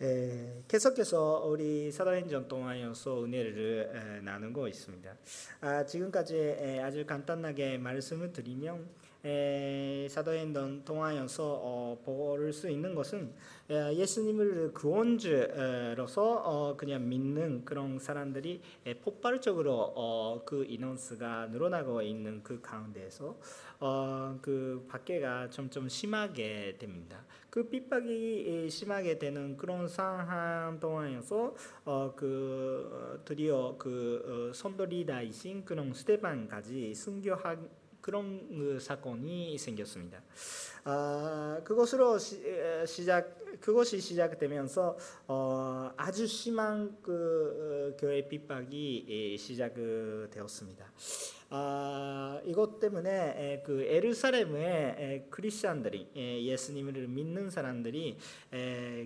에, 0.00 0.62
계속해서 0.68 1.44
우리 1.46 1.90
사도행전 1.90 2.46
동안에서 2.46 3.24
은혜를 3.24 3.90
에, 3.92 4.20
나누고 4.20 4.68
있습니다. 4.68 5.16
아, 5.60 5.84
지금까지 5.84 6.36
에, 6.36 6.80
아주 6.80 7.04
간단하게 7.04 7.78
말씀을 7.78 8.32
드리면 8.32 8.86
에, 9.24 10.06
사도행전 10.08 10.84
동안에서 10.84 11.60
어, 11.62 11.98
볼수 12.04 12.70
있는 12.70 12.94
것은 12.94 13.32
에, 13.68 13.94
예수님을 13.96 14.72
구원주로서 14.72 16.42
어, 16.44 16.76
그냥 16.76 17.08
믿는 17.08 17.64
그런 17.64 17.98
사람들이 17.98 18.60
에, 18.86 18.94
폭발적으로 18.94 19.92
어, 19.96 20.42
그 20.44 20.64
인원수가 20.64 21.46
늘어나고 21.46 22.02
있는 22.02 22.42
그 22.42 22.60
가운데에서 22.60 23.36
어, 23.80 24.38
그 24.40 24.86
밖에가 24.88 25.50
점점 25.50 25.88
심하게 25.88 26.76
됩니다. 26.78 27.24
그 27.50 27.68
핍박이 27.68 28.68
심하게 28.70 29.18
되는 29.18 29.56
그런 29.56 29.88
상황 29.88 30.78
동안에서 30.78 31.54
어, 31.84 32.12
그 32.14 32.88
어, 32.92 33.24
드디어 33.24 33.74
그 33.78 34.50
어, 34.50 34.54
선도 34.54 34.84
리더이신 34.84 35.64
그런 35.64 35.92
스테반까지 35.92 36.94
순교한 36.94 37.68
그런 38.00 38.48
그 38.48 38.80
사건이 38.80 39.58
생겼습니다. 39.58 40.22
아, 40.84 41.60
그것으로 41.64 42.18
시, 42.18 43.04
작 43.04 43.36
그것이 43.60 44.00
시작되면서 44.00 44.96
어, 45.26 45.90
아주 45.96 46.26
심한 46.26 46.96
그 47.02 47.92
어, 47.94 47.96
교회 47.98 48.26
핍박이 48.28 49.36
시작되었습니다. 49.38 50.92
아, 51.50 52.40
이것 52.44 52.78
때문에 52.78 53.62
그 53.64 53.82
에루살렘의 53.82 55.26
크리스천들이 55.30 56.10
예수님을 56.14 57.08
믿는 57.08 57.50
사람들이 57.50 58.18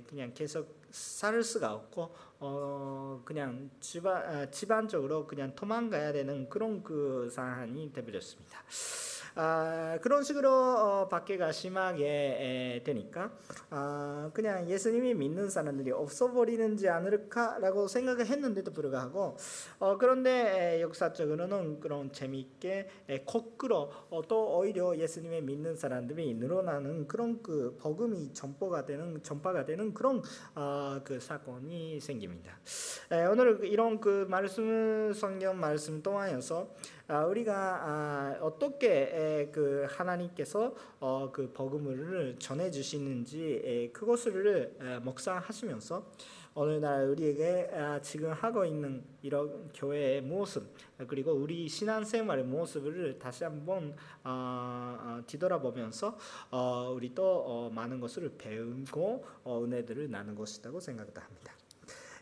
그냥 0.09 0.33
계속 0.35 0.82
살 0.93 1.43
수가 1.43 1.73
없고 1.73 2.15
어 2.41 3.23
그냥 3.25 3.71
집안 3.81 4.17
아, 4.23 4.51
집안적으로 4.51 5.27
그냥 5.27 5.55
도망가야 5.55 6.13
되는 6.13 6.49
그런 6.49 6.83
그 6.83 7.29
상황이 7.33 7.93
되버렸습니다. 7.93 8.63
아, 9.35 9.99
그런 10.03 10.23
식으로 10.23 10.51
어, 10.51 11.09
밖에 11.09 11.39
가 11.39 11.53
심하게 11.53 12.83
되니까 12.85 13.33
아, 13.71 14.31
그냥 14.35 14.69
예수님이 14.69 15.15
믿는 15.15 15.49
사람들이 15.49 15.91
없어버리는지 15.91 16.89
않을까라고 16.89 17.89
생각을 17.89 18.27
했는데도 18.27 18.73
불구하고 18.73 19.37
어, 19.79 19.97
그런데 19.97 20.77
에, 20.77 20.81
역사적으로는 20.83 21.81
그런 21.81 22.13
재미있게 22.13 22.89
에, 23.09 23.25
거꾸로 23.25 23.91
어, 24.11 24.21
또 24.29 24.59
오히려 24.59 24.97
예수님의 24.99 25.43
믿는 25.43 25.77
사람들이 25.77 26.35
늘어나는 26.35 27.09
그런 27.09 27.43
그 27.43 27.77
복음이 27.81 28.35
전파가 28.35 28.85
되는 28.85 29.23
전파가 29.23 29.65
되는 29.65 29.95
그런 29.95 30.23
어, 30.55 31.01
그 31.05 31.19
사건이 31.19 32.01
생깁니다. 32.01 32.59
에, 33.11 33.25
오늘 33.25 33.65
이런 33.65 33.99
그 33.99 34.27
말씀 34.29 35.13
성경 35.15 35.59
말씀 35.59 36.03
동안에서 36.03 36.69
아, 37.02 37.02
우리가 37.21 37.55
아, 37.55 38.39
어떻게 38.41 39.51
그 39.53 39.87
하나님께서 39.91 40.75
어, 40.99 41.31
그 41.31 41.53
복음을 41.53 42.37
전해 42.39 42.71
주시는지 42.71 43.91
그것을 43.93 44.75
묵상하시면서 45.03 46.07
오늘날 46.55 47.09
우리에게 47.09 47.71
아, 47.75 48.01
지금 48.01 48.33
하고 48.33 48.65
있는 48.65 49.05
이런 49.23 49.71
교회의 49.75 50.23
모습 50.23 50.75
그리고 51.07 51.33
우리 51.33 51.69
신앙생활의 51.69 52.45
모습을 52.45 53.19
다시 53.19 53.45
한번 53.45 53.95
뒤돌아보면서 55.27 56.17
어, 56.51 56.93
우리 56.95 57.15
또 57.15 57.71
많은 57.75 58.01
것을 58.01 58.33
배우고 58.39 59.25
은혜들을 59.47 60.11
나눈 60.11 60.35
것이라고 60.35 60.81
생각합니다. 60.81 61.53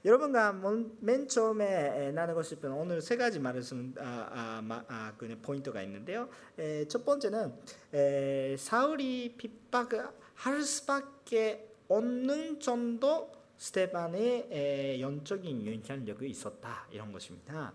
여러분과 0.02 0.54
맨 1.00 1.28
처음에 1.28 2.12
나누고 2.12 2.42
싶은 2.42 2.72
오늘 2.72 3.02
세 3.02 3.18
가지 3.18 3.38
말씀 3.38 3.94
아, 3.98 4.62
아, 4.66 4.84
아, 4.88 5.12
그 5.18 5.38
포인트가 5.42 5.82
있는데요. 5.82 6.28
에, 6.58 6.86
첫 6.88 7.04
번째는 7.04 7.52
에, 7.92 8.56
사울이 8.56 9.34
핍박할 9.36 10.62
수밖에 10.62 11.68
없는 11.88 12.60
정도 12.60 13.30
스테반의 13.60 15.00
영적인 15.02 15.66
영향력이 15.66 16.28
있었다 16.30 16.86
이런 16.90 17.12
것입니다. 17.12 17.74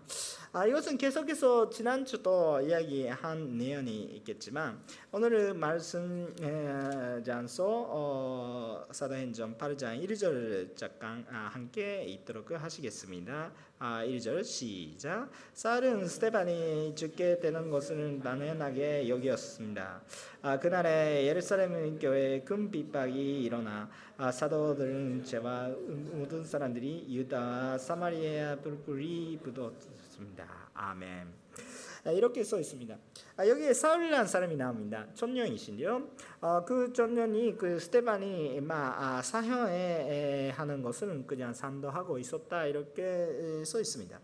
아, 0.52 0.66
이것은 0.66 0.98
계속해서 0.98 1.70
지난주도 1.70 2.60
이야기한 2.60 3.56
내용이 3.56 4.02
있겠지만 4.16 4.82
오늘 5.12 5.54
말씀장소 5.54 6.34
어, 7.88 8.84
사도행전 8.90 9.56
8장 9.56 10.04
1절 10.04 10.74
잠깐 10.76 11.24
아, 11.30 11.50
함께 11.52 12.02
있도록 12.04 12.50
하시겠습니다. 12.50 13.52
아, 13.78 14.02
1절 14.06 14.42
시작. 14.42 15.28
사울은 15.52 16.08
스테반이 16.08 16.94
죽게 16.94 17.40
되는 17.40 17.68
것을 17.70 18.18
당연하게 18.22 19.06
여겼습니다. 19.06 20.00
아, 20.40 20.58
그날에 20.58 21.26
예루살렘 21.26 21.98
교회 21.98 22.40
큰 22.40 22.70
핍박이 22.70 23.42
일어나 23.42 23.90
아, 24.16 24.32
사도들은 24.32 25.24
죄와 25.24 25.68
모든 25.68 26.42
사람들이 26.42 27.04
유다 27.06 27.76
사마리아 27.76 28.56
뿔뿔이 28.56 29.40
묻었습니다. 29.44 30.70
아멘. 30.72 31.26
아, 32.06 32.10
이렇게 32.12 32.42
써 32.44 32.58
있습니다. 32.58 32.96
아, 33.38 33.46
여기에 33.46 33.74
사울이라는 33.74 34.26
사람이 34.26 34.56
나옵니다. 34.56 35.06
천년이신데요. 35.12 36.08
어, 36.40 36.64
그 36.64 36.90
전년이 36.94 37.58
그 37.58 37.78
스테반이 37.78 38.62
아, 38.70 39.20
사형에 39.22 40.52
하는 40.56 40.80
것은 40.80 41.26
그냥 41.26 41.52
산도하고 41.52 42.16
있었다 42.16 42.64
이렇게 42.64 43.62
써 43.66 43.78
있습니다. 43.78 44.18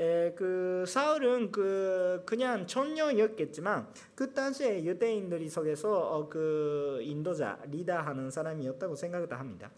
에, 0.00 0.32
그 0.32 0.84
사울은 0.84 1.52
그 1.52 2.24
그냥 2.26 2.66
천년이었겠지만 2.66 3.86
그 4.16 4.32
당시에 4.32 4.82
유대인들이 4.82 5.48
속에서 5.48 5.92
어, 5.92 6.28
그 6.28 6.98
인도자 7.02 7.60
리더하는 7.70 8.32
사람이었다고 8.32 8.96
생각을 8.96 9.28
합니다. 9.38 9.70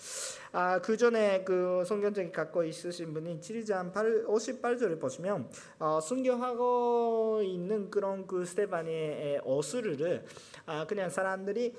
아, 0.52 0.80
그 0.80 0.96
전에 0.96 1.44
그 1.44 1.84
성경책이 1.86 2.32
갖고 2.32 2.64
있으신 2.64 3.12
분이 3.12 3.40
7장 3.40 3.92
58절을 3.92 4.98
보시면 4.98 5.50
어, 5.78 6.00
순교하고 6.00 7.42
있는 7.44 7.90
그런 7.90 8.26
그 8.26 8.46
스테반 8.46 8.77
스테반의 8.78 9.40
어수르를 9.44 10.24
아, 10.66 10.86
그냥 10.86 11.10
사람들이 11.10 11.74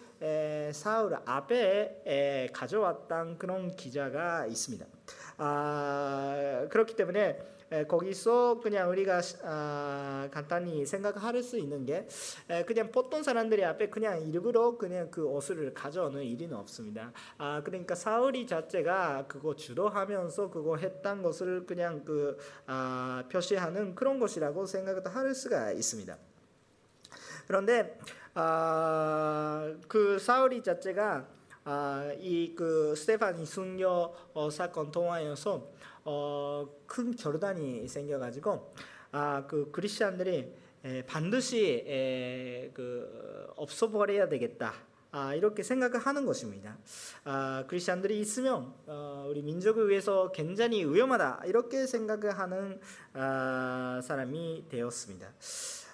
사울 0.73 1.17
앞에 1.25 2.49
가져왔던 2.53 3.37
그런 3.37 3.75
기자가 3.75 4.45
있습니다. 4.45 4.85
아, 5.37 6.67
그렇기 6.69 6.95
때문에 6.95 7.39
거기서 7.87 8.59
그냥 8.61 8.89
우리가 8.89 9.21
아, 9.43 10.27
간단히 10.31 10.85
생각할 10.85 11.41
수 11.43 11.57
있는 11.57 11.85
게 11.85 12.07
그냥 12.65 12.91
보통 12.91 13.21
사람들이 13.21 13.63
앞에 13.63 13.89
그냥 13.89 14.21
일부러 14.21 14.75
그냥 14.77 15.11
그 15.11 15.23
옷을 15.25 15.73
가져오는 15.73 16.23
일은 16.23 16.53
없습니다. 16.53 17.13
아 17.37 17.61
그러니까 17.63 17.93
사울이 17.93 18.47
자체가 18.47 19.27
그거 19.27 19.55
주도하면서 19.55 20.49
그거 20.49 20.77
했던 20.77 21.21
것을 21.21 21.65
그냥 21.67 22.03
그 22.03 22.37
아, 22.65 23.23
표시하는 23.31 23.93
그런 23.93 24.19
것이라고 24.19 24.65
생각할 24.65 25.35
수가 25.35 25.71
있습니다. 25.71 26.17
그런데 27.49 27.97
아, 28.35 29.73
그 29.87 30.19
사울이 30.19 30.61
자체가 30.61 31.27
아, 31.63 32.13
이그 32.19 32.93
스테파니 32.95 33.43
순교 33.43 34.15
어, 34.35 34.49
사건 34.51 34.91
통화에서 34.91 35.67
어, 36.05 36.69
큰 36.85 37.15
결단이 37.15 37.87
생겨가지고 37.87 38.75
아, 39.11 39.47
그 39.47 39.71
크리스천들이 39.71 40.53
에, 40.85 41.05
반드시 41.07 41.83
에, 41.87 42.69
그 42.71 43.51
없어버려야 43.55 44.29
되겠다. 44.29 44.71
아, 45.11 45.33
이렇게 45.33 45.63
생각을 45.63 45.97
하는 45.97 46.27
것입니다. 46.27 46.77
아, 47.23 47.65
크리스천들이 47.67 48.19
있으면 48.19 48.75
어, 48.85 49.25
우리 49.27 49.41
민족을 49.41 49.89
위해서 49.89 50.31
굉장히 50.31 50.85
위험하다 50.85 51.45
이렇게 51.47 51.87
생각을 51.87 52.37
하는 52.37 52.79
아, 53.13 53.99
사람이 54.03 54.65
되었습니다. 54.69 55.33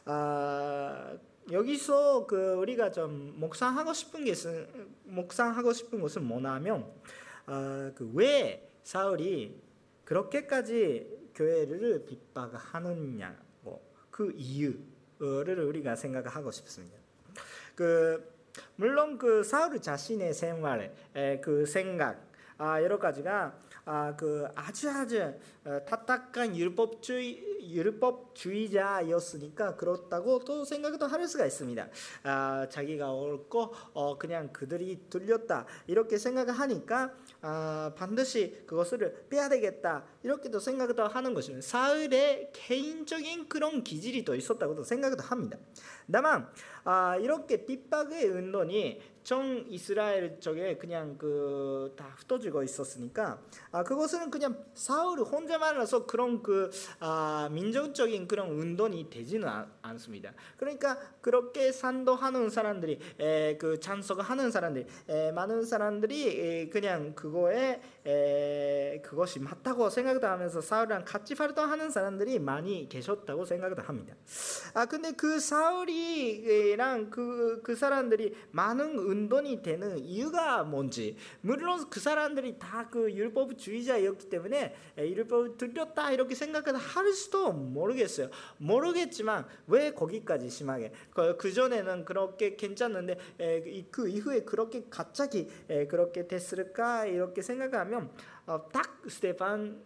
아, 0.08 1.18
여기서 1.52 2.26
그 2.26 2.54
우리가 2.54 2.92
좀 2.92 3.36
묵상하고 3.38 3.94
싶은 3.94 4.26
것은 4.26 4.68
묵상하고 5.04 5.74
싶은 5.74 6.02
것은 6.02 6.24
뭐냐면 6.24 6.92
어, 7.46 7.92
그왜 7.96 8.68
사울이 8.84 9.62
그렇게까지 10.06 11.30
교회를 11.36 12.06
핍박하느냐고 12.06 13.82
그 14.10 14.32
이유를 14.36 15.60
우리가 15.60 15.96
생각하고 15.96 16.52
싶습니다. 16.52 16.98
그 17.76 18.34
물론 18.78 19.18
그 19.18 19.44
사울 19.44 19.82
자신의 19.82 20.34
생활, 20.34 20.96
그 21.42 21.66
생각, 21.66 22.26
아, 22.58 22.82
여러 22.82 22.98
가지가 22.98 23.60
아, 23.86 24.14
그 24.16 24.48
아주 24.56 24.90
아주 24.90 25.22
어, 25.64 25.80
타탁한 25.86 26.58
율법주의 26.58 27.72
율법주의자였으니까 27.72 29.76
그렇다고 29.76 30.40
또 30.40 30.66
생각도 30.66 31.06
할 31.06 31.28
수가 31.28 31.46
있습니다. 31.46 31.88
아, 32.24 32.68
자기가 32.70 33.12
옳고 33.12 33.74
어, 33.94 34.18
그냥 34.18 34.52
그들이 34.52 35.02
들렸다 35.10 35.68
이렇게 35.86 36.18
생각하니까 36.18 37.14
아, 37.42 37.92
반드시 37.96 38.64
그것을 38.66 39.28
빼야 39.30 39.50
되겠다 39.50 40.04
이렇게도 40.24 40.60
생각도 40.60 41.08
하는 41.08 41.36
것입니다. 41.36 41.64
사울의 41.66 42.50
개인적인 42.54 43.50
그런 43.50 43.84
기질이 43.84 44.26
또 44.26 44.34
있었다고도 44.36 44.84
생각도 44.84 45.22
합니다. 45.24 45.60
다만 46.12 46.50
아, 46.84 47.18
이렇게 47.18 47.66
핍박의 47.66 48.26
운동이 48.26 49.00
전 49.26 49.66
이스라엘 49.68 50.40
쪽에 50.40 50.78
그냥 50.78 51.18
그 51.18 51.76
다 51.96 52.06
흩어지고 52.18 52.64
있었으니까 52.64 53.40
아 53.72 53.84
그것은 53.84 54.32
그냥 54.32 54.64
사울 54.74 55.20
혼자만으로서 55.20 56.06
그런 56.06 56.42
그 56.42 56.70
아, 57.00 57.50
민족적인 57.52 58.28
그런 58.28 58.50
운동이 58.50 59.10
되지는 59.10 59.48
않, 59.48 59.98
습니다 59.98 60.34
그러니까 60.58 60.98
그렇게 61.22 61.72
산도하는 61.72 62.50
사람들이 62.50 63.00
에, 63.20 63.58
그 63.58 63.80
찬성하는 63.80 64.52
사람들이 64.52 64.86
에, 65.08 65.32
많은 65.32 65.64
사람들이 65.64 66.28
에, 66.28 66.70
그냥 66.70 67.16
그거에 67.16 67.82
에, 68.06 69.02
그것이 69.02 69.40
맞다고 69.40 69.90
생각도 69.90 70.28
하면서 70.28 70.60
사울이랑 70.60 71.06
같이 71.06 71.34
활동하는 71.34 71.90
사람들이 71.90 72.40
많이 72.40 72.90
계셨다고 72.90 73.46
생각도 73.46 73.84
합니다. 73.84 74.16
아 74.74 74.86
근데 74.86 75.14
그 75.14 75.40
사울이랑 75.40 77.10
그, 77.10 77.62
그 77.64 77.76
사람들이 77.76 78.36
많은 78.52 78.98
운동이 79.16 79.62
되는 79.62 79.98
이유가 80.00 80.64
뭔지. 80.64 81.16
물론 81.42 81.90
그 81.90 82.00
사람들이 82.00 82.58
다 82.60 82.86
그 82.92 83.12
율법주의자였기 83.12 84.30
때문에 84.30 84.74
율법을 84.98 85.58
들렸다. 85.58 86.12
이렇게 86.12 86.36
생각을 86.36 86.80
할 86.80 87.12
수도 87.14 87.52
모르겠어요. 87.52 88.30
모르겠지만 88.58 89.46
왜 89.68 89.92
거기까지 89.92 90.50
심하게? 90.50 90.92
그, 91.14 91.36
그 91.38 91.52
전에는 91.52 92.06
그렇게 92.06 92.56
괜찮는데 92.56 93.18
에, 93.40 93.84
그 93.92 94.08
이후에 94.08 94.44
그렇게 94.44 94.86
갑자기 94.90 95.50
에, 95.70 95.88
그렇게 95.88 96.28
됐을까? 96.28 97.06
이렇게 97.06 97.42
생각하면 97.42 98.10
어, 98.46 98.70
딱 98.72 99.02
스테판 99.08 99.84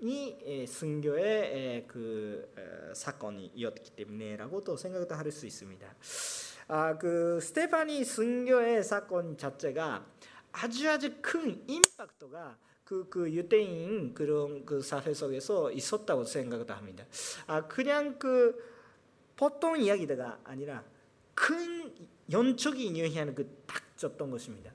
이 0.00 0.64
순교의 0.68 1.86
그 1.88 2.48
사건이었기 2.94 3.90
때문에라고도 3.96 4.76
생각도 4.76 5.14
할 5.16 5.32
수 5.32 5.46
있습니다. 5.46 5.96
아, 6.70 6.98
그 6.98 7.40
스테파니 7.40 8.04
순교의 8.04 8.84
사건 8.84 9.38
자체가 9.38 10.04
아주 10.52 10.88
아주 10.90 11.14
큰 11.22 11.64
임팩트가 11.66 12.58
그, 12.84 13.08
그 13.08 13.30
유대인 13.32 14.12
그런 14.12 14.66
그 14.66 14.82
사회 14.82 15.14
속에서 15.14 15.72
있었다고 15.72 16.24
생각도 16.24 16.74
합니다. 16.74 17.04
아, 17.46 17.66
그냥 17.66 18.18
그 18.18 18.54
보통 19.34 19.80
이야기가 19.80 20.40
아니라 20.44 20.84
큰 21.34 21.94
연적인 22.30 22.98
영향을 22.98 23.34
그딱 23.34 23.96
줬던 23.96 24.30
것입니다. 24.30 24.70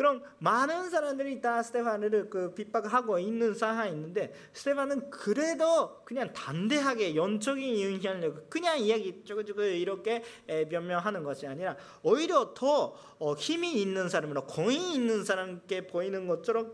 그럼 0.00 0.22
많은 0.38 0.88
사람들이 0.88 1.42
다 1.42 1.62
스테판을 1.62 2.30
그 2.30 2.54
핍박하고 2.54 3.18
있는 3.18 3.52
상황이 3.52 3.90
있는데 3.90 4.32
스테판은 4.54 5.10
그래도 5.10 6.02
그냥 6.06 6.32
단대하게 6.32 7.14
연적인 7.14 7.78
영향력 7.78 8.48
그냥 8.48 8.78
이야기 8.78 9.22
쪼그쪼그 9.22 9.62
이렇게 9.62 10.22
변명하는 10.70 11.22
것이 11.22 11.46
아니라 11.46 11.76
오히려 12.02 12.54
더 12.54 12.96
어, 13.18 13.34
힘이 13.34 13.74
있는 13.82 14.08
사람이나 14.08 14.40
공이 14.40 14.94
있는 14.94 15.22
사람께 15.22 15.86
보이는 15.88 16.26
것처럼 16.26 16.72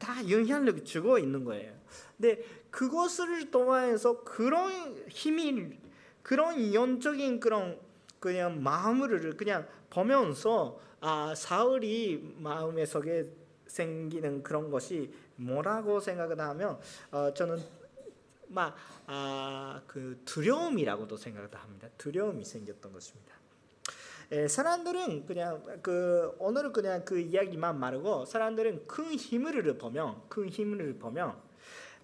다 0.00 0.28
영향력을 0.28 0.84
주고 0.84 1.20
있는 1.20 1.44
거예요. 1.44 1.72
근데 2.16 2.42
그것을 2.72 3.52
통해서 3.52 4.24
그런 4.24 4.96
힘이 5.08 5.78
그런 6.24 6.74
연적인 6.74 7.38
그런 7.38 7.78
그냥 8.18 8.60
마음을 8.60 9.36
그냥 9.36 9.68
보면서 9.88 10.84
아 11.08 11.32
사울이 11.36 12.34
마음에 12.38 12.84
속에 12.84 13.28
생기는 13.68 14.42
그런 14.42 14.72
것이 14.72 15.14
뭐라고 15.36 16.00
생각을 16.00 16.40
하면 16.40 16.80
어, 17.12 17.32
저는 17.32 17.62
막아그 18.48 20.22
두려움이라고도 20.24 21.16
생각을 21.16 21.48
합니다. 21.52 21.88
두려움이 21.96 22.44
생겼던 22.44 22.92
것입니다. 22.92 23.36
에, 24.32 24.48
사람들은 24.48 25.26
그냥 25.26 25.62
그 25.80 26.34
오늘은 26.40 26.72
그냥 26.72 27.04
그 27.04 27.20
이야기만 27.20 27.78
말고 27.78 28.24
사람들은 28.24 28.88
큰 28.88 29.14
힘을 29.14 29.78
보면 29.78 30.22
큰 30.28 30.48
힘을 30.48 30.98
보면 30.98 31.36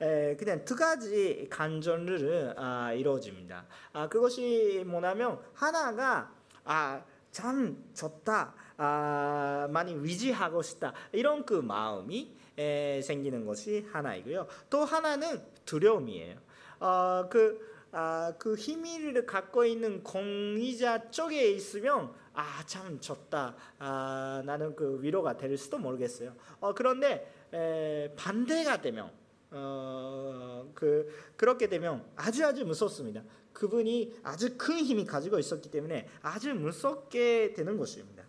에, 0.01 0.37
그냥 0.37 0.65
두 0.65 0.77
가지 0.77 1.49
간절을 1.51 2.55
아, 2.57 2.93
이루어집니다. 2.93 3.67
아, 3.95 4.09
그것이 4.09 4.85
뭐냐면 4.87 5.41
하나가 5.55 6.33
아, 6.63 7.03
참 7.33 7.85
좋다. 7.95 8.62
아, 8.77 9.69
많이 9.71 9.95
위지하고 9.95 10.63
싶다. 10.63 10.93
이런 11.13 11.45
그 11.45 11.55
마음이 11.55 12.35
에, 12.59 13.01
생기는 13.03 13.45
것이 13.45 13.87
하나이고요. 13.93 14.47
또 14.71 14.85
하나는 14.85 15.43
두려움이에요. 15.65 16.39
어, 16.81 17.29
그, 17.31 17.87
아, 17.93 18.33
그 18.39 18.55
힘을 18.55 19.27
갖고 19.27 19.65
있는 19.65 20.03
공의자 20.03 21.11
쪽에 21.11 21.51
있으면 21.51 22.13
아, 22.35 22.65
참 22.67 22.99
좋다. 22.99 23.55
아, 23.79 24.43
나는 24.45 24.75
그 24.75 24.99
위로가 25.03 25.37
될 25.37 25.57
수도 25.57 25.79
모르겠어요. 25.79 26.35
어, 26.61 26.75
그런데 26.75 27.31
에, 27.53 28.15
반대가 28.17 28.81
되면 28.81 29.11
어, 29.51 30.71
그 30.75 31.13
그렇게 31.37 31.69
되면 31.69 32.05
아주 32.17 32.45
아주 32.45 32.65
무섭습니다. 32.65 33.23
그분이 33.53 34.21
아주 34.23 34.57
큰 34.57 34.79
힘이 34.79 35.05
가지고 35.05 35.39
있었기 35.39 35.71
때문에 35.71 36.09
아주 36.23 36.55
무섭게 36.55 37.53
되는 37.53 37.77
것입니다. 37.77 38.22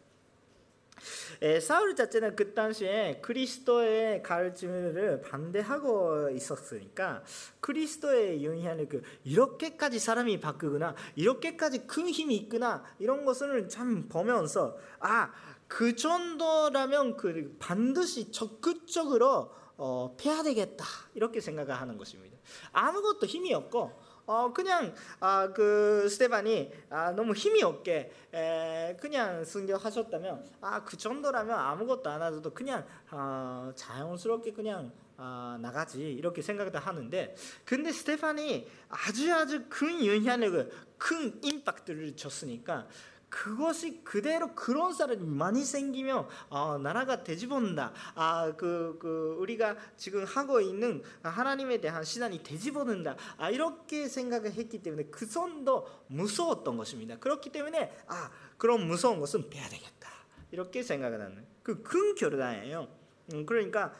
에, 1.42 1.60
사울 1.60 1.96
자체는 1.96 2.36
그 2.36 2.54
당시에 2.54 3.20
그리스도의 3.22 4.24
가르침을 4.24 5.22
반대하고 5.22 6.30
있었으니까 6.30 7.24
그리스도의 7.60 8.46
영향을 8.46 8.88
그 8.88 9.02
이렇게까지 9.24 10.00
사람이 10.00 10.40
바꾸구나 10.40 10.96
이렇게까지 11.16 11.88
큰 11.88 12.08
힘이 12.08 12.36
있구나 12.38 12.84
이런 13.00 13.26
것을 13.26 13.70
참 13.70 14.08
보면서 14.08 14.78
아 15.00 15.32
그 15.74 15.96
정도라면 15.96 17.18
그 17.18 17.56
반드시 17.60 18.32
적극적으로 18.32 19.52
어, 19.76 20.16
패야 20.20 20.44
되겠다 20.44 20.86
이렇게 21.16 21.42
생각을 21.42 21.74
하는 21.74 21.98
것입니다. 21.98 22.38
아무것도 22.72 23.26
힘이 23.26 23.56
없고 23.56 23.92
어 24.26 24.52
그냥 24.54 24.94
아 25.20 25.50
그 25.54 26.08
스테반이 26.10 26.72
아 26.90 27.12
너무 27.12 27.34
힘이 27.34 27.62
없게 27.64 28.12
에, 28.34 28.96
그냥 29.00 29.44
순교하셨다면 29.44 30.46
아 30.62 30.84
그 30.86 30.98
정도라면 30.98 31.58
아무것도 31.58 32.10
안 32.10 32.22
하셔도 32.22 32.54
그냥 32.54 32.86
어, 33.12 33.72
자연스럽게 33.76 34.54
그냥 34.54 34.92
아, 35.18 35.58
나가지 35.62 36.02
이렇게 36.12 36.42
생각도 36.42 36.80
하는데 36.80 37.36
근데 37.66 37.92
스테판이 37.92 38.68
아주 38.90 39.34
아주 39.34 39.66
큰 39.70 40.04
영향력을 40.06 40.72
큰 40.98 41.40
임팩트를 41.44 42.16
줬으니까 42.16 42.88
그것이 43.34 44.04
그대로 44.04 44.54
그런 44.54 44.94
사람이 44.94 45.26
많이 45.26 45.66
생기면 45.66 46.28
아, 46.52 46.80
나라가 46.80 47.24
되집어는다. 47.24 47.92
아, 48.14 48.54
그, 48.56 48.96
그 49.02 49.36
우리가 49.40 49.76
지금 49.98 50.24
하고 50.24 50.62
있는 50.62 51.02
하나님에 51.24 51.82
대한 51.82 52.04
신앙이 52.04 52.44
되집어는다. 52.44 53.16
아, 53.38 53.50
이렇게 53.50 54.08
생각을 54.08 54.54
했기 54.54 54.84
때문에 54.84 55.06
그 55.06 55.28
정도 55.28 55.90
무서웠던 56.08 56.78
것입니다. 56.78 57.18
그렇기 57.18 57.52
때문에 57.52 57.92
아, 58.06 58.30
그런 58.60 58.86
무서운 58.86 59.20
것은 59.20 59.50
빼야 59.50 59.68
되겠다. 59.68 60.12
이렇게 60.52 60.84
생각을 60.84 61.20
하는 61.20 61.44
그큰 61.64 62.14
결단이에요. 62.14 62.88
음, 63.34 63.48
그러니까 63.48 63.96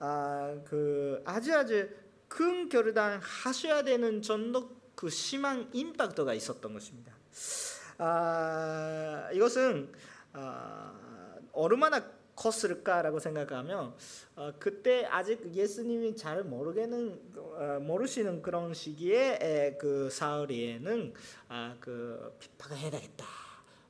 아, 0.00 0.56
그 0.66 1.22
아주 1.24 1.54
아주 1.54 1.88
큰 2.26 2.68
결단 2.68 3.20
하셔야 3.22 3.84
되는 3.84 4.22
정도 4.22 4.74
그 4.96 5.08
심한 5.08 5.70
임팩트가 5.72 6.34
있었던 6.34 6.72
것입니다. 6.72 7.12
아, 8.04 9.28
이것은 9.32 9.92
아, 10.32 10.92
얼마나 11.52 12.04
컸을까라고 12.34 13.20
생각하면 13.20 13.94
어, 14.34 14.52
그때 14.58 15.04
아직 15.04 15.54
예수님이 15.54 16.16
잘 16.16 16.42
모르겠는 16.42 17.20
어, 17.36 17.78
모르시는 17.80 18.42
그런 18.42 18.74
시기에 18.74 19.38
에, 19.40 19.76
그 19.78 20.10
사울이에는 20.10 21.14
아, 21.48 21.76
그 21.78 22.36
핍박을 22.40 22.76
해야 22.76 22.90
되겠다. 22.90 23.24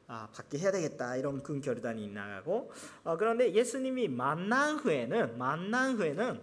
아, 0.09 0.29
받게 0.35 0.59
해야 0.59 0.71
되겠다 0.71 1.17
이런 1.17 1.43
큰 1.43 1.63
결단이 1.63 2.07
나가고 2.09 2.71
어, 3.05 3.17
그런데 3.17 3.51
예수님이 3.55 4.09
만난 4.09 4.77
후에는 4.77 5.39
만난 5.39 5.97
후에는 5.97 6.39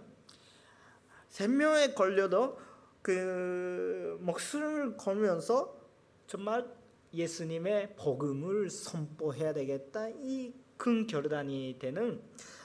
생명에 1.28 1.94
걸려도 1.94 2.58
그 3.00 4.18
목숨을 4.22 4.96
걸면서 4.96 5.78
정말 6.26 6.79
예수님의 7.12 7.96
복음을 7.96 8.70
선포해야 8.70 9.52
되겠다. 9.52 10.08
이큰 10.08 11.06
결단이 11.06 11.76
되는 11.78 12.20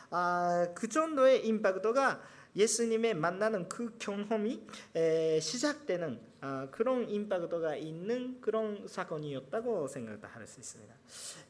아, 0.10 0.68
그 0.76 0.88
정도의 0.88 1.46
임팩트가 1.46 2.22
예수님의 2.56 3.16
만나는 3.16 3.68
그 3.68 3.98
경험이 3.98 4.66
에, 4.96 5.40
시작되는 5.40 6.20
아, 6.48 6.68
그런 6.70 7.10
임팩트가 7.10 7.76
있는 7.76 8.40
그런 8.40 8.88
사건이었다고 8.88 9.88
생각할 9.88 10.46
수 10.46 10.60
있습니다. 10.60 10.94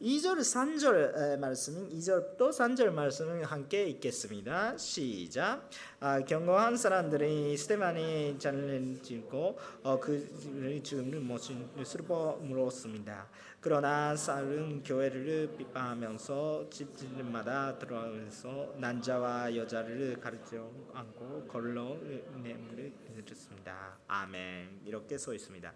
2절 0.02 0.38
3절 0.38 1.38
말씀은 1.38 1.90
2절부터 1.90 2.50
3절 2.52 2.92
말씀은 2.92 3.44
함께 3.44 3.88
읽겠습니다. 3.88 4.78
시작. 4.78 5.70
아, 6.00 6.22
경고한 6.22 6.78
사람들이 6.78 7.58
스테반이 7.58 8.40
잔을 8.40 9.02
고 9.30 9.60
어, 9.84 10.00
그를 10.00 10.82
죽음을 10.82 11.20
모신 11.20 11.68
슬퍼 11.84 12.38
물었습니다. 12.42 13.28
그러나 13.66 14.16
사울은 14.16 14.84
교회를 14.84 15.56
비판하면서 15.58 16.70
집집마다 16.70 17.80
들어가서 17.80 18.76
남자와 18.78 19.56
여자를 19.56 20.20
가르쳐 20.22 20.70
안고 20.94 21.48
걸러 21.48 21.98
내물을 22.44 22.94
드렸습니다. 23.26 23.98
아멘. 24.08 24.85
이렇게 24.86 25.18
써 25.18 25.34
있습니다. 25.34 25.74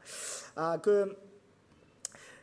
아 0.56 0.80
그 0.82 1.30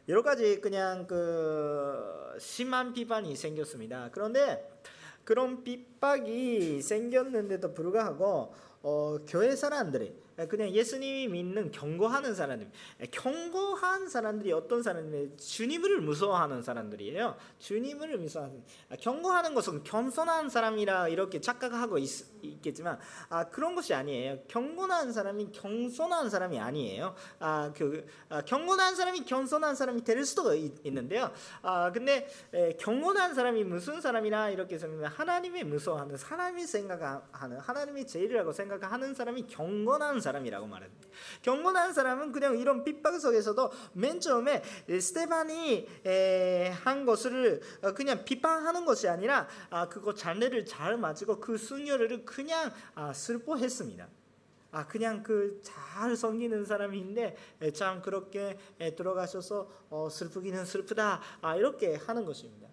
여러 0.08 0.22
가지 0.22 0.60
그냥 0.60 1.06
그 1.08 2.36
심한 2.38 2.92
비판이 2.92 3.34
생겼습니다. 3.34 4.10
그런데 4.12 4.70
그런 5.24 5.64
핍박이 5.64 6.80
생겼는데도 6.80 7.74
불구하고 7.74 8.54
어, 8.82 9.16
교회 9.26 9.56
사람들이 9.56 10.14
그냥 10.44 10.68
예수님이 10.68 11.28
믿는 11.28 11.70
경고하는 11.70 12.34
사람들, 12.34 12.70
경고한 13.10 14.08
사람들이 14.08 14.52
어떤 14.52 14.82
사람들이 14.82 15.36
주님을 15.38 16.00
무서워하는 16.00 16.62
사람들이에요. 16.62 17.36
주님을 17.58 18.18
무서워하는 18.18 18.62
아, 18.90 18.96
경고하는 18.96 19.54
것은 19.54 19.82
겸손한 19.82 20.50
사람이라 20.50 21.08
이렇게 21.08 21.40
착각하고 21.40 21.96
있, 21.98 22.36
겠지만 22.62 22.98
아, 23.28 23.44
그런 23.44 23.74
것이 23.74 23.94
아니에요. 23.94 24.38
경건한 24.48 25.12
사람이 25.12 25.52
겸손한 25.52 26.28
사람이 26.28 26.60
아니에요. 26.60 27.14
아, 27.38 27.72
그 27.74 28.06
아, 28.28 28.42
경건한 28.42 28.94
사람이 28.94 29.24
겸손한 29.24 29.74
사람이 29.74 30.04
될 30.04 30.24
수도 30.24 30.54
있, 30.54 30.72
는데요 30.84 31.32
아, 31.62 31.90
근데 31.92 32.28
에, 32.52 32.72
경건한 32.74 33.34
사람이 33.34 33.64
무슨 33.64 34.00
사람이나 34.00 34.50
이렇게 34.50 34.78
생각하면 34.78 35.10
하나님이 35.10 35.64
무서워하는 35.64 36.16
하나님이 36.16 36.66
생각하는 36.66 37.58
하나님이 37.58 38.06
제일이라고 38.06 38.52
생각하는 38.52 39.14
사람이 39.14 39.46
경건한 39.46 40.20
사람이라고 40.26 40.66
말합니다. 40.66 41.08
경건한 41.42 41.92
사람은 41.92 42.32
그냥 42.32 42.58
이런 42.58 42.84
핍박 42.84 43.18
속에서도 43.20 43.70
맨 43.94 44.20
처음에 44.20 44.62
스테반이 44.88 45.86
한 46.84 47.06
것을 47.06 47.60
어, 47.82 47.92
그냥 47.92 48.24
비판하는 48.24 48.84
것이 48.84 49.08
아니라 49.08 49.48
아, 49.70 49.88
그거 49.88 50.14
잔례를 50.14 50.66
잘 50.66 50.96
맞고 50.96 51.40
그 51.40 51.56
순결을 51.56 52.24
그냥 52.24 52.72
아, 52.94 53.12
슬퍼했습니다. 53.12 54.08
아 54.72 54.86
그냥 54.86 55.22
그 55.22 55.62
잘 55.96 56.14
섬기는 56.14 56.66
사람인데 56.66 57.36
참 57.72 58.02
그렇게 58.02 58.58
들어가셔서 58.96 59.66
어, 59.88 60.08
슬프기는 60.10 60.66
슬프다 60.66 61.22
아 61.40 61.56
이렇게 61.56 61.96
하는 61.96 62.26
것입니다. 62.26 62.68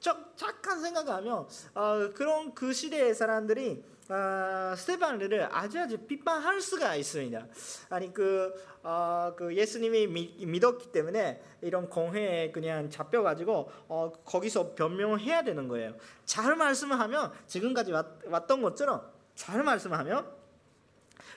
착한 0.00 0.80
생각하면 0.82 1.46
어, 1.74 2.10
그런 2.12 2.54
그 2.54 2.72
시대의 2.72 3.14
사람들이 3.14 3.84
어, 4.08 4.74
스테반을 4.76 5.48
아주 5.50 5.80
아주 5.80 5.98
비판할 5.98 6.60
수가 6.60 6.94
있습니다. 6.94 7.46
아니 7.90 8.12
그, 8.12 8.54
어, 8.82 9.34
그 9.36 9.54
예수님이 9.56 10.06
미, 10.06 10.46
믿었기 10.46 10.92
때문에 10.92 11.42
이런 11.60 11.88
공회에 11.88 12.52
그냥 12.52 12.88
잡혀가지고 12.88 13.70
어, 13.88 14.12
거기서 14.24 14.74
변명해야 14.74 15.42
되는 15.42 15.66
거예요. 15.66 15.96
잘 16.24 16.54
말씀을 16.54 17.00
하면 17.00 17.32
지금까지 17.48 17.92
왔, 17.92 18.06
왔던 18.24 18.62
것처럼 18.62 19.10
잘 19.34 19.64
말씀하면 19.64 20.30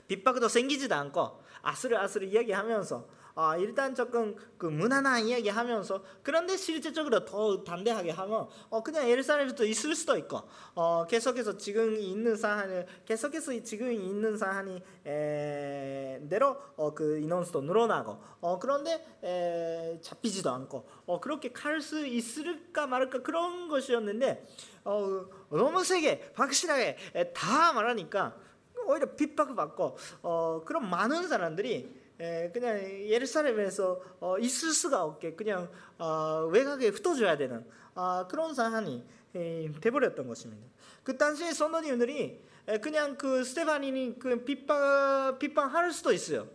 빗박도 0.07 0.47
생기지도 0.47 0.93
않고 0.95 1.41
아슬아슬 1.61 2.23
이야기하면서 2.23 3.18
아, 3.35 3.57
일단 3.57 3.95
조금 3.95 4.35
그 4.57 4.67
무난한 4.67 5.25
이야기하면서 5.25 6.03
그런데 6.23 6.55
실질적으로 6.55 7.25
더 7.25 7.63
담대하게 7.63 8.11
하면 8.11 8.47
어, 8.69 8.83
그냥 8.83 9.09
예루살렘에도 9.09 9.65
있을 9.65 9.95
수도 9.95 10.15
있고 10.17 10.43
어, 10.75 11.05
계속해서 11.07 11.57
지금 11.57 11.95
있는 11.95 12.35
사안을 12.35 12.85
계속해서 13.05 13.63
지금 13.63 13.91
있는 13.91 14.37
사안이 14.37 14.81
에, 15.05 16.21
대로 16.29 16.57
어, 16.75 16.93
그 16.93 17.17
인원수도 17.19 17.61
늘어나고 17.61 18.21
어, 18.41 18.59
그런데 18.59 19.05
에, 19.23 19.99
잡히지도 20.01 20.49
않고 20.51 20.87
어, 21.05 21.19
그렇게 21.19 21.51
갈 21.51 21.79
수 21.81 22.05
있을까 22.05 22.87
말까 22.87 23.21
그런 23.21 23.67
것이었는데 23.67 24.45
어, 24.83 25.25
너무 25.49 25.83
세게 25.83 26.31
확실하게 26.35 26.97
다 27.33 27.73
말하니까 27.73 28.35
오히려 28.85 29.15
핍박을 29.15 29.55
받고 29.55 29.97
어, 30.23 30.61
그런 30.65 30.89
많은 30.89 31.27
사람들이 31.27 31.75
에, 31.75 31.98
그냥 32.51 32.77
예루살렘에서 33.07 34.01
어, 34.19 34.37
있을 34.39 34.71
수가 34.71 35.03
없게 35.03 35.35
그냥 35.35 35.69
어, 35.97 36.49
외곽에 36.51 36.89
흩어져야 36.89 37.37
되는 37.37 37.65
어, 37.95 38.27
그런 38.27 38.53
상황이 38.53 39.05
에, 39.33 39.71
돼버렸던 39.79 40.27
것입니다. 40.27 40.67
그 41.03 41.17
당시에 41.17 41.53
선원님들이 41.53 42.41
그냥 42.81 43.17
그 43.17 43.43
스테파니니 43.43 44.19
그 44.19 44.43
핍박 44.43 45.39
핍박할 45.39 45.93
수도 45.93 46.11
있어요. 46.11 46.47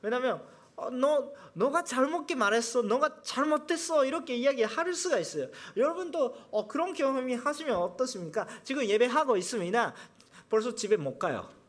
왜냐하면 0.00 0.42
어, 0.74 0.88
너 0.88 1.34
너가 1.52 1.84
잘못게 1.84 2.34
말했어, 2.34 2.80
너가 2.80 3.20
잘못했어 3.20 4.06
이렇게 4.06 4.34
이야기할 4.36 4.94
수가 4.94 5.18
있어요. 5.18 5.48
여러분도 5.76 6.34
어, 6.50 6.66
그런 6.66 6.94
경험이 6.94 7.34
하시면 7.34 7.76
어떠십니까? 7.76 8.46
지금 8.64 8.86
예배하고 8.86 9.36
있습니다. 9.36 9.94
벌써 10.48 10.74
집에 10.74 10.96
못 10.96 11.18
가요. 11.18 11.59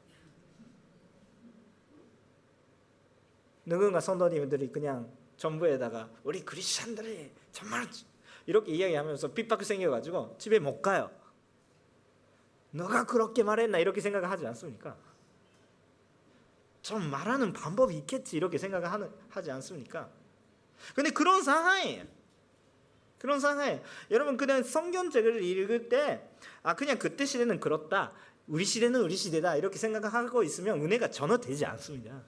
누군가 3.71 4.01
성도님들이 4.01 4.69
그냥 4.69 5.09
전부에다가 5.37 6.09
우리 6.25 6.43
그리스천들이 6.43 7.31
정말 7.53 7.87
이렇게 8.45 8.73
이야기하면서 8.73 9.29
핍박 9.29 9.63
생겨가지고 9.63 10.35
집에 10.37 10.59
못 10.59 10.81
가요. 10.81 11.09
너가 12.71 13.05
그렇게 13.05 13.43
말했나 13.43 13.79
이렇게 13.79 14.01
생각하지 14.01 14.45
않습니까? 14.47 14.97
좀 16.81 17.09
말하는 17.09 17.53
방법이 17.53 17.95
있겠지 17.99 18.35
이렇게 18.35 18.57
생각하지 18.57 19.51
않습니까? 19.51 20.09
근데 20.93 21.11
그런 21.11 21.41
상황이에요. 21.41 22.03
그런 23.19 23.39
상황에 23.39 23.81
여러분 24.09 24.35
그냥 24.35 24.63
성경책을 24.63 25.43
읽을 25.43 25.87
때 25.87 26.29
아 26.61 26.75
그냥 26.75 26.99
그때 26.99 27.25
시대는 27.25 27.61
그렇다. 27.61 28.11
우리 28.47 28.65
시대는 28.65 28.99
우리 28.99 29.15
시대다 29.15 29.55
이렇게 29.55 29.77
생각하고 29.77 30.43
있으면 30.43 30.81
은혜가 30.81 31.09
전혀 31.09 31.37
되지 31.37 31.65
않습니다. 31.65 32.21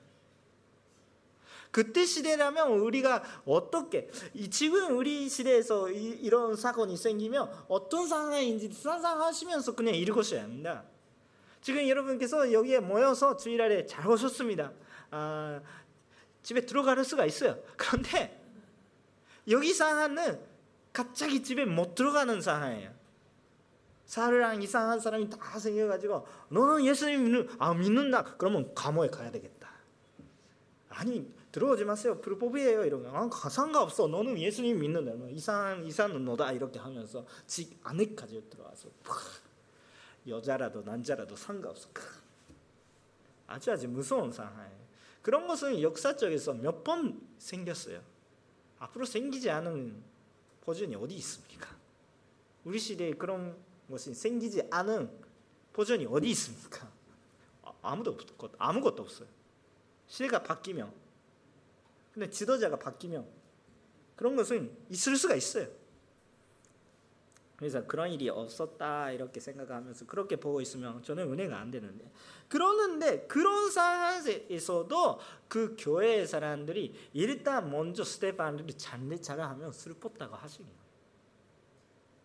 그때 1.74 2.06
시대라면 2.06 2.70
우리가 2.70 3.24
어떻게 3.46 4.08
지금 4.51 4.96
우리 4.96 5.27
시대에서 5.27 5.89
이, 5.89 6.30
런 6.30 6.56
사건이 6.56 6.96
생기면 6.96 7.50
어떤 7.68 8.08
상황인지 8.08 8.72
상상하시면서 8.72 9.74
그냥 9.74 9.96
읽으셔야 9.96 10.44
합니다. 10.44 10.84
지금 11.62 11.89
여러분께서 11.89 12.53
여기에 12.53 12.82
모여서 12.82 13.36
주일날에 13.38 13.88
잘 13.88 14.08
오셨습니다. 14.08 14.72
아, 15.10 15.62
집에 16.44 16.62
들어갈 16.62 17.03
수가 17.03 17.25
있어요. 17.25 17.58
그런데 17.75 18.39
여기 19.50 19.74
상황은 19.74 20.39
갑자기 20.94 21.42
집에 21.42 21.65
못 21.65 21.96
들어가는 21.96 22.39
상황이에요. 22.39 22.92
사르랑 24.06 24.62
이상한 24.62 25.00
사람이 25.00 25.27
다 25.32 25.58
생겨가지고 25.58 26.27
너는 26.50 26.86
예수님 26.86 27.24
믿는 27.24 27.50
아 27.58 27.74
믿는다 27.74 28.36
그러면 28.38 28.72
감옥에 28.75 29.08
가야 29.08 29.32
되겠다. 29.32 29.72
아니 30.89 31.34
들어오지 31.54 31.86
마세요. 31.86 32.20
불법이에요. 32.20 32.84
이러면 32.84 33.16
아, 33.16 33.30
상관없어. 33.48 34.08
너는 34.08 34.40
예수님 34.40 34.80
믿는다. 34.80 35.12
이상 35.30 35.86
이상은 35.86 36.26
너다 36.26 36.52
이렇게 36.52 36.80
하면서 36.80 37.26
집 37.46 37.78
안에까지 37.84 38.50
들어와서 38.50 38.90
여자라도 40.28 40.82
남자라도 40.82 41.36
상관없어. 41.36 41.90
아주 43.46 43.72
아주 43.72 43.88
무서운 43.88 44.32
상황. 44.32 44.68
그런 45.22 45.46
것은 45.48 45.80
역사적에서 45.82 46.56
몇 46.56 46.84
번 46.84 47.22
생겼어요. 47.38 48.02
앞으로 48.80 49.06
생기지 49.06 49.50
않은 49.52 50.04
버전이 50.62 50.96
어디 50.96 51.16
있습니까? 51.18 51.70
우리 52.66 52.80
시대에 52.80 53.14
그런 53.14 53.56
것이 53.88 54.14
생기지 54.16 54.68
않은 54.72 55.08
버전이 55.72 56.08
어디 56.08 56.30
있습니까? 56.32 56.92
아, 57.62 57.74
아무도 57.84 58.18
없, 58.40 58.52
아무것도 58.58 59.04
없어요. 59.04 59.28
시대가 60.08 60.42
바뀌면 60.42 61.03
근데 62.13 62.29
지도자가 62.29 62.77
바뀌면 62.77 63.27
그런 64.15 64.36
것은 64.36 64.75
있을 64.89 65.15
수가 65.15 65.36
있어요. 65.36 65.67
그래서 67.55 67.86
그런 67.86 68.12
일이 68.12 68.29
없었다 68.29 69.12
이렇게 69.12 69.39
생각하면서 69.39 70.05
그렇게 70.05 70.36
보고 70.36 70.60
있으면 70.60 71.01
저는 71.01 71.32
은혜가 71.32 71.58
안 71.58 71.72
되는데 71.72 72.12
그러는데 72.50 73.25
그런 73.27 73.72
상황에서도 73.72 75.20
그 75.48 75.75
교회의 75.79 76.27
사람들이 76.27 76.93
일단 77.13 77.72
먼저 77.72 78.03
스테반을 78.03 78.67
잔대차가 78.77 79.50
하면 79.51 79.72
슬펐다고 79.72 80.36
하십니다. 80.36 80.84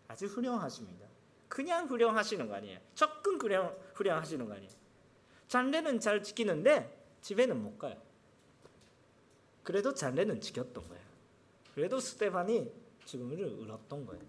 아주 0.07 0.25
훌륭하십니다. 0.25 1.07
그냥 1.47 1.87
후령하시는 1.87 2.47
거 2.47 2.55
아니에요. 2.55 2.79
조금 2.93 3.39
후령 3.39 3.75
후령하시는 3.95 4.45
거 4.45 4.53
아니에요. 4.53 4.71
잔례는 5.47 5.99
잘 5.99 6.21
지키는데 6.21 7.17
집에는 7.21 7.61
못 7.61 7.77
가요. 7.77 8.08
그래도 9.69 9.93
잔례는 9.93 10.41
지켰던 10.41 10.87
거예요. 10.87 11.03
그래도 11.75 11.99
스테반이 11.99 12.73
죽음을 13.05 13.53
울었던 13.53 14.03
거예요. 14.03 14.23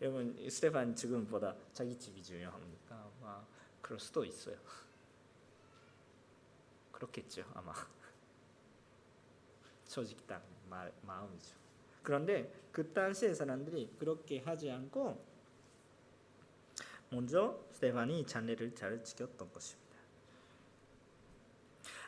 여러분 0.00 0.36
스테반 0.50 0.96
죽음보다 0.96 1.54
자기 1.72 1.96
집이 1.96 2.20
중요합니까? 2.20 3.08
아, 3.22 3.46
그럴 3.80 4.00
수도 4.00 4.24
있어요. 4.24 4.56
그렇겠죠 6.90 7.44
아마. 7.54 7.72
말, 10.68 10.92
마음이죠. 11.02 11.54
그런데 12.02 12.52
그 12.72 12.92
당시의 12.92 13.36
사람들이 13.36 13.94
그렇게 14.00 14.40
하지 14.40 14.68
않고 14.68 15.24
먼저 17.10 17.64
스테반이 17.70 18.26
잔례를 18.26 18.74
잘 18.74 19.04
지켰던 19.04 19.52
것입니다. 19.52 19.87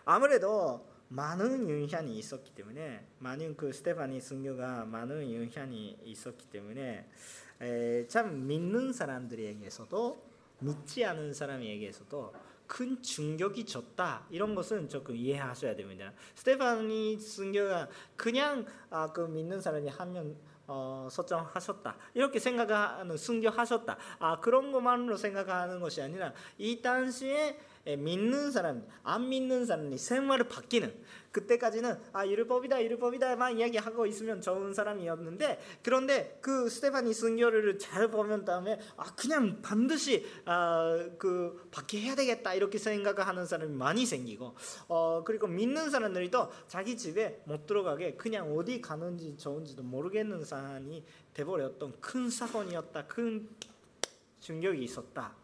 아무래도 0.05 0.89
많은 1.09 1.69
영향이 1.69 2.17
있었기 2.19 2.53
때문에 2.55 3.05
많은 3.19 3.57
그 3.57 3.73
스테반이 3.73 4.21
순교가 4.21 4.85
많은 4.85 5.33
영향이 5.35 5.99
있었기 6.05 6.47
때문에 6.47 7.09
에, 7.61 8.07
참 8.07 8.47
믿는 8.47 8.93
사람들에게서도 8.93 10.31
믿지 10.61 11.05
않은 11.05 11.35
사람에게서도 11.35 12.33
큰 12.67 13.03
충격이 13.03 13.67
줬다. 13.67 14.27
이런 14.31 14.55
것은 14.55 14.89
조금 14.89 15.17
이해하셔야 15.17 15.75
됩니다. 15.75 16.13
스테파니 16.37 17.19
순교가 17.19 17.89
그냥 18.17 18.65
아, 18.91 19.13
그 19.13 19.23
믿는 19.23 19.61
사람이 19.61 19.89
한명 19.89 20.37
어, 20.69 21.09
설정하셨다. 21.11 21.97
이렇게 22.15 22.39
생각하는 22.39 23.17
순교하셨다. 23.17 23.97
아 24.21 24.39
그런 24.39 24.71
것만으로 24.71 25.17
생각하는 25.17 25.81
것이 25.81 26.01
아니라 26.01 26.33
이 26.59 26.81
당시에 26.81 27.59
믿는 27.85 28.51
사람, 28.51 28.87
안 29.03 29.29
믿는 29.29 29.65
사람이 29.65 29.97
생활을 29.97 30.49
바뀌는 30.49 30.95
그때까지는 31.33 31.97
아 32.13 32.27
율법이다 32.27 32.83
율법이다 32.83 33.37
만 33.37 33.59
이야기하고 33.59 34.07
있으면 34.07 34.41
좋은 34.41 34.75
사람이었는데 34.75 35.61
그런데 35.83 36.39
그 36.41 36.69
스테파니 36.69 37.15
순교를 37.15 37.79
잘 37.79 38.11
보면 38.11 38.45
다음에 38.45 38.79
아 38.97 39.05
그냥 39.15 39.63
반드시 39.63 40.27
아그 40.45 41.71
해야 41.95 42.15
되겠다 42.15 42.55
이렇게 42.55 42.79
생각하는 42.79 43.47
사람이 43.47 43.75
많이 43.75 44.07
생기고 44.07 44.55
어 44.89 45.23
그리고 45.25 45.47
믿는 45.47 45.91
사람들이 45.91 46.31
또 46.31 46.51
자기 46.67 46.97
집에 46.97 47.41
못 47.45 47.67
들어가게 47.67 48.15
그냥 48.15 48.57
어디 48.57 48.81
가는지 48.81 49.37
좋은지도 49.37 49.83
모르겠는 49.83 50.45
상황이 50.45 51.05
돼버렸던 51.35 52.01
큰 52.01 52.29
사건이었다 52.29 53.07
큰 53.07 53.49
충격이 54.41 54.83
있었다 54.83 55.40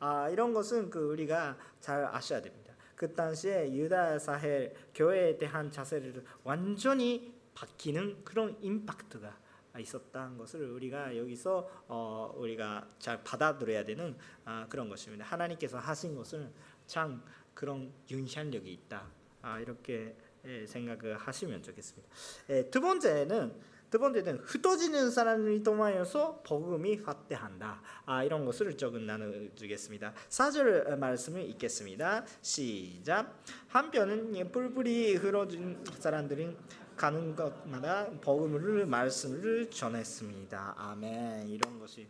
아 0.00 0.28
이런 0.28 0.52
것은 0.52 0.90
그 0.90 0.98
우리가 1.12 1.56
잘 1.78 2.04
아셔야 2.04 2.42
됩니다. 2.42 2.74
그 2.96 3.14
당시에 3.14 3.72
유다 3.72 4.18
사회 4.18 4.74
교회에 4.94 5.38
대한 5.38 5.70
자세를 5.70 6.24
완전히 6.42 7.32
바뀌는 7.54 8.24
그런 8.24 8.56
임팩트가 8.60 9.38
있었다는 9.78 10.36
것을 10.36 10.70
우리가 10.70 11.16
여기서 11.16 11.84
어, 11.88 12.34
우리가 12.36 12.88
잘 12.98 13.22
받아들여야 13.22 13.84
되는 13.84 14.16
아, 14.44 14.66
그런 14.68 14.88
것입니다. 14.88 15.24
하나님께서 15.24 15.78
하신 15.78 16.14
것은 16.16 16.52
참 16.86 17.22
그런 17.54 17.92
영향력이 18.10 18.72
있다. 18.72 19.06
아, 19.42 19.60
이렇게 19.60 20.16
예, 20.44 20.66
생각을 20.66 21.18
하시면 21.18 21.62
좋겠습니다. 21.62 22.08
예, 22.50 22.70
두 22.70 22.80
번째는 22.80 23.60
두 23.90 23.98
번째는 23.98 24.38
흩어지는 24.44 25.10
사람을 25.10 25.64
통하여서 25.64 26.42
복음이 26.46 26.98
확대한다. 26.98 27.82
아, 28.06 28.22
이런 28.22 28.44
것을 28.44 28.76
조금 28.76 29.04
나눠주겠습니다. 29.04 30.14
4절 30.28 30.96
말씀을 30.96 31.42
읽겠습니다. 31.50 32.24
시작. 32.40 33.42
한편은 33.68 34.52
뿔뿔이 34.52 35.16
흐러진 35.16 35.84
사람들이 35.98 36.56
가는 36.96 37.34
것마다 37.34 38.08
복음을 38.20 38.86
말씀을 38.86 39.70
전했습니다. 39.70 40.74
아멘. 40.76 41.48
이런 41.48 41.80
것이 41.80 42.06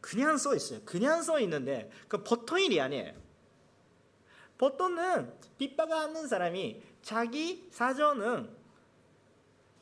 그냥 0.00 0.36
써 0.36 0.56
있어요. 0.56 0.80
그냥 0.84 1.22
써 1.22 1.38
있는데 1.40 1.90
그 2.08 2.24
보통 2.24 2.58
일이 2.58 2.80
아니에요. 2.80 3.12
보통은 4.56 5.32
빗박하는 5.58 6.26
사람이 6.26 6.82
자기 7.02 7.68
사전은 7.70 8.50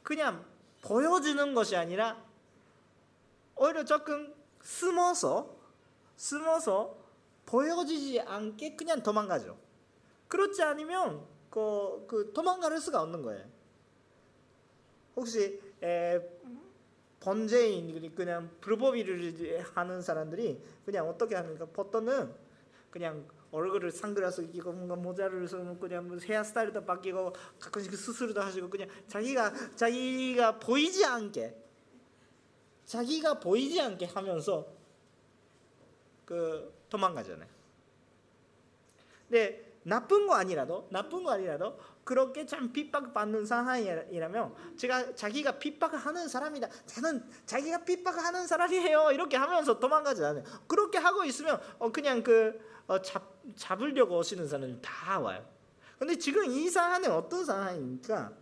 그냥 0.03 0.45
보여주는 0.87 1.53
것이 1.53 1.75
아니라 1.75 2.25
오히려 3.57 3.85
조금 3.85 4.33
숨어서 4.63 5.57
숨어서 6.15 6.97
보여지지 7.45 8.21
않게 8.21 8.77
그냥 8.77 9.03
도망가죠. 9.03 9.59
그렇지 10.29 10.63
않으면 10.63 11.25
그, 11.51 12.05
그 12.07 12.33
도망갈 12.33 12.79
수가 12.81 13.03
없는 13.03 13.23
거예요. 13.23 13.45
혹시 15.17 15.61
에, 15.83 16.21
번제인 17.19 18.15
그냥 18.15 18.51
불법 18.61 18.97
일을 18.97 19.65
하는 19.75 20.01
사람들이 20.01 20.63
그냥 20.85 21.09
어떻게 21.09 21.35
합니까? 21.35 21.67
보통은 21.73 22.33
그냥 22.91 23.27
얼굴을 23.57 23.91
상그라스 23.91 24.51
끼고 24.51 24.73
뭔가 24.73 24.95
모자를 24.95 25.49
쓰고 25.49 25.79
그냥 25.79 26.07
뭐 26.07 26.19
헤어스타일도 26.19 26.85
바뀌고 26.85 27.33
가끔씩 27.59 27.95
수술도 27.95 28.41
하시고 28.41 28.69
그냥 28.69 28.89
자기가 29.09 29.53
자기가 29.75 30.59
보이지 30.59 31.05
않게 31.05 31.57
자기가 32.85 33.41
보이지 33.41 33.81
않게 33.81 34.07
하면서 34.07 34.67
그 36.27 36.73
도망가잖아요. 36.91 37.49
근데 39.29 39.67
나쁜 39.85 40.27
거 40.27 40.35
아니라도 40.35 40.89
나쁜 40.91 41.25
거 41.25 41.31
아니라도 41.31 41.79
그렇게 42.05 42.45
참 42.45 42.73
핍박받는 42.73 43.47
상황이라면 43.47 44.77
제가 44.77 45.15
자기가 45.15 45.59
핍박하는 45.59 46.29
사람이다. 46.29 46.69
저는 46.87 47.25
자기가 47.47 47.85
핍박하는 47.85 48.47
사람이에요. 48.47 49.13
이렇게 49.13 49.37
하면서 49.37 49.79
도망가지 49.79 50.25
않아요. 50.25 50.45
그렇게 50.67 50.99
하고 50.99 51.25
있으면 51.25 51.61
어 51.79 51.91
그냥 51.91 52.23
그 52.23 52.61
어, 52.76 52.76
잡, 53.03 53.37
잡으려고 53.55 54.19
오시는 54.19 54.49
사람이 54.49 54.79
다 54.83 55.19
와요. 55.19 55.45
근데 55.99 56.17
지금 56.17 56.45
이 56.45 56.69
사안은 56.69 57.11
어떤 57.11 57.45
상황입니까? 57.45 58.33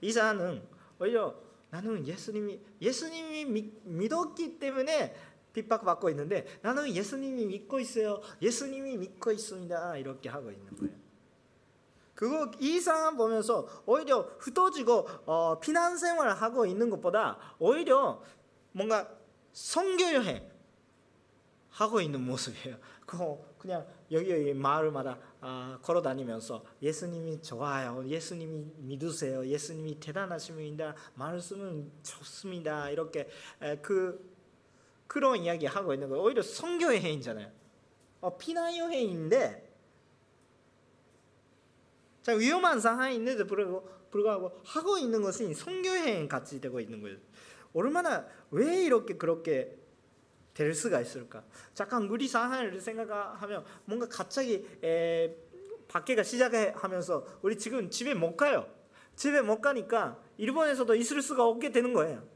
이 0.00 0.12
사안은 0.12 0.62
오히려 0.98 1.34
나는 1.70 2.06
예수님이 2.06 2.60
예수님이 2.80 3.44
믿, 3.46 3.80
믿었기 3.84 4.58
때문에 4.58 5.14
핍박받고 5.52 6.10
있는데 6.10 6.46
나는 6.62 6.88
예수님이 6.88 7.46
믿고 7.46 7.80
있어요. 7.80 8.20
예수님이 8.40 8.96
믿고 8.96 9.32
있습니다. 9.32 9.96
이렇게 9.96 10.28
하고 10.28 10.50
있는 10.50 10.76
거예요. 10.76 10.94
그거 12.14 12.50
이 12.60 12.78
상황 12.80 13.16
보면서 13.16 13.66
오히려 13.86 14.20
흩어지고 14.38 15.08
어, 15.26 15.58
피난 15.60 15.96
생활을 15.96 16.34
하고 16.34 16.64
있는 16.64 16.90
것보다 16.90 17.38
오히려 17.58 18.22
뭔가 18.72 19.08
성교 19.52 20.14
여행 20.14 20.48
하고 21.70 22.00
있는 22.00 22.24
모습이에요. 22.24 22.76
그 23.06 23.18
그냥 23.58 23.86
여기 24.10 24.30
여기 24.30 24.54
마을마다 24.54 25.18
아, 25.40 25.78
걸어 25.82 26.00
다니면서 26.02 26.64
예수님이 26.82 27.42
좋아요. 27.42 28.02
예수님이 28.06 28.66
믿으세요. 28.78 29.46
예수님이 29.46 30.00
대단하십니다. 30.00 30.94
말씀은 31.14 31.90
좋습니다. 32.02 32.90
이렇게 32.90 33.28
에, 33.60 33.76
그 33.78 34.32
그런 35.06 35.38
이야기 35.38 35.66
하고 35.66 35.92
있는 35.92 36.08
거예요. 36.08 36.24
오히려 36.24 36.42
성교 36.42 36.86
여행이잖아요. 36.86 37.50
어, 38.20 38.36
피난 38.38 38.76
여행인데 38.76 39.72
자 42.22 42.32
위험한 42.32 42.80
상황이 42.80 43.16
있는데 43.16 43.44
불구하고, 43.44 43.88
불구하고 44.10 44.60
하고 44.64 44.96
있는 44.96 45.20
것은 45.20 45.52
성교 45.52 45.88
여행 45.88 46.26
같이 46.28 46.60
되고 46.60 46.80
있는 46.80 47.02
거예요. 47.02 47.18
얼마나 47.74 48.26
왜 48.50 48.84
이렇게 48.84 49.16
그렇게 49.16 49.83
될 50.54 50.72
수가 50.72 51.00
있을까? 51.00 51.42
잠깐 51.74 52.08
상황을 52.28 52.80
생각하면 52.80 53.64
뭔가 53.84 54.08
갑자기 54.08 54.66
에, 54.82 55.36
밖에가 55.88 56.22
시작하면서 56.22 57.26
우리 57.42 57.58
지금 57.58 57.90
집에 57.90 58.14
못 58.14 58.36
가요. 58.36 58.66
집에 59.16 59.42
못 59.42 59.60
가니까 59.60 60.18
일본에서도 60.38 60.94
있을 60.94 61.22
수가 61.22 61.44
없게 61.44 61.70
되는 61.70 61.92
거예요. 61.92 62.26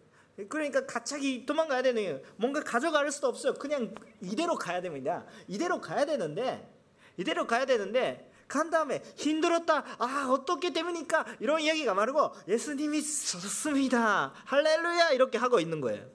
그러니까 0.49 0.87
갑자기 0.87 1.45
도망가야 1.47 1.83
되는 1.83 2.03
거예요. 2.03 2.21
뭔가 2.37 2.63
가져갈 2.63 3.11
수도 3.11 3.29
없어요. 3.29 3.55
그냥 3.55 3.95
이대로 4.21 4.57
가야 4.57 4.81
됩니다. 4.81 5.25
이대로 5.49 5.81
가야 5.81 6.05
되는데 6.05 6.73
이대로 7.17 7.47
가야 7.47 7.67
되는데 7.67 8.31
간 8.47 8.71
다음에 8.71 9.03
힘들었다. 9.17 9.85
아 9.99 10.29
어떻게 10.31 10.73
때문입니까? 10.73 11.27
이런 11.41 11.61
이야기가 11.61 11.95
말고 11.95 12.33
예수님이 12.47 13.03
좋습니다. 13.03 14.33
할렐루야 14.45 15.11
이렇게 15.11 15.39
하고 15.39 15.59
있는 15.61 15.81
거예요. 15.81 16.09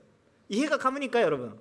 이해가 0.50 0.78
가니까 0.78 1.22
여러분? 1.22 1.60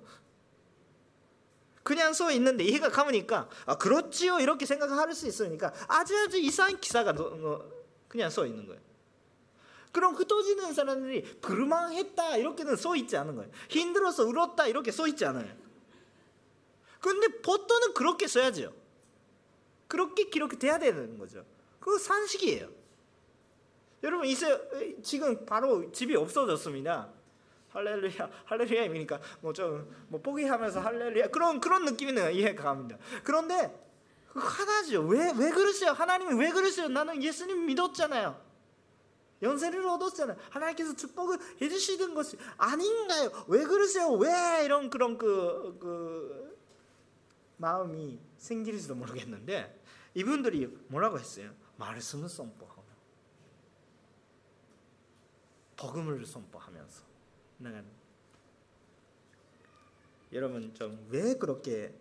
그냥 1.83 2.13
써 2.13 2.31
있는데 2.31 2.63
이해가 2.63 2.89
가니까 2.89 3.49
아 3.65 3.77
그렇지요 3.77 4.39
이렇게 4.39 4.65
생각할 4.65 5.13
수 5.13 5.27
있으니까 5.27 5.73
아주 5.87 6.17
아주 6.17 6.37
이상한 6.37 6.79
기사가 6.79 7.13
그냥 8.07 8.29
써 8.29 8.45
있는 8.45 8.65
거예요. 8.65 8.81
그럼 9.91 10.15
흩어지는 10.15 10.73
사람들이 10.73 11.39
불만했다 11.41 12.37
이렇게는 12.37 12.75
써 12.77 12.95
있지 12.95 13.15
않은 13.17 13.35
거예요. 13.35 13.51
힘들어서 13.69 14.23
울었다 14.23 14.67
이렇게 14.67 14.91
써 14.91 15.07
있지 15.07 15.25
않아요. 15.25 15.53
근데 16.99 17.27
보통은 17.41 17.93
그렇게 17.93 18.27
써야죠. 18.27 18.73
그렇게 19.87 20.29
기록돼야 20.29 20.79
되는 20.79 21.17
거죠. 21.19 21.45
그 21.79 21.99
산식이에요. 21.99 22.69
여러분 24.03 24.25
이제 24.25 24.97
지금 25.03 25.45
바로 25.45 25.91
집이 25.91 26.15
없어졌습니다. 26.15 27.11
할렐루야, 27.73 28.29
할렐루야 28.45 28.83
이니까 28.85 29.19
뭐 29.41 29.51
좀뭐 29.51 29.87
뭐 30.09 30.21
포기하면서 30.21 30.79
할렐루야 30.79 31.27
그런 31.29 31.59
그런 31.59 31.85
느낌이는 31.85 32.33
이해가 32.33 32.63
갑니다. 32.63 32.97
그런데 33.23 33.79
하나죠. 34.33 35.01
왜 35.01 35.31
왜 35.33 35.49
그러세요? 35.49 35.91
하나님이 35.91 36.39
왜 36.39 36.51
그러세요? 36.51 36.87
나는 36.87 37.21
예수님 37.21 37.65
믿었잖아요. 37.65 38.39
연세를 39.41 39.85
얻었잖아요. 39.85 40.37
하나님께서 40.51 40.95
축복을 40.95 41.37
해주시는 41.61 42.13
것이 42.13 42.37
아닌가요? 42.57 43.29
왜 43.47 43.63
그러세요? 43.63 44.09
왜 44.11 44.63
이런 44.63 44.89
그런 44.89 45.17
그, 45.17 45.77
그 45.81 46.57
마음이 47.57 48.19
생길지도 48.37 48.95
모르겠는데 48.95 49.83
이분들이 50.13 50.67
뭐라고 50.87 51.19
했어요? 51.19 51.51
말씀을 51.77 52.29
선포하고 52.29 52.83
복음을 55.75 56.25
선포하면서 56.25 57.12
나가는 57.57 57.85
여러분 60.31 60.73
좀 60.73 61.05
왜 61.09 61.35
그렇게 61.35 61.93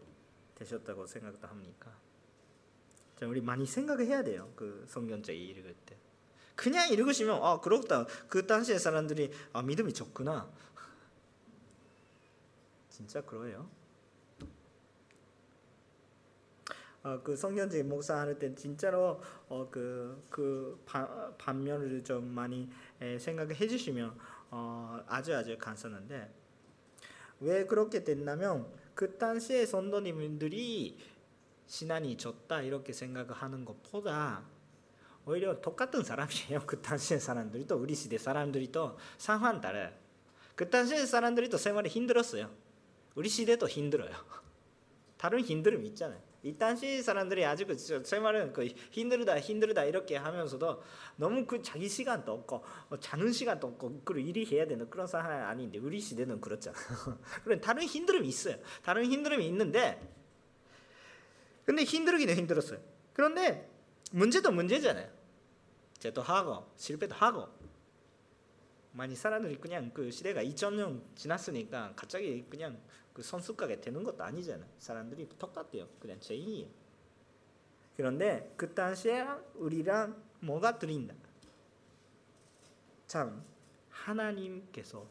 되셨다고 0.55 1.07
생각도 1.07 1.47
합니까? 1.47 1.93
자, 3.17 3.27
우리 3.27 3.41
많이 3.41 3.67
생각을 3.67 4.07
해야 4.07 4.23
돼요. 4.23 4.53
그 4.57 4.85
성경책 4.89 5.37
읽을 5.37 5.75
때. 5.87 5.97
그냥 6.55 6.91
읽으시면 6.91 7.43
아 7.43 7.61
그렇다. 7.61 8.07
그 8.29 8.47
당시의 8.47 8.79
사람들이 8.79 9.33
아 9.53 9.63
믿음이 9.63 9.93
좋구나. 9.93 10.51
진짜 12.89 13.21
그래요? 13.23 13.69
어, 17.05 17.21
그 17.23 17.35
성경책 17.35 17.87
목사할 17.87 18.39
때 18.39 18.55
진짜로 18.55 19.21
어, 19.49 19.69
그, 19.71 20.23
그 20.31 20.81
바, 20.87 21.33
반면을 21.37 22.05
좀 22.05 22.27
많이 22.27 22.71
에, 23.01 23.19
생각해 23.19 23.67
주시면 23.67 24.17
어, 24.53 25.03
아주 25.09 25.35
아주 25.35 25.57
감사한데 25.59 26.31
왜 27.41 27.67
그렇게 27.67 28.05
됐냐면 28.05 28.67
그 28.95 29.17
당시에 29.17 29.65
선도님들이 29.67 30.99
신앙이 31.67 32.19
좋다 32.19 32.61
이렇게 32.61 32.93
생각하는 32.93 33.65
것보다 33.65 34.45
오히려 35.25 35.61
똑같은 35.61 36.03
사람이에요. 36.05 36.65
그 36.67 36.83
당시의 36.83 37.19
사람들이 37.19 37.67
또 37.67 37.77
우리 37.77 37.95
시대 37.95 38.19
사람들이 38.19 38.71
또 38.71 38.99
상황 39.17 39.61
달라요. 39.61 39.91
그 40.55 40.69
당시의 40.69 41.07
사람들이 41.07 41.49
또 41.49 41.57
생활이 41.57 41.89
힘들었어요. 41.89 42.51
우리 43.15 43.29
시대도 43.31 43.69
힘들어요. 43.69 44.11
다른 45.17 45.41
힘듦이 45.41 45.87
있잖아요. 45.87 46.21
이 46.45 46.57
당시 46.59 47.01
사람들이 47.03 47.45
아직 47.45 47.67
그 47.67 47.77
생활은 47.77 48.53
그 48.53 48.67
힘들다 48.67 49.39
힘들다 49.39 49.85
이렇게 49.85 50.17
하면서도 50.17 50.83
너무 51.17 51.47
그 51.47 51.63
자기 51.63 51.89
시간도 51.89 52.33
없고 52.33 52.65
어, 52.91 52.99
자는 52.99 53.33
시간도 53.33 53.69
없고 53.69 54.03
그 54.05 54.19
일이 54.19 54.45
해야 54.45 54.67
되는 54.67 54.91
그런 54.91 55.07
상황이 55.07 55.41
아닌데 55.41 55.79
우리 55.79 56.01
시대는 56.01 56.41
그렇잖아. 56.41 56.77
그런 57.45 57.61
다른 57.61 57.85
힘듦이 57.85 58.25
있어요. 58.25 58.57
다른 58.83 59.05
힘듦이 59.05 59.43
있는데 59.43 60.01
근데 61.65 61.85
힘들기는 61.85 62.35
힘들었어요. 62.35 62.81
그런데 63.13 63.71
문제도 64.11 64.51
문제잖아요. 64.51 65.09
죄도 66.01 66.23
하고 66.23 66.69
실패도 66.77 67.15
하고 67.15 67.47
많이 68.91 69.15
사람들이 69.15 69.57
그냥 69.57 69.93
그 69.95 70.11
시대가 70.11 70.43
2000년 70.43 71.03
지났으니까 71.15 71.93
갑자기 71.95 72.45
그냥 72.51 72.81
그 73.13 73.23
선수가게 73.23 73.81
되는 73.81 74.03
것도 74.03 74.23
아니잖아요. 74.25 74.69
사람들이 74.79 75.29
똑같대요. 75.39 75.89
그냥 76.01 76.19
죄인이에요. 76.21 76.69
그런데 77.97 78.53
그 78.57 78.75
당시에 78.75 79.27
우리랑 79.55 80.23
뭐가 80.41 80.79
들린다. 80.79 81.15
참 83.07 83.45
하나님께서 83.91 85.07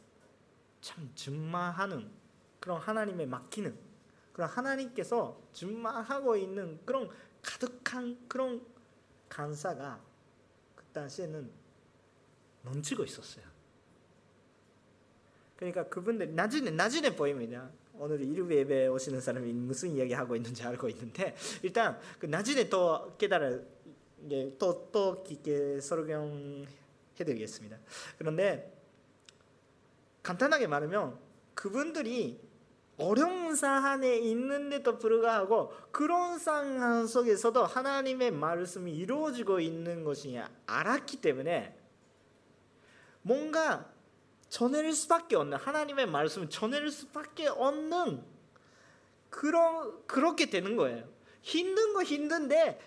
참 0.82 1.12
준마하는 1.14 2.10
그런 2.60 2.82
하나님의 2.82 3.28
맡기는 3.28 3.78
그런 4.34 4.50
하나님께서 4.50 5.40
준마하고 5.54 6.36
있는 6.36 6.80
그런 6.86 7.10
가득한 7.44 8.28
그런 8.28 8.66
간사가 9.30 10.02
그 10.76 10.84
당시에는 10.86 11.52
넘치고 12.64 13.04
있었어요. 13.04 13.46
그러니까 15.56 15.88
그분들 15.88 16.34
나중에 16.34 16.72
나중에 16.72 17.16
보입니다. 17.16 17.70
오늘 18.04 18.20
일부 18.20 18.52
예배 18.52 18.88
오시는 18.88 19.22
사람이 19.22 19.54
무슨 19.54 19.92
이야기 19.92 20.12
하고 20.14 20.36
있는지 20.36 20.64
알고 20.64 20.90
있는데 20.90 21.36
일단 21.62 22.00
그 22.18 22.26
나중에 22.26 22.68
또 22.68 23.16
깨달아 23.20 23.60
또또 24.58 25.22
깊게 25.22 25.80
설명해드리겠습니다. 25.82 27.78
그런데 28.18 28.76
간단하게 30.24 30.66
말하면 30.66 31.20
그분들이 31.54 32.42
어려운 32.98 33.56
상황에 33.56 34.16
있는데도 34.16 34.98
불구하고 34.98 35.72
그런 35.92 36.40
상황 36.40 37.06
속에서도 37.06 37.64
하나님의 37.64 38.32
말씀이 38.32 38.92
이루어지고 38.96 39.60
있는 39.60 40.04
것이 40.04 40.40
알았기 40.66 41.22
때문에 41.22 41.78
뭔가 43.22 43.91
전해질 44.52 44.94
수밖에 44.94 45.38
없는 45.38 45.58
하나님의 45.58 46.08
말씀을 46.08 46.50
전해질 46.50 46.92
수밖에 46.92 47.48
없는 47.48 48.22
그런 49.30 50.06
그렇게 50.06 50.50
되는 50.50 50.76
거예요. 50.76 51.08
힘든 51.42 51.94
거 51.94 52.04
힘든데 52.04 52.78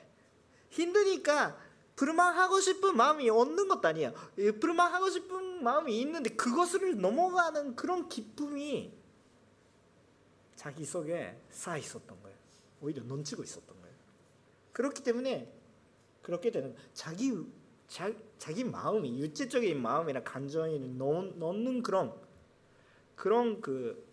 힘드니까 0.68 1.58
불만 1.96 2.36
하고 2.36 2.60
싶은 2.60 2.94
마음이 2.96 3.30
없는 3.30 3.68
것도 3.68 3.88
아니에요. 3.88 4.12
불만 4.60 4.92
하고 4.92 5.08
싶은 5.08 5.64
마음이 5.64 5.98
있는데 6.02 6.30
그것을 6.36 7.00
넘어가는 7.00 7.74
그런 7.76 8.10
기쁨이 8.10 8.92
자기 10.56 10.84
속에 10.84 11.34
쌓여 11.48 11.78
있었던 11.78 12.22
거예요. 12.22 12.36
오히려 12.82 13.02
넘치고 13.04 13.42
있었던 13.42 13.80
거예요. 13.80 13.96
그렇기 14.72 15.02
때문에 15.02 15.50
그렇게 16.20 16.50
되는 16.50 16.76
자기 16.92 17.32
자, 17.86 18.12
자기 18.38 18.64
마음이 18.64 19.20
육체적인 19.20 19.80
마음이나 19.80 20.22
감정이 20.22 20.78
넣는 20.78 21.82
그런 21.82 22.12
그런 23.14 23.60
그 23.60 24.04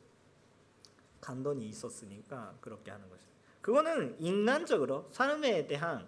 감동이 1.19 1.67
있었으니까 1.67 2.55
그렇게 2.61 2.91
하는 2.91 3.09
것이. 3.09 3.25
그거는 3.61 4.15
인간적으로 4.19 5.07
삶에 5.11 5.67
대한 5.67 6.07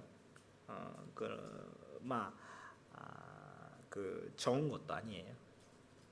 어, 0.67 1.06
그막 1.13 2.36
아, 2.93 3.69
그 3.89 4.32
좋은 4.36 4.69
것도 4.69 4.93
아니에요. 4.93 5.34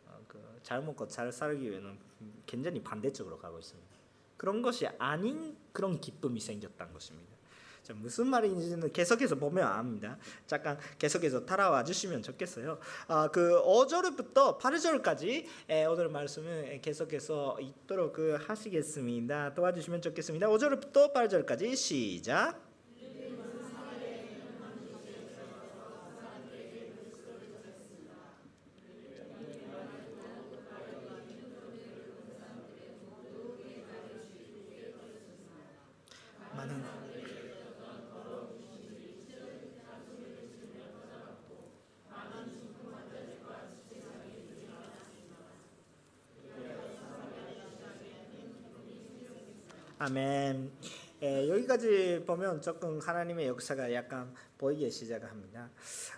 어, 0.08 0.24
그잘 0.28 0.84
먹고 0.84 1.08
잘 1.08 1.32
살기 1.32 1.70
위해는 1.70 2.00
굉장히 2.46 2.82
반대쪽으로 2.84 3.40
가고 3.40 3.60
있습니다. 3.60 3.90
그런 4.38 4.62
것이 4.62 4.88
아닌 5.00 5.58
그런 5.72 6.00
기쁨이 6.00 6.40
생겼던 6.40 6.94
것입니다. 6.94 7.36
자, 7.84 7.94
무슨 7.96 8.28
말인지는 8.28 8.94
계속해서 8.94 9.36
보면 9.36 9.65
압니다. 9.67 10.17
잠깐 10.46 10.78
계속해서 11.00 11.46
따라와 11.46 11.84
주시면 11.84 12.22
좋겠어요. 12.22 12.78
아, 13.08 13.28
그 13.30 13.60
5절부터 13.63 14.60
8절까지 14.60 15.46
에, 15.67 15.86
오늘 15.86 16.10
말씀을 16.10 16.80
계속해서 16.82 17.58
있도록 17.60 18.13
그 18.13 18.38
하시겠습니다. 18.46 19.54
도와주시면 19.56 20.02
좋겠습니다. 20.02 20.48
5절부터 20.48 21.13
8절까지 21.13 21.76
시작. 21.76 22.70
아멘. 50.02 50.72
에, 50.84 51.01
여기까지 51.62 52.24
보면 52.26 52.62
조금 52.62 53.00
하나님의 53.00 53.47
역사가 53.47 53.93
약간 53.93 54.34
보이기 54.58 54.89
시작합니다. 54.89 55.69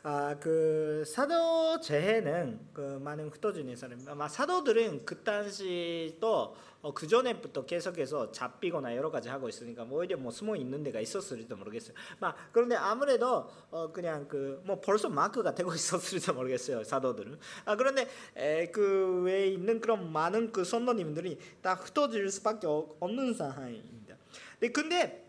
아, 0.03 0.35
그 0.39 1.03
사도 1.05 1.79
제해는 1.79 2.59
그 2.73 2.99
많은 3.01 3.29
흩어진 3.29 3.73
사람, 3.75 3.99
아마 4.07 4.27
사도들은 4.27 5.05
그 5.05 5.23
당시 5.23 6.17
또 6.19 6.55
어, 6.81 6.93
그 6.93 7.07
전에부터 7.07 7.65
계속해서 7.65 8.31
잡히거나 8.33 8.95
여러 8.97 9.09
가지 9.09 9.29
하고 9.29 9.47
있으니까 9.47 9.85
뭐 9.85 9.99
오히려 9.99 10.17
뭐 10.17 10.31
숨어 10.31 10.57
있는 10.57 10.83
데가 10.83 10.99
있었을지도 10.99 11.55
모르겠어요. 11.55 11.95
막 12.19 12.35
그런데 12.51 12.75
아무래도 12.75 13.49
어, 13.71 13.91
그냥 13.91 14.27
그 14.27 14.61
뭐 14.65 14.79
벌써 14.81 15.09
마크가 15.09 15.55
되고 15.55 15.71
있었을지도 15.73 16.33
모르겠어요 16.33 16.83
사도들은. 16.83 17.39
아 17.65 17.75
그런데 17.75 18.07
에, 18.35 18.67
그 18.71 19.21
외에 19.23 19.47
있는 19.47 19.79
그런 19.79 20.11
많은 20.11 20.51
그 20.51 20.63
선도님들이 20.63 21.37
다 21.61 21.73
흩어질 21.75 22.29
수밖에 22.29 22.67
없는 22.67 23.33
상황입니다. 23.33 24.17
근데 24.73 25.22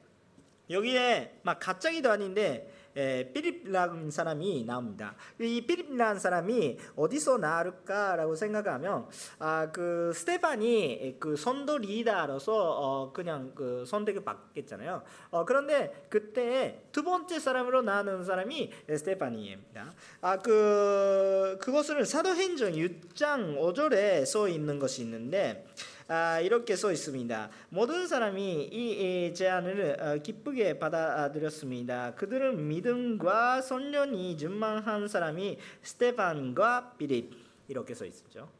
여기에 0.70 1.40
막 1.42 1.58
갑자기도 1.60 2.10
아닌데 2.10 2.70
에, 2.96 3.28
피립이라는 3.32 4.10
사람이 4.10 4.64
나옵니다. 4.64 5.16
이 5.40 5.60
피립이라는 5.66 6.20
사람이 6.20 6.78
어디서 6.94 7.38
나올까라고 7.38 8.36
생각하면 8.36 9.08
아 9.40 9.68
그 9.72 10.12
스테반이 10.14 11.16
그 11.18 11.36
선도 11.36 11.78
리더로서 11.78 12.52
어 12.54 13.12
그냥 13.12 13.50
그 13.56 13.84
선택을 13.84 14.22
받겠잖아요. 14.24 15.02
어 15.30 15.44
그런데 15.44 16.06
그때 16.08 16.84
두 16.92 17.02
번째 17.02 17.40
사람으로 17.40 17.82
나오는 17.82 18.22
사람이 18.24 18.70
스테반이입니다. 18.88 19.92
아 20.20 20.38
그 20.38 21.58
그것을 21.60 22.06
사도행전 22.06 22.72
6장 22.74 23.58
5절에 23.58 24.24
써 24.24 24.48
있는 24.48 24.78
것이 24.78 25.02
있는데 25.02 25.66
아, 26.06 26.38
이렇게 26.40 26.76
써 26.76 26.92
있습니다. 26.92 27.48
모든 27.70 28.06
사람이 28.06 28.68
이, 28.70 29.26
이 29.28 29.34
제안을 29.34 29.96
어, 30.00 30.22
기쁘게 30.22 30.78
받아들였습니다. 30.78 32.14
그들은 32.14 32.68
믿음과 32.68 33.62
선련이 33.62 34.36
준만한 34.36 35.08
사람이 35.08 35.58
스테반과 35.82 36.94
비립 36.98 37.32
이렇게 37.68 37.94
써 37.94 38.04
있죠. 38.04 38.50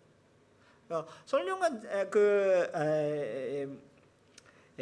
어, 0.89 1.05
선련과 1.27 2.09
그 2.09 2.71
에, 2.75 3.69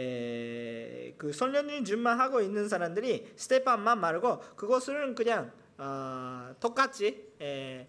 에, 0.01 1.15
그 1.19 1.33
선련이 1.33 1.85
준만하고 1.85 2.41
있는 2.43 2.69
사람들이 2.69 3.33
스테반만 3.35 4.01
말고 4.01 4.39
그것을 4.55 5.17
그냥 5.17 5.51
어, 5.79 6.55
똑같이 6.61 7.29
에, 7.41 7.45
에, 7.45 7.89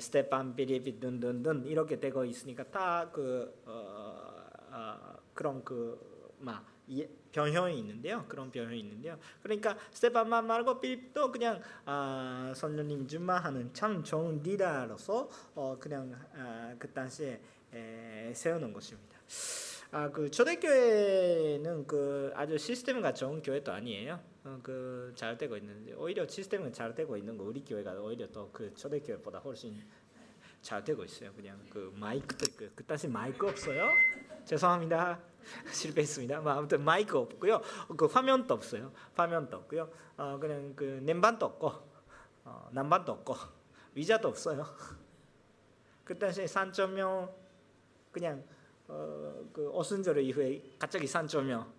스테판 0.00 0.56
비리비 0.56 1.00
든든든 1.00 1.66
이렇게 1.66 2.00
되고 2.00 2.24
있으니까 2.24 2.64
다그 2.64 3.62
어, 3.66 4.46
어, 4.70 5.16
그런 5.34 5.62
그막 5.62 6.64
변형이 7.32 7.78
있는데요. 7.80 8.24
그런 8.28 8.50
변형이 8.50 8.80
있는데요. 8.80 9.18
그러니까 9.42 9.76
스테판만 9.92 10.46
말고 10.46 10.80
빌립도 10.80 11.30
그냥 11.30 11.60
아, 11.84 12.52
선녀님 12.56 13.06
준마하는 13.06 13.74
참 13.74 14.02
좋은 14.02 14.40
리더로서 14.42 15.28
어, 15.54 15.76
그냥 15.78 16.14
아, 16.34 16.74
그 16.78 16.90
당시에 16.90 17.40
에, 17.74 18.32
세우는 18.34 18.72
것입니다. 18.72 19.18
아, 19.90 20.10
그 20.10 20.30
초대교회는 20.30 21.86
그 21.86 22.32
아주 22.34 22.56
시스템가 22.56 23.12
좋은 23.12 23.42
교회도 23.42 23.70
아니에요. 23.70 24.18
어, 24.46 24.60
그잘 24.62 25.36
되고 25.36 25.56
있는데 25.56 25.92
오히려 25.94 26.24
시스템은 26.24 26.72
잘 26.72 26.94
되고 26.94 27.16
있는 27.16 27.36
거 27.36 27.42
우리 27.42 27.64
교회가 27.64 27.94
오히려 27.94 28.28
또 28.28 28.48
그 28.52 28.72
초대 28.74 29.00
교회보다 29.00 29.40
훨씬 29.40 29.84
잘 30.62 30.84
되고 30.84 31.02
있어요. 31.02 31.32
그냥 31.34 31.60
그 31.68 31.92
마이크도 31.96 32.46
그 32.56 32.72
그딴 32.76 33.10
마이크 33.12 33.46
없어요? 33.46 33.88
죄송합니다. 34.44 35.20
실패했습니다. 35.72 36.40
뭐 36.40 36.52
아무튼 36.52 36.82
마이크 36.82 37.18
없고요. 37.18 37.60
그 37.96 38.06
화면도 38.06 38.54
없어요. 38.54 38.92
화면도 39.16 39.56
없고요. 39.56 39.90
어 40.16 40.38
그냥 40.38 40.74
그 40.76 41.00
냄반도 41.02 41.46
없고 41.46 41.72
어, 42.44 42.68
난반도 42.70 43.12
없고 43.12 43.34
위자도 43.94 44.28
없어요. 44.28 44.64
그 46.04 46.14
3천 46.14 46.90
명 46.90 47.34
그냥 48.12 48.44
어, 48.86 49.44
그 49.52 49.68
오순절 49.70 50.18
이후에 50.20 50.62
갑자기 50.78 51.06
3천 51.06 51.44
명 51.44 51.75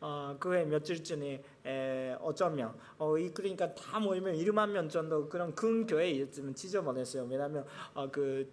어, 0.00 0.36
그해 0.40 0.64
며칠 0.64 1.02
전에 1.04 1.42
에, 1.64 2.16
어쩌 2.20 2.48
명, 2.48 2.74
어, 2.98 3.18
이 3.18 3.30
그러니까 3.30 3.74
다 3.74 4.00
모이면 4.00 4.34
1만 4.36 4.70
명 4.70 4.88
정도 4.88 5.28
그런 5.28 5.54
큰 5.54 5.86
교회 5.86 6.10
있으면 6.10 6.54
지저분했어요. 6.54 7.26
왜냐하면 7.30 7.66
어, 7.94 8.10
그 8.10 8.48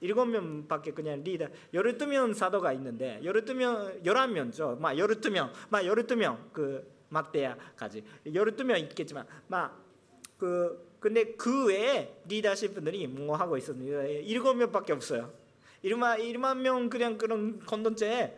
일곱 0.00 0.26
명밖에 0.26 0.92
그냥 0.92 1.22
리더 1.22 1.46
열두 1.74 2.06
명 2.06 2.32
사도가 2.32 2.72
있는데 2.72 3.20
열두 3.22 3.54
명 3.54 4.00
열한 4.04 4.32
명죠. 4.32 4.76
막 4.80 4.96
열두 4.96 5.30
명, 5.30 5.52
막 5.68 5.84
열두 5.84 6.16
명그 6.16 7.00
막대야까지 7.10 8.04
열두 8.32 8.64
명 8.64 8.78
있겠지만 8.78 9.26
막그 9.48 10.90
근데 11.00 11.32
그 11.34 11.66
외에 11.66 12.14
리더십 12.26 12.74
분들이 12.74 13.06
뭐 13.06 13.36
하고 13.36 13.56
있었는데 13.56 14.22
일곱 14.22 14.54
명밖에 14.54 14.92
없어요. 14.92 15.32
1만 15.84 16.18
1만 16.18 16.58
명 16.58 16.90
그냥 16.90 17.16
그런 17.16 17.58
건던째 17.60 18.36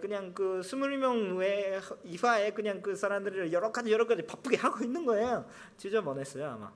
그냥 0.00 0.32
그 0.32 0.62
스물 0.62 0.96
명외 0.98 1.80
이화에 2.04 2.52
그냥 2.52 2.80
그 2.80 2.94
사람들을 2.94 3.52
여러 3.52 3.72
가지 3.72 3.90
여러 3.90 4.06
가지 4.06 4.22
바쁘게 4.22 4.56
하고 4.56 4.84
있는 4.84 5.04
거예요. 5.04 5.48
지저분했어요 5.76 6.46
아마. 6.46 6.72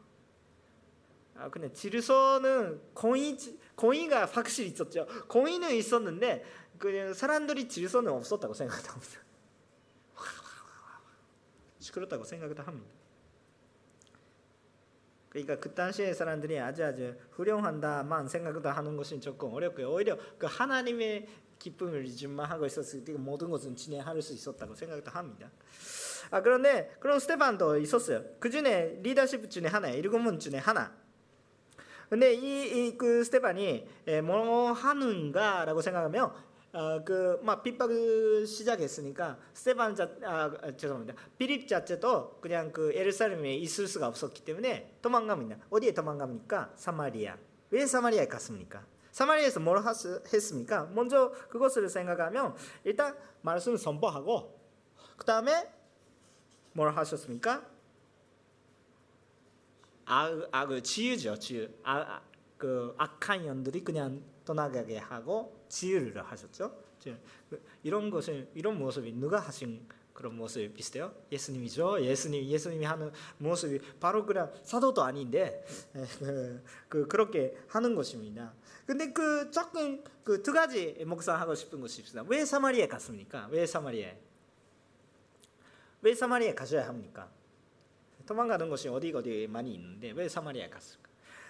아 1.36 1.48
근데 1.48 1.72
지르서는 1.72 2.80
공의 2.94 3.38
공의가 3.76 4.26
확실히 4.26 4.70
있었죠. 4.70 5.06
공의는 5.28 5.72
있었는데 5.74 6.44
그 6.78 7.14
사람들이 7.14 7.68
지르서는 7.68 8.10
없었다고 8.10 8.54
생각합니다. 8.54 9.20
그렇다고 11.92 12.24
생각을 12.24 12.58
합니다. 12.66 12.97
그러니까 15.28 15.58
그 15.58 15.74
당시의 15.74 16.14
사람들이 16.14 16.58
아주 16.58 16.84
아주 16.84 17.14
훌륭한다만 17.32 18.28
생각도 18.28 18.68
하는 18.68 18.96
것이 18.96 19.20
조금 19.20 19.52
어렵고요. 19.52 19.90
오히려 19.90 20.16
그 20.38 20.46
하나님의 20.46 21.26
기쁨을 21.58 22.06
주만 22.06 22.50
하고 22.50 22.66
있었을 22.66 23.04
때 23.04 23.12
모든 23.12 23.50
것은 23.50 23.76
진행할 23.76 24.20
수 24.22 24.32
있었다고 24.32 24.74
생각도 24.74 25.10
합니다. 25.10 25.50
아 26.30 26.40
그런데 26.40 26.94
그런 27.00 27.18
스테반도 27.18 27.78
있었어요. 27.78 28.24
그 28.38 28.50
중에 28.50 29.00
리더십 29.02 29.50
중에 29.50 29.66
하나, 29.66 29.88
일곱 29.88 30.18
문 30.18 30.38
중에 30.38 30.58
하나. 30.58 30.96
근데 32.08 32.32
이 32.32 32.96
그 32.96 33.22
스테반이 33.22 33.86
뭐 34.24 34.72
하는가라고 34.72 35.82
생각하면 35.82 36.32
어, 36.78 37.02
그막 37.02 37.64
핍박을 37.64 38.46
시작했으니까 38.46 39.36
스테반 39.52 39.96
자 39.96 40.08
아, 40.22 40.52
아, 40.62 40.76
죄송합니다. 40.76 41.20
비립 41.36 41.66
자체도 41.66 42.38
그냥 42.40 42.70
그 42.70 42.94
예루살렘에 42.94 43.56
있을 43.56 43.88
수가 43.88 44.06
없었기 44.06 44.44
때문에 44.44 44.96
도망갑니다. 45.02 45.58
어디에 45.70 45.92
도망갑니까? 45.92 46.74
사마리아. 46.76 47.36
왜 47.70 47.84
사마리아에 47.84 48.28
갔습니까? 48.28 48.86
사마리아에서 49.10 49.58
뭘 49.58 49.82
했습니까? 50.32 50.84
먼저 50.84 51.32
그것을 51.48 51.88
생각하면 51.88 52.54
일단 52.84 53.18
말씀을 53.42 53.76
선포하고 53.76 54.56
그 55.16 55.24
다음에 55.24 55.68
뭘 56.74 56.94
하셨습니까? 56.96 57.66
악, 60.04 60.48
악을 60.52 60.84
지으죠, 60.84 61.36
지으. 61.40 61.68
아, 61.82 62.22
그 62.56 62.94
악한 62.98 63.46
연들이 63.46 63.82
그냥 63.82 64.22
떠나가게 64.44 64.98
하고 64.98 65.57
지유를 65.68 66.22
하셨죠. 66.22 66.82
그 67.48 67.62
이런 67.82 68.10
것을 68.10 68.48
이런 68.54 68.78
모습이 68.78 69.12
누가 69.12 69.38
하신 69.38 69.86
그런 70.12 70.36
모습이 70.36 70.72
비슷해요. 70.72 71.14
예수님이죠. 71.30 72.04
예수님 72.04 72.44
예수님이 72.44 72.84
하는 72.84 73.12
모습이 73.38 73.78
바로 74.00 74.26
그냥 74.26 74.52
사도도 74.64 75.02
아닌데 75.02 75.64
그, 76.18 76.62
그 76.88 77.06
그렇게 77.06 77.56
하는 77.68 77.94
것입니다. 77.94 78.52
근데 78.84 79.12
그 79.12 79.50
조금 79.52 80.02
그 80.24 80.42
두 80.42 80.52
가지 80.52 80.92
묵상하고 81.06 81.54
싶은 81.54 81.80
것이 81.80 82.02
있습니다. 82.02 82.28
왜 82.28 82.44
사마리아에 82.44 82.88
갔습니까? 82.88 83.48
왜 83.50 83.64
사마리아에? 83.64 84.18
왜 86.02 86.14
사마리아에 86.14 86.54
가셔야 86.54 86.88
합니까? 86.88 87.30
도망가는 88.26 88.68
것이 88.68 88.88
어디 88.88 89.12
어디 89.14 89.46
많이 89.46 89.74
있는데 89.74 90.10
왜 90.10 90.28
사마리아에 90.28 90.68
갔을까? 90.68 91.07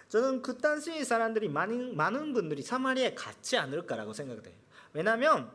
저는 0.08 0.42
그 0.42 0.56
당시 0.56 1.04
사람들이 1.04 1.48
많은 1.48 1.96
많은 1.96 2.32
분들이 2.32 2.62
사마리아에 2.62 3.14
갔지 3.14 3.58
않을까라고 3.58 4.12
생각돼요. 4.12 4.54
왜냐하면 4.92 5.50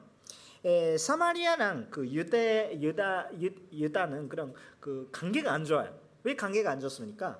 에, 0.64 0.98
사마리아랑 0.98 1.88
그 1.90 2.08
유대 2.08 2.78
유다 2.80 3.30
유, 3.42 3.50
유다는 3.74 4.30
그런 4.30 4.54
그 4.80 5.10
관계가 5.12 5.52
안 5.52 5.66
좋아요. 5.66 5.98
왜 6.24 6.36
관계가 6.36 6.72
안 6.72 6.80
좋습니까? 6.80 7.40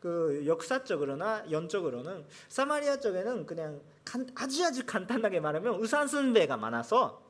그 0.00 0.44
역사적으로나 0.46 1.50
연적으로는 1.50 2.24
사마리아 2.48 2.98
쪽에는 3.00 3.46
그냥 3.46 3.80
간, 4.04 4.28
아주 4.36 4.64
아주 4.64 4.86
간단하게 4.86 5.40
말하면 5.40 5.74
우산순배가 5.80 6.56
많아서 6.56 7.22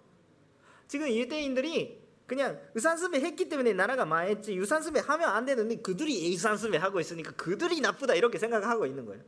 지금 0.87 1.09
유대인들이 1.09 1.98
그냥 2.29 2.61
유산수배 2.77 3.21
했기 3.21 3.49
때문에 3.49 3.73
나라가 3.73 4.05
망했지 4.05 4.55
유산수배 4.55 5.01
하면 5.01 5.31
안 5.31 5.47
되는데 5.47 5.77
그들이 5.77 6.31
유산수배 6.35 6.77
하고 6.77 7.01
있으니까 7.01 7.33
그들이 7.33 7.81
나쁘다 7.81 8.15
이렇게 8.15 8.39
생각하고 8.39 8.85
있는 8.85 9.07
거예요. 9.07 9.23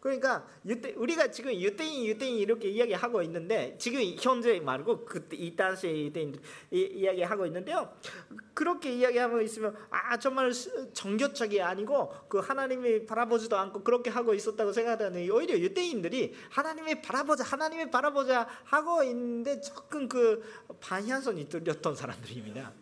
그러니까 0.00 0.46
유대, 0.64 0.92
우리가 0.92 1.30
지금 1.30 1.52
유대인 1.52 2.04
유대인 2.06 2.38
이렇게 2.38 2.68
이야기하고 2.68 3.22
있는데 3.22 3.76
지금 3.78 4.00
현재 4.20 4.60
말고 4.60 5.04
그때 5.04 5.36
이 5.36 5.54
당시에 5.56 6.04
유대인 6.04 6.40
이야기 6.70 7.22
하고 7.22 7.46
있는데요. 7.46 7.92
그렇게 8.54 8.92
이야기하고 8.92 9.40
있으면 9.40 9.74
아 9.90 10.18
정말 10.18 10.52
정교적이 10.92 11.62
아니고 11.62 12.12
그 12.28 12.38
하나님이 12.38 13.06
바라보지도 13.06 13.56
않고 13.56 13.82
그렇게 13.82 14.10
하고 14.10 14.34
있었다고 14.34 14.72
생각하는 14.72 15.28
오히려 15.30 15.58
유대인들이 15.58 16.34
하나님이 16.50 17.02
바라보자 17.02 17.44
하나님이 17.44 17.90
바라보자 17.90 18.48
하고 18.64 19.02
있는데 19.04 19.60
조금 19.60 20.08
그 20.08 20.42
반향선이 20.80 21.48
뚫렸던 21.48 21.96
사람들입니다. 21.96 22.72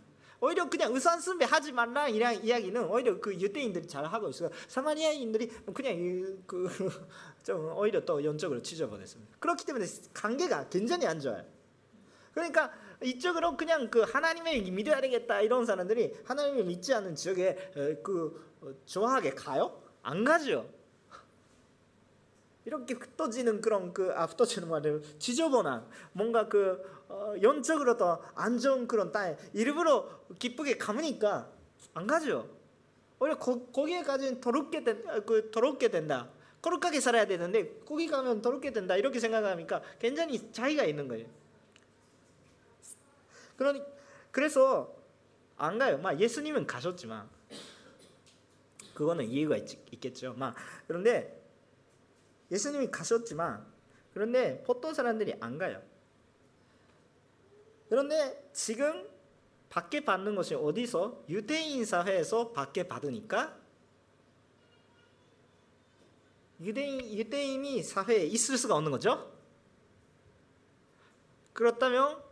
오히려 0.40 0.68
그냥 0.68 0.92
의산승배 0.94 1.44
하지 1.44 1.72
말라 1.72 2.08
이런 2.08 2.42
이야기는 2.42 2.84
오히려 2.84 3.18
그 3.20 3.34
유대인들이 3.34 3.86
잘 3.86 4.04
하고 4.04 4.28
있어요. 4.28 4.50
사마리아인들이 4.68 5.48
그냥 5.72 6.42
그 6.46 6.68
좀 7.42 7.76
오히려 7.76 8.04
또 8.04 8.22
연적으로 8.24 8.60
지져버렸습니다. 8.60 9.36
그렇기 9.38 9.64
때문에 9.64 9.86
관계가 10.12 10.68
굉장히 10.68 11.06
안 11.06 11.20
좋아요. 11.20 11.44
그러니까 12.32 12.70
이쪽으로 13.02 13.56
그냥 13.56 13.90
그 13.90 14.00
하나님을 14.00 14.70
믿어야 14.72 15.00
되겠다 15.00 15.40
이런 15.40 15.64
사람들이 15.64 16.14
하나님을 16.24 16.64
믿지 16.64 16.92
않는 16.92 17.14
지역에 17.14 17.72
그 18.02 18.54
좋아하게 18.84 19.30
가요? 19.30 19.82
안 20.02 20.24
가죠. 20.24 20.68
이렇게 22.66 22.94
흩어지는 22.94 23.60
그런 23.60 23.94
그 23.94 24.12
아, 24.12 24.24
흩어지는 24.24 24.68
말을 24.68 25.00
지저분한 25.18 25.88
뭔가 26.12 26.48
그 26.48 26.82
어, 26.82 26.95
영적으로 27.42 27.96
더안 27.96 28.58
좋은 28.58 28.86
그런 28.86 29.12
땅에 29.12 29.36
일부러 29.52 30.08
기쁘게 30.38 30.78
가니까 30.78 31.50
안 31.94 32.06
가죠. 32.06 32.48
오히려 33.18 33.38
거, 33.38 33.66
거기에까지 33.72 34.40
더럽게 34.40 34.84
된, 34.84 35.04
그 35.24 35.50
더럽게 35.50 35.88
된다. 35.88 36.28
거룩하게 36.60 37.00
살아야 37.00 37.26
되는데 37.26 37.78
거기 37.84 38.08
가면 38.08 38.42
더럽게 38.42 38.72
된다 38.72 38.96
이렇게 38.96 39.20
생각하니까 39.20 39.82
굉장히 40.00 40.50
차이가 40.50 40.84
있는 40.84 41.06
거예요. 41.06 41.26
그러니 43.56 43.82
그래서 44.32 44.94
안 45.56 45.78
가요. 45.78 45.98
막 45.98 46.20
예수님은 46.20 46.66
가셨지만 46.66 47.28
그거는 48.94 49.26
이유가 49.26 49.56
있, 49.56 50.00
겠죠 50.00 50.34
막 50.34 50.54
그런데 50.86 51.40
예수님이 52.50 52.90
가셨지만 52.90 53.64
그런데 54.12 54.62
보통 54.64 54.92
사람들이 54.92 55.36
안 55.40 55.58
가요. 55.58 55.80
그런데 57.88 58.48
지금 58.52 59.08
받게 59.68 60.04
받는 60.04 60.34
것이 60.34 60.54
어디서 60.54 61.24
유대인 61.28 61.84
사회에서 61.84 62.52
받게 62.52 62.88
받으니까 62.88 63.56
유대인 66.60 67.00
유대인이 67.00 67.82
사회에 67.82 68.24
있을 68.24 68.56
수가 68.56 68.76
없는 68.76 68.90
거죠. 68.90 69.32
그렇다면 71.52 72.22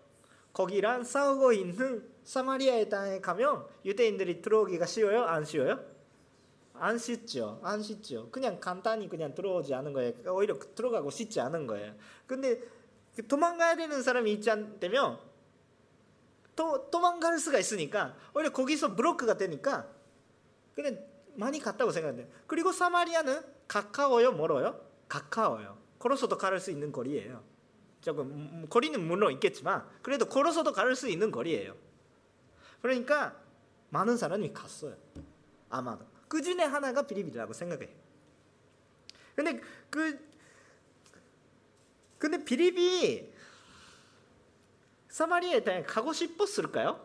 거기랑 0.52 1.04
싸우고 1.04 1.52
있는 1.52 2.08
사마리아의 2.24 2.88
땅에 2.88 3.20
가면 3.20 3.66
유대인들이 3.84 4.40
들어오기가 4.40 4.86
쉬워요? 4.86 5.24
안 5.24 5.44
쉬워요? 5.44 5.84
안 6.74 6.98
쉽죠. 6.98 7.60
안 7.62 7.82
쉽죠. 7.82 8.30
그냥 8.30 8.58
간단히 8.60 9.08
그냥 9.08 9.34
들어오지 9.34 9.74
않은 9.74 9.92
거예요. 9.92 10.12
오히려 10.28 10.58
들어가고 10.58 11.10
싶지 11.10 11.40
않은 11.40 11.66
거예요. 11.66 11.94
근데 12.26 12.60
도망가야 13.28 13.76
되는 13.76 14.02
사람이 14.02 14.32
있지 14.32 14.50
않다면 14.50 15.18
또 16.56 16.90
도망갈 16.90 17.38
수가 17.38 17.58
있으니까 17.58 18.16
오히려 18.34 18.50
거기서 18.50 18.94
브로크가 18.94 19.36
되니까 19.36 19.88
그냥 20.74 20.98
많이 21.34 21.58
갔다고 21.58 21.90
생각해요. 21.90 22.26
그리고 22.46 22.72
사마리아는 22.72 23.42
가까워요, 23.66 24.32
멀어요? 24.32 24.80
가까워요. 25.08 25.78
걸어서도 25.98 26.38
갈 26.38 26.58
수 26.60 26.70
있는 26.70 26.92
거리예요. 26.92 27.42
조금 28.00 28.26
음, 28.26 28.50
음, 28.52 28.66
거리는 28.68 29.00
물론 29.00 29.32
있겠지만 29.32 29.88
그래도 30.02 30.26
걸어서도 30.26 30.72
갈 30.72 30.94
수 30.94 31.08
있는 31.08 31.30
거리예요. 31.30 31.74
그러니까 32.82 33.40
많은 33.90 34.16
사람이 34.16 34.52
갔어요. 34.52 34.96
아마도 35.70 36.04
그 36.28 36.42
중에 36.42 36.62
하나가 36.62 37.02
비리비리라고 37.06 37.52
생각해. 37.52 37.88
근데 39.34 39.60
그 39.90 40.18
근데 42.18 42.44
비리비 42.44 43.33
사마리아에 45.14 45.84
가고 45.86 46.12
싶었을까요? 46.12 47.00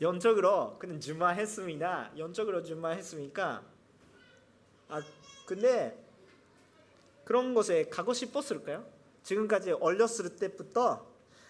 연적으로 0.00 0.78
그냥 0.78 0.98
주마했습니다. 0.98 2.12
연적으로 2.16 2.62
주마했으니까 2.62 3.62
아 4.88 5.02
근데 5.44 6.02
그런 7.26 7.52
곳에 7.52 7.90
가고 7.90 8.14
싶었을까요? 8.14 8.86
지금까지 9.24 9.72
얼렸을 9.72 10.36
때부터 10.36 11.06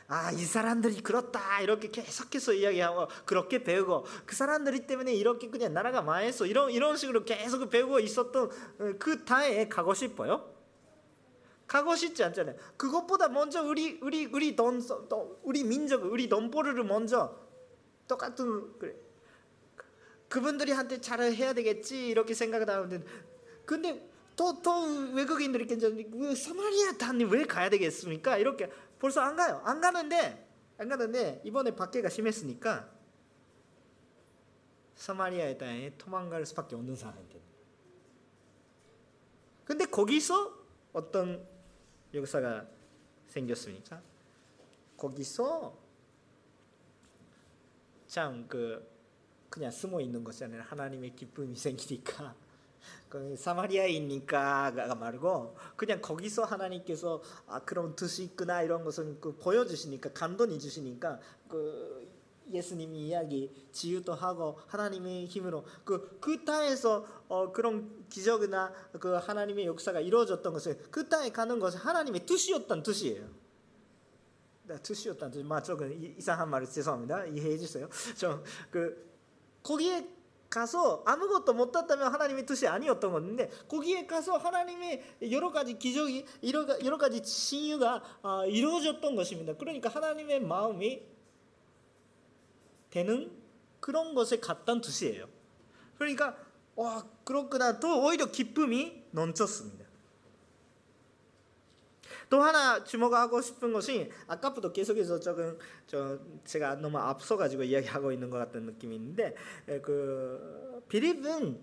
아, 0.08 0.32
이 0.32 0.38
사람들이 0.38 1.00
그렇다. 1.00 1.60
이렇게 1.60 1.92
계속해서 1.92 2.54
이야기하고 2.54 3.06
그렇게 3.24 3.62
배우고 3.62 4.04
그 4.24 4.34
사람들이 4.34 4.88
때문에 4.88 5.14
이렇게 5.14 5.48
그냥 5.48 5.72
나라가 5.72 6.02
망했어. 6.02 6.46
이런 6.46 6.72
이런 6.72 6.96
식으로 6.96 7.24
계속 7.24 7.70
배우고 7.70 8.00
있었던 8.00 8.98
그 8.98 9.24
타에 9.24 9.68
가고 9.68 9.94
싶어요. 9.94 10.55
가고 11.66 11.96
싶지 11.96 12.22
않잖아요. 12.24 12.56
그것보다 12.76 13.28
먼저 13.28 13.62
우리 13.62 13.98
우리 14.02 14.26
우리 14.26 14.54
돈 14.54 14.80
우리 15.42 15.64
민족 15.64 16.04
우리 16.04 16.28
돈벌이를 16.28 16.84
먼저 16.84 17.36
똑같은 18.06 18.78
그래. 18.78 18.94
그분들이 20.28 20.72
한테 20.72 21.00
잘 21.00 21.20
해야 21.20 21.52
되겠지 21.52 22.08
이렇게 22.08 22.34
생각을 22.34 22.68
하는데 22.68 23.04
근데 23.64 24.08
또, 24.36 24.60
또 24.62 24.84
외국인들이 25.14 25.66
괜찮은데 25.66 26.04
그 26.10 26.34
사마리아 26.34 26.92
땅이 26.98 27.24
왜 27.24 27.44
가야 27.44 27.70
되겠습니까? 27.70 28.36
이렇게 28.36 28.70
벌써 28.98 29.20
안 29.22 29.34
가요. 29.34 29.60
안 29.64 29.80
가는데 29.80 30.46
안 30.78 30.88
가는데 30.88 31.40
이번에 31.44 31.74
박해가 31.74 32.08
심했으니까 32.08 32.90
사마리아의 34.94 35.58
땅에 35.58 35.96
도망갈 35.96 36.44
수밖에 36.46 36.74
없는 36.74 36.96
사람들. 36.96 37.40
근데 39.64 39.84
거기서 39.86 40.54
어떤 40.92 41.46
역사가 42.16 42.66
생겼습니까? 43.28 44.00
거기서 44.96 45.76
참 48.06 48.46
그 48.48 48.96
그냥 49.56 49.70
숨어 49.70 50.00
있는 50.00 50.22
것이 50.22 50.44
아니라 50.44 50.64
하나님의 50.64 51.16
기쁨이 51.16 51.56
생기니까 51.56 52.34
그 53.08 53.36
사마리아이니까가 53.36 54.94
말고 54.94 55.56
그냥 55.76 56.00
거기서 56.00 56.44
하나님께서 56.44 57.22
아 57.46 57.60
그런 57.60 57.96
뜻이 57.96 58.24
있구나 58.24 58.62
이런 58.62 58.84
것을 58.84 59.18
그 59.20 59.34
보여주시니까 59.36 60.12
감동이 60.12 60.58
주시니까 60.58 61.20
그 61.48 62.15
예수님이 62.52 63.08
이야기 63.08 63.50
지유도 63.72 64.14
하고 64.14 64.58
하나님의 64.68 65.26
힘으로 65.26 65.64
그, 65.84 66.18
그 66.20 66.44
땅에서 66.44 67.04
어, 67.28 67.52
그런 67.52 68.06
기적이나 68.08 68.72
그 69.00 69.14
하나님의 69.14 69.66
역사가 69.66 70.00
이루어졌던 70.00 70.52
것을 70.52 70.78
그 70.90 71.08
땅에 71.08 71.30
가는 71.30 71.58
것은 71.58 71.78
하나님의 71.80 72.26
뜻이었던 72.26 72.82
뜻이에요. 72.82 73.28
네, 74.64 74.76
뜻이었던 74.82 75.30
뜻. 75.30 75.44
마 75.44 75.62
조금 75.62 75.92
이상한 76.18 76.50
말을 76.50 76.68
죄송합니다. 76.68 77.26
이해해 77.26 77.56
주세요. 77.56 77.88
좀그 78.18 79.06
거기에 79.62 80.08
가서 80.48 81.02
아무것도 81.04 81.54
못했다면 81.54 82.12
하나님의 82.12 82.46
뜻이 82.46 82.66
아니었던 82.68 83.12
건데 83.12 83.50
거기에 83.68 84.06
가서 84.06 84.36
하나님의 84.36 85.18
여러 85.30 85.50
가지 85.50 85.76
기적이 85.76 86.24
여러 86.84 86.96
가지 86.98 87.20
신유가 87.24 88.02
어, 88.22 88.46
이루어졌던 88.46 89.16
것입니다. 89.16 89.54
그러니까 89.56 89.88
하나님의 89.88 90.40
마음이 90.40 91.15
되는 92.96 93.30
그런 93.78 94.14
것에 94.14 94.40
갔던 94.40 94.80
뜻이에요. 94.80 95.28
그러니까 95.98 96.34
와 96.76 97.06
그렇구나 97.24 97.78
또 97.78 98.06
오히려 98.06 98.30
기쁨이 98.30 99.04
넘쳤습니다. 99.10 99.84
또 102.30 102.40
하나 102.40 102.82
주목하고 102.82 103.42
싶은 103.42 103.74
것이 103.74 104.10
아까부터 104.26 104.72
계속해서 104.72 105.20
조금 105.20 105.58
저 105.86 106.18
제가 106.46 106.76
너무 106.76 106.96
앞서가지고 106.96 107.64
이야기하고 107.64 108.12
있는 108.12 108.30
것 108.30 108.38
같은 108.38 108.64
느낌이 108.64 108.96
있는데 108.96 109.36
그 109.82 110.82
빌립은 110.88 111.60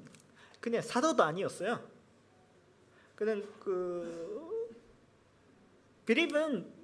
그냥 0.61 0.83
사도도 0.83 1.23
아니었어요. 1.23 1.83
그냥 3.15 3.43
그 3.59 4.69
빌립은 6.05 6.82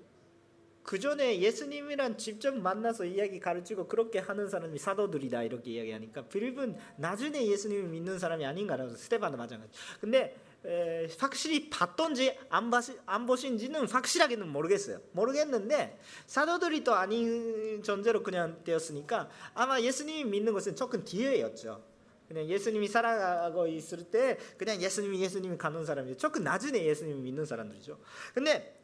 그 0.83 0.99
전에 0.99 1.39
예수님이랑 1.39 2.17
직접 2.17 2.55
만나서 2.57 3.05
이야기 3.05 3.39
가르치고 3.39 3.87
그렇게 3.87 4.19
하는 4.19 4.49
사람이 4.49 4.77
사도들이다 4.79 5.43
이렇게 5.43 5.71
이야기하니까 5.71 6.27
빌립은 6.27 6.77
나중에 6.97 7.45
예수님을 7.45 7.89
믿는 7.89 8.17
사람이 8.17 8.45
아닌가라고 8.45 8.95
스테반도 8.95 9.37
마찬가지. 9.37 9.71
근데 10.01 10.35
에, 10.65 11.07
확실히 11.17 11.69
봤던지 11.69 12.37
안, 12.49 12.69
봤, 12.69 12.83
안 13.05 13.25
보신지는 13.25 13.87
확실하게는 13.87 14.47
모르겠어요. 14.49 14.99
모르겠는데 15.11 15.99
사도들이 16.27 16.83
또 16.83 16.93
아닌 16.95 17.81
존재로 17.83 18.23
그냥 18.23 18.61
되었으니까 18.63 19.29
아마 19.53 19.79
예수님이 19.79 20.29
믿는 20.29 20.53
것은 20.53 20.75
조금 20.75 21.03
뒤에였죠. 21.05 21.83
그냥 22.27 22.45
예수님이 22.45 22.87
살아가고 22.87 23.67
있을 23.67 24.03
때 24.03 24.37
그냥 24.57 24.81
예수님이 24.81 25.19
예수님이 25.21 25.57
가는 25.57 25.83
사람이죠. 25.83 26.17
조금 26.17 26.43
나중에 26.43 26.83
예수님을 26.85 27.21
믿는 27.21 27.45
사람들이죠. 27.45 27.99
근데 28.33 28.79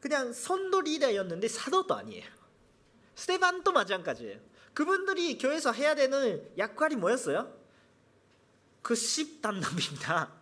그냥 0.00 0.32
선도 0.32 0.80
리더였는데 0.80 1.48
사도도 1.48 1.94
아니에요. 1.94 2.24
스테반도 3.14 3.72
마찬가지예요. 3.72 4.38
그분들이 4.74 5.38
교회에서 5.38 5.72
해야 5.72 5.94
되는 5.94 6.48
역할이 6.56 6.96
뭐였어요? 6.96 7.52
그1 8.82 9.42
단담입니다. 9.42 10.32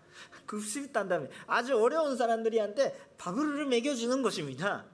그1 0.47 0.93
단담이 0.93 1.29
아주 1.47 1.77
어려운 1.79 2.17
사람들이한테 2.17 3.15
밥을 3.17 3.67
먹여주는 3.67 4.23
것입니다. 4.23 4.85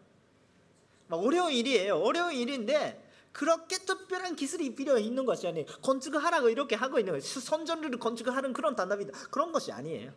어려운 1.10 1.52
일이에요. 1.52 1.96
어려운 1.96 2.32
일인데 2.34 3.10
그렇게 3.32 3.78
특별한 3.78 4.36
기술이 4.36 4.74
필요 4.74 4.98
있는 4.98 5.24
것이 5.24 5.48
아니에요. 5.48 5.66
건축을 5.82 6.22
하라고 6.24 6.48
이렇게 6.48 6.76
하고 6.76 6.98
있는 6.98 7.12
거예요. 7.12 7.20
선전을 7.20 7.90
건축을 7.98 8.34
하는 8.34 8.52
그런 8.52 8.76
단답이다. 8.76 9.28
그런 9.30 9.52
것이 9.52 9.72
아니에요. 9.72 10.12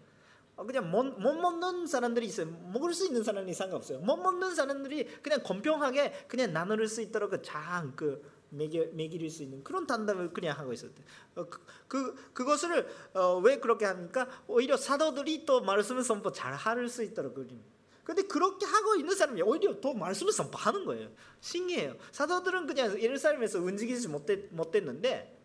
어, 0.56 0.66
그냥 0.66 0.89
못, 0.89 1.03
못 1.20 1.34
먹는 1.34 1.86
사람들이 1.88 2.26
있어요. 2.28 2.47
먹을 2.72 2.93
수 2.93 3.06
있는 3.06 3.24
사람이 3.24 3.53
상관없어요. 3.53 3.99
못 3.99 4.18
먹는 4.18 4.56
사람들이 4.56 5.06
그냥 5.22 5.41
공평하게 5.43 6.26
그냥 6.28 6.53
나눌 6.53 6.88
수 6.88 7.01
있도록 7.01 7.32
그 7.32 7.41
장그 7.41 7.95
그 7.95 8.36
매겨, 8.49 8.86
매길 8.93 9.30
수 9.30 9.43
있는 9.43 9.64
그런 9.64 9.86
단답을 9.86 10.32
그냥 10.32 10.58
하고 10.58 10.72
있었대. 10.72 11.03
어, 11.36 11.45
그, 11.45 11.60
그 11.88 12.16
그것을 12.34 12.88
어, 13.14 13.38
왜 13.39 13.60
그렇게 13.60 13.86
합니까? 13.86 14.28
오히려 14.47 14.78
사도들이 14.78 15.45
또 15.45 15.62
말씀을 15.62 16.03
선포 16.03 16.32
잘 16.32 16.53
할 16.56 16.88
수 16.88 17.03
있도록 17.03 17.36
그립니다. 17.36 17.76
근데 18.06 18.22
그렇게 18.22 18.66
하고 18.68 18.95
있는 18.95 19.16
사람이 19.16 19.41
오히려 19.41 19.82
더 19.82 19.93
말씀을 19.93 20.32
선포하는 20.32 20.86
거예요. 20.86 21.10
신기해요. 21.41 21.95
사도들은 22.12 22.68
그냥 22.68 23.01
예루살렘에서 23.01 23.60
움직이지 23.60 24.08
못했, 24.08 24.47
못했는데 24.53 25.36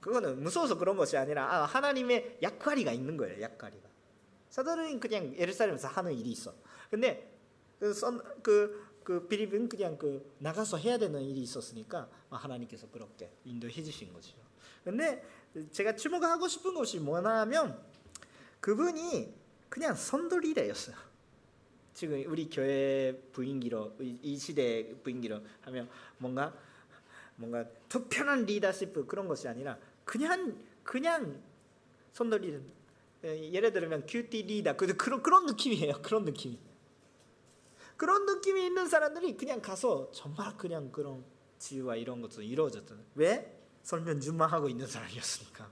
그거는 0.00 0.42
무서워서 0.42 0.78
그런 0.78 0.96
것이 0.96 1.16
아니라 1.18 1.44
아, 1.44 1.64
하나님의 1.66 2.38
약관이가 2.42 2.92
있는 2.92 3.16
거예요. 3.18 3.40
약관이가. 3.42 3.91
사도들은 4.52 5.00
그냥 5.00 5.34
예루살렘에서 5.38 5.88
하는 5.88 6.12
일이 6.12 6.30
있어. 6.32 6.54
근데 6.90 7.34
그, 7.80 7.94
선, 7.94 8.20
그, 8.42 8.86
그 9.02 9.26
빌립은 9.26 9.70
그냥 9.70 9.96
그 9.96 10.30
나가서 10.38 10.76
해야 10.76 10.98
되는 10.98 11.22
일이 11.22 11.40
있었으니까 11.40 12.06
하나님께서 12.28 12.86
그렇게 12.90 13.32
인도해 13.46 13.82
주신 13.82 14.12
거죠. 14.12 14.36
근데 14.84 15.26
제가 15.72 15.96
주목하고 15.96 16.48
싶은 16.48 16.74
것이 16.74 17.00
뭐냐면 17.00 17.82
그분이 18.60 19.34
그냥 19.70 19.94
선돌이래였어요. 19.94 20.96
지금 21.94 22.22
우리 22.26 22.50
교회 22.50 23.18
부인기로 23.32 23.96
이 24.00 24.36
시대 24.36 24.94
부인기로 25.02 25.40
하면 25.62 25.88
뭔가 26.18 26.54
뭔가 27.36 27.66
특별한 27.88 28.44
리더십 28.44 29.06
그런 29.08 29.26
것이 29.26 29.48
아니라 29.48 29.78
그냥 30.04 30.62
그냥 30.82 31.42
손들이 32.12 32.60
예를 33.24 33.72
들면 33.72 34.06
큐티 34.06 34.64
그 34.76 34.96
그런 34.96 35.22
그런 35.22 35.46
느낌이에요. 35.46 36.02
그런 36.02 36.24
느낌. 36.24 36.58
그런 37.96 38.26
느낌이 38.26 38.66
있는 38.66 38.88
사람들이 38.88 39.36
그냥 39.36 39.60
가서 39.60 40.10
정말 40.12 40.56
그냥 40.56 40.90
그런 40.90 41.24
지유와 41.58 41.96
이런 41.96 42.20
것도 42.20 42.42
이루어졌잖아요. 42.42 43.04
왜? 43.14 43.60
설명준만 43.82 44.48
하고 44.48 44.68
있는 44.68 44.86
사람이었으니까. 44.86 45.70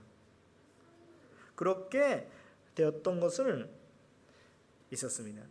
그렇게 1.55 2.29
되었던 2.75 3.19
것을 3.19 3.69
있었습니다. 4.91 5.43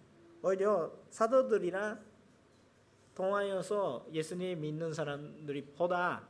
오히려 0.42 0.90
사도들이나 1.11 2.01
통하여서 3.14 4.07
예수님 4.12 4.61
믿는 4.61 4.94
사람들이 4.94 5.66
보다 5.76 6.26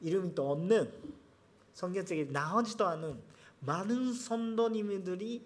이름이 0.00 0.34
또 0.34 0.52
없는 0.52 0.92
성경책에 1.72 2.26
나오지도 2.26 2.86
않은 2.86 3.20
많은 3.60 4.12
선도님들이 4.12 5.44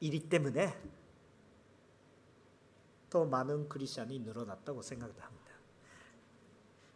이기 0.00 0.28
때문에 0.28 0.78
더 3.08 3.24
많은 3.24 3.68
크리스천이 3.68 4.20
늘어났다고 4.20 4.82
생각합니다. 4.82 5.46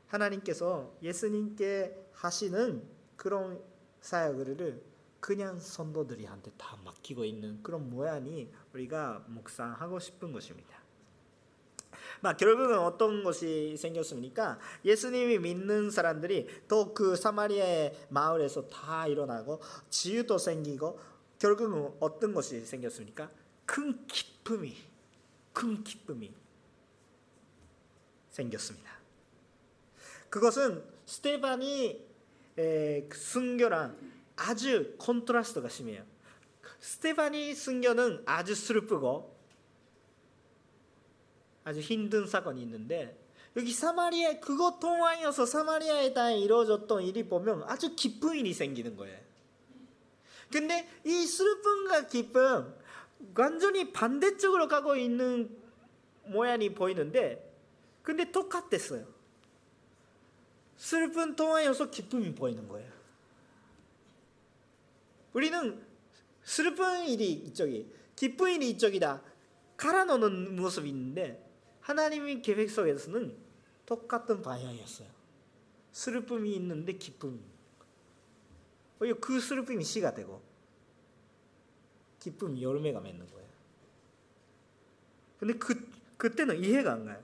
하나님께서 0.08 0.92
예수님께 1.02 2.11
하시는 2.12 2.86
그런 3.16 3.62
사역을 4.00 4.82
그냥 5.20 5.61
선도들이한테 5.61 6.52
다 6.56 6.76
맡기고 6.84 7.24
있는 7.24 7.62
그런 7.62 7.88
모양이 7.90 8.50
우리가 8.72 9.24
묵상하고 9.28 9.98
싶은 9.98 10.32
것입니다. 10.32 10.80
막 12.22 12.36
결국은 12.36 12.78
어떤 12.78 13.22
것이 13.22 13.76
생겼습니까? 13.76 14.58
예수님이 14.84 15.38
믿는 15.38 15.90
사람들이 15.90 16.46
또 16.68 16.92
그 16.92 17.16
사마리아의 17.16 18.08
마을에서 18.10 18.66
다 18.68 19.06
일어나고 19.06 19.60
지유도 19.88 20.38
생기고 20.38 20.98
결국은 21.38 21.92
어떤 22.00 22.34
것이 22.34 22.64
생겼습니까? 22.66 23.30
큰 23.64 24.06
기쁨이 24.06 24.76
큰 25.52 25.82
기쁨이 25.82 26.34
생겼습니다. 28.30 28.90
그것은 30.28 30.84
스테반이 31.06 32.06
순교랑 33.12 33.96
아주 34.36 34.94
contrast가 34.98 35.68
심해요. 35.68 36.04
스테판이 36.80 37.55
순교는 37.54 38.22
아주 38.26 38.54
슬프고 38.54 39.30
아주 41.70 41.78
힘든 41.78 42.26
사건이 42.26 42.60
있는데 42.62 43.16
여기 43.56 43.72
사마리아 43.72 44.40
그것 44.40 44.80
통하여서 44.80 45.46
사마리아에 45.46 46.12
다 46.12 46.30
이루어졌던 46.32 47.04
일이 47.04 47.28
보면 47.28 47.62
아주 47.64 47.94
기쁜 47.94 48.34
일이 48.36 48.52
생기는 48.52 48.96
거예요. 48.96 49.18
근데 50.50 50.88
이 51.04 51.26
슬픔과 51.26 52.08
기쁨 52.08 52.74
완전히 53.36 53.92
반대쪽으로 53.92 54.66
가고 54.66 54.96
있는 54.96 55.56
모양이 56.24 56.74
보이는데 56.74 57.48
근데 58.02 58.32
똑같았어요. 58.32 59.06
슬픈 60.76 61.36
통하여서 61.36 61.90
기쁨이 61.90 62.34
보이는 62.34 62.66
거예요. 62.66 62.90
우리는 65.34 65.80
슬픈 66.42 67.06
일이 67.06 67.30
이쪽이, 67.30 67.86
기쁜 68.16 68.52
일이 68.54 68.70
이쪽이다. 68.70 69.22
갈아놓는 69.76 70.56
모습이 70.56 70.88
있는데 70.88 71.49
하나님의 71.91 72.43
계획 72.43 72.70
속에서는 72.70 73.36
똑같은 73.84 74.43
방향이었어요. 74.43 75.09
슬픔이 75.93 76.55
있는데 76.55 76.93
기쁨. 76.93 77.41
그 79.20 79.41
슬픔이 79.41 79.82
씨가 79.82 80.14
되고 80.14 80.43
기쁨이 82.20 82.62
열매가 82.62 83.01
맺는 83.01 83.26
거예요. 83.30 83.49
근데 85.38 85.55
그 85.55 85.88
그때는 86.16 86.62
이해가 86.62 86.93
안 86.93 87.07
가요. 87.07 87.22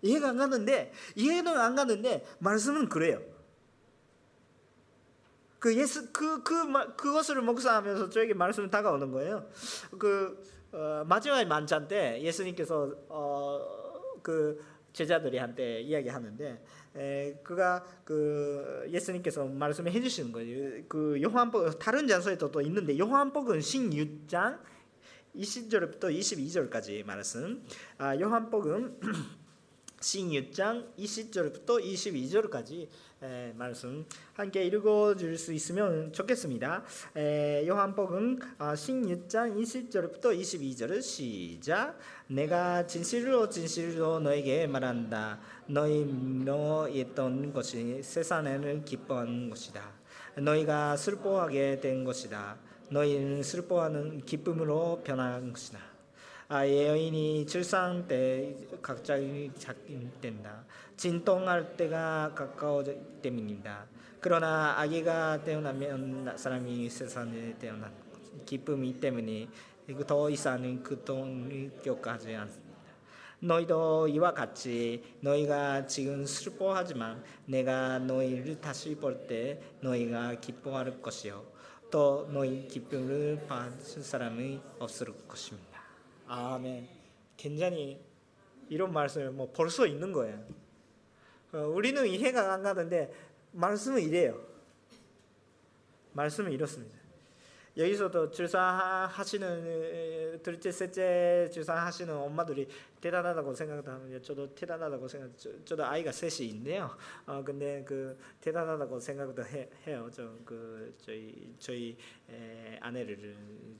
이해가 0.00 0.30
안 0.30 0.38
가는데 0.38 0.92
이해는 1.14 1.56
안 1.56 1.76
가는데 1.76 2.26
말씀은 2.38 2.88
그래요. 2.88 3.22
그 5.58 5.76
예수 5.76 6.10
그그 6.12 6.42
그, 6.42 6.96
그것을 6.96 7.42
목사하면서 7.42 8.10
저에게 8.10 8.32
말씀이 8.32 8.70
다가오는 8.70 9.12
거예요. 9.12 9.48
그 9.98 10.42
어, 10.72 11.04
마지막 11.06 11.44
만찬 11.46 11.88
때 11.88 12.20
예수님께서 12.22 12.94
어, 13.08 13.87
그 14.22 14.62
제자들이 14.92 15.38
한테 15.38 15.80
이야기하는데 15.80 16.64
에, 16.96 17.34
그가 17.42 17.84
그 18.04 18.88
예수님께서 18.90 19.46
말씀을 19.46 19.92
해주시는 19.92 20.32
거예요. 20.32 20.82
그 20.88 21.20
요한복 21.22 21.78
다른 21.78 22.08
장소에도 22.08 22.50
또 22.50 22.60
있는데 22.62 22.98
요한복음 22.98 23.58
16장 23.58 24.58
20절부터 25.36 26.04
22절까지 26.04 27.04
말씀. 27.04 27.62
아, 27.98 28.18
요한복음 28.18 28.98
16장 30.00 30.96
20절부터 30.96 31.82
22절까지 31.84 32.88
에, 33.20 33.52
말씀 33.56 34.06
함께 34.34 34.64
읽어줄 34.66 35.36
수 35.36 35.52
있으면 35.52 36.12
좋겠습니다. 36.12 36.84
에, 37.16 37.66
요한복음 37.66 38.38
어, 38.60 38.64
16장 38.74 39.60
20절부터 39.60 40.38
22절 40.38 41.02
시작. 41.02 41.98
내가 42.28 42.86
진실로 42.86 43.48
진실로 43.48 44.20
너에게 44.20 44.68
말한다. 44.68 45.40
너희 45.66 46.04
명했던 46.04 47.52
것이 47.52 48.00
세상에는 48.04 48.84
기뻐하는 48.84 49.50
것이다. 49.50 49.82
너희가 50.36 50.96
슬퍼하게 50.96 51.80
된 51.80 52.04
것이다. 52.04 52.56
너희는 52.90 53.42
슬퍼하는 53.42 54.20
기쁨으로 54.26 55.02
변한 55.02 55.52
것이다. 55.52 55.80
아, 56.50 56.66
여인이 56.66 57.44
출산 57.46 58.08
때 58.08 58.56
갑자기 58.80 59.50
작된다. 59.58 60.64
진통할 60.98 61.76
때가 61.76 62.32
가까워졌기 62.34 63.22
때문입니다. 63.22 63.86
그러나 64.20 64.74
아기가 64.80 65.44
태어나면 65.44 66.36
사람이 66.36 66.90
세상에 66.90 67.56
태어난 67.56 67.94
기쁨이 68.44 68.98
때문에 68.98 69.48
더 70.08 70.28
이상은 70.28 70.82
그동을 70.82 71.70
겪하지 71.84 72.34
않습니다. 72.34 72.68
너희도 73.38 74.08
이와 74.08 74.34
같이 74.34 75.04
너희가 75.20 75.86
지금 75.86 76.26
슬퍼하지만 76.26 77.22
내가 77.46 78.00
너희를 78.00 78.60
다시 78.60 78.96
볼 78.96 79.28
때 79.28 79.62
너희가 79.80 80.40
기뻐할 80.40 81.00
것이요 81.00 81.44
또 81.92 82.28
너희 82.32 82.66
기쁨을 82.66 83.46
받을 83.46 84.02
사람이 84.02 84.60
없을 84.80 85.14
것입니다. 85.28 85.80
아멘. 86.26 86.88
굉장히 87.36 88.00
이런 88.68 88.92
말씀을 88.92 89.30
뭐 89.30 89.52
벌써 89.54 89.86
있는 89.86 90.10
거예요. 90.12 90.44
어, 91.52 91.58
우리는 91.58 92.06
이해가 92.06 92.52
안 92.52 92.62
가는데 92.62 93.12
말씀은 93.52 94.02
이래요. 94.02 94.38
말씀은 96.12 96.52
이렇습니다. 96.52 96.98
여기서도 97.76 98.30
출산하시는 98.32 100.40
둘째 100.42 100.72
셋째 100.72 101.48
출산하시는 101.52 102.12
엄마들이 102.12 102.66
대단하다고 103.00 103.54
생각하면 103.54 104.20
저도 104.20 104.52
대단하다고 104.52 105.06
생각 105.06 105.30
저, 105.64 105.76
도 105.76 105.84
아이가 105.84 106.10
셋이 106.10 106.48
있네요. 106.50 106.90
어 107.24 107.44
근데 107.44 107.84
그 107.86 108.18
대단하다고 108.40 108.98
생각도 108.98 109.44
해, 109.44 109.70
해요. 109.86 110.10
저 110.12 110.28
그 110.44 110.92
저희 110.98 111.54
저희 111.60 111.96
에, 112.28 112.78
아내를 112.80 113.36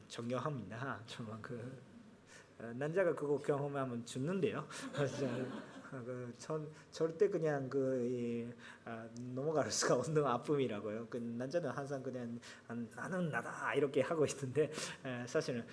존경합니다. 0.06 1.00
정말 1.06 1.36
그 1.42 1.82
어, 2.60 2.72
남자가 2.76 3.12
그거 3.14 3.36
경험하면 3.40 4.06
죽는데요. 4.06 4.64
그 6.04 6.34
전, 6.38 6.68
절대 6.90 7.28
그냥 7.28 7.68
그 7.68 7.98
이, 8.04 8.52
아, 8.84 9.06
넘어갈 9.34 9.70
수가 9.70 9.94
없는 9.94 10.24
아픔이라고요. 10.24 11.06
그 11.08 11.16
남자는 11.16 11.70
항상 11.70 12.02
그냥 12.02 12.38
아, 12.66 12.74
나는 12.96 13.30
나다 13.30 13.74
이렇게 13.74 14.00
하고 14.00 14.26
있는데 14.26 14.70
에, 15.04 15.26
사실은 15.26 15.64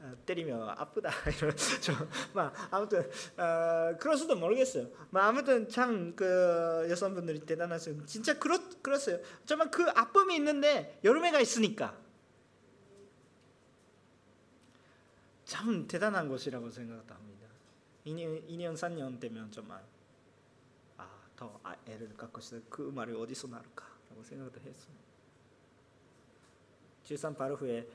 아, 0.00 0.12
때리면 0.26 0.68
아프다 0.70 1.10
이런 1.38 1.54
좀막 1.56 2.52
아무튼 2.70 3.00
어, 3.36 3.96
그럴 3.98 4.16
수도 4.16 4.36
모르겠어요. 4.36 4.88
뭐 5.10 5.20
아무튼 5.22 5.68
참 5.68 6.14
그 6.16 6.86
여성분들이 6.90 7.40
대단하세요. 7.40 8.04
진짜 8.06 8.38
그렇 8.38 8.58
그렇어요. 8.82 9.18
정말 9.44 9.70
그 9.70 9.88
아픔이 9.90 10.36
있는데 10.36 10.98
여름에가 11.04 11.40
있으니까 11.40 11.96
참 15.44 15.86
대단한 15.86 16.28
것이라고 16.28 16.70
생각합니다. 16.70 17.33
2년, 18.06 18.46
2년 18.48 18.74
3년 18.74 19.18
되면 19.18 19.50
정말 19.50 19.82
아, 20.96 21.08
더 21.36 21.58
아, 21.62 21.74
애를 21.86 22.14
갖고 22.16 22.40
싶다. 22.40 22.64
그 22.68 22.82
말이 22.82 23.14
어디서 23.14 23.48
나올까라고 23.48 24.22
생각도 24.22 24.60
했어요. 24.60 24.94
출산 27.02 27.34
바로 27.34 27.56
후에 27.56 27.86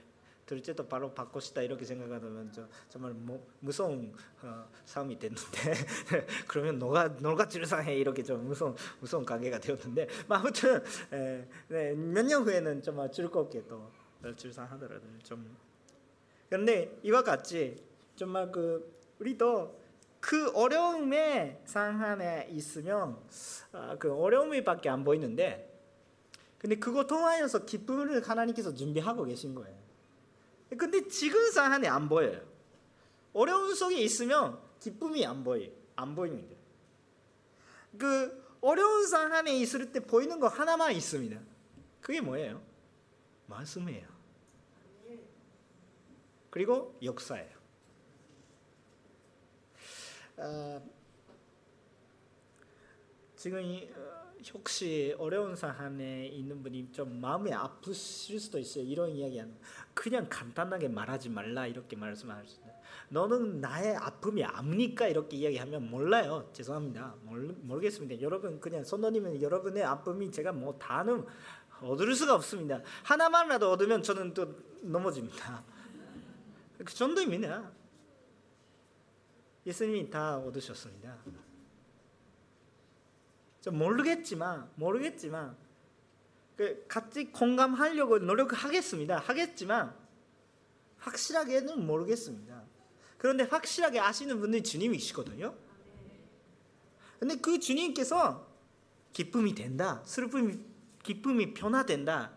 둘째도 0.45 0.87
바로 0.87 1.13
받고 1.13 1.39
싶다 1.39 1.61
이렇게 1.61 1.85
생각하면 1.85 2.51
저, 2.51 2.67
정말 2.89 3.13
뭐, 3.13 3.47
무서운 3.59 4.11
어, 4.41 4.67
싸움이 4.83 5.19
됐는데 5.19 5.73
그러면 6.47 6.79
너가 6.79 7.07
너가 7.07 7.47
출산해 7.47 7.95
이렇게 7.95 8.23
좀 8.23 8.47
무서운 8.47 8.75
무서운 8.99 9.23
관계가 9.23 9.59
되었는데 9.59 10.07
뭐 10.27 10.37
아무튼 10.37 10.83
네, 11.67 11.93
몇년 11.93 12.43
후에는 12.43 12.81
정말 12.81 13.11
즐겁게 13.11 13.63
또 13.67 13.91
출산하더라도 14.35 15.05
좀 15.23 15.55
그런데 16.49 16.97
이와 17.03 17.21
같이 17.21 17.75
정말 18.15 18.51
그 18.51 18.91
우리도 19.19 19.78
그 20.19 20.51
어려움의 20.51 21.61
상황에 21.65 22.47
있으면 22.51 23.17
아, 23.71 23.95
그 23.97 24.13
어려움이밖에 24.13 24.89
안 24.89 25.03
보이는데 25.03 25.69
근데 26.57 26.75
그거 26.75 27.05
통하여서 27.07 27.65
기쁨을 27.65 28.27
하나님께서 28.27 28.73
준비하고 28.73 29.23
계신 29.23 29.55
거예요. 29.55 29.77
근데 30.77 31.07
지금 31.07 31.49
상황에 31.51 31.87
안 31.87 32.09
보여요. 32.09 32.41
어려움 33.33 33.73
속에 33.73 33.97
있으면 34.01 34.59
기쁨이 34.79 35.25
안 35.25 35.43
보여, 35.43 35.67
안 35.95 36.15
보입니다. 36.15 36.55
그 37.97 38.45
어려운 38.61 39.07
상황에 39.07 39.55
있을 39.57 39.91
때 39.91 40.01
보이는 40.01 40.39
거 40.39 40.47
하나만 40.47 40.91
있습니다. 40.93 41.39
그게 42.01 42.19
뭐예요? 42.19 42.61
말씀이에요. 43.47 44.07
그리고 46.49 46.97
역사예요. 47.01 47.58
어, 50.39 50.81
지금 53.35 53.61
이, 53.61 53.89
어, 53.95 54.29
혹시 54.53 55.13
어려운 55.17 55.55
상황에 55.55 56.27
있는 56.27 56.63
분이 56.63 56.91
좀 56.93 57.19
마음이 57.19 57.53
아프실 57.53 58.39
수도 58.39 58.57
있어요. 58.57 58.85
이런 58.85 59.09
이야기하는 59.11 59.53
그냥 59.93 60.27
간단하게 60.29 60.87
말하지 60.87 61.29
말라 61.29 61.67
이렇게 61.67 61.97
말씀할 61.97 62.47
수 62.47 62.59
있어요. 62.61 62.73
너는 63.09 63.59
나의 63.59 63.95
아픔이 63.97 64.43
압니까 64.43 65.07
이렇게 65.07 65.37
이야기하면 65.37 65.89
몰라요. 65.89 66.49
죄송합니다. 66.53 67.15
모르, 67.23 67.53
모르겠습니다. 67.61 68.21
여러분 68.21 68.59
그냥 68.61 68.83
선생님은 68.83 69.41
여러분의 69.41 69.83
아픔이 69.83 70.31
제가 70.31 70.53
뭐 70.53 70.77
다는 70.79 71.25
얻을 71.81 72.15
수가 72.15 72.35
없습니다. 72.35 72.81
하나만라도 73.03 73.71
얻으면 73.71 74.03
저는 74.03 74.33
또 74.33 74.55
넘어집니다. 74.83 75.63
그 76.77 76.93
정도입니다. 76.93 77.71
예수님이 79.69 80.09
다 80.09 80.37
얻으셨습니다. 80.39 81.15
좀 83.61 83.77
모르겠지만 83.77 84.67
모르겠지만 84.75 85.55
그 86.57 86.85
같이 86.87 87.25
공감하려고 87.25 88.17
노력하겠습니다. 88.17 89.19
하겠지만 89.19 89.95
확실하게는 90.97 91.85
모르겠습니다. 91.85 92.63
그런데 93.19 93.43
확실하게 93.43 93.99
아시는 93.99 94.39
분들이 94.39 94.63
주님이시거든요. 94.63 95.53
근데 97.19 97.35
그 97.35 97.59
주님께서 97.59 98.47
기쁨이 99.13 99.53
된다, 99.53 100.01
슬픔이 100.03 100.59
기쁨이 101.03 101.53
변화된다 101.53 102.33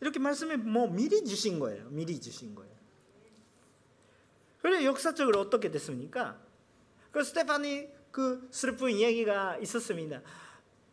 이렇게 0.00 0.18
말씀을 0.18 0.58
뭐 0.58 0.86
미리 0.86 1.24
주신 1.24 1.58
거예요. 1.58 1.88
미리 1.88 2.20
주신 2.20 2.54
거예요. 2.54 2.74
그래 4.60 4.84
역사적으로 4.84 5.40
어떻게 5.40 5.70
됐습니까? 5.70 6.43
그 7.14 7.22
스테파니 7.22 7.88
그 8.10 8.48
슬픈 8.50 8.90
이야기가 8.90 9.58
있었습니다. 9.58 10.20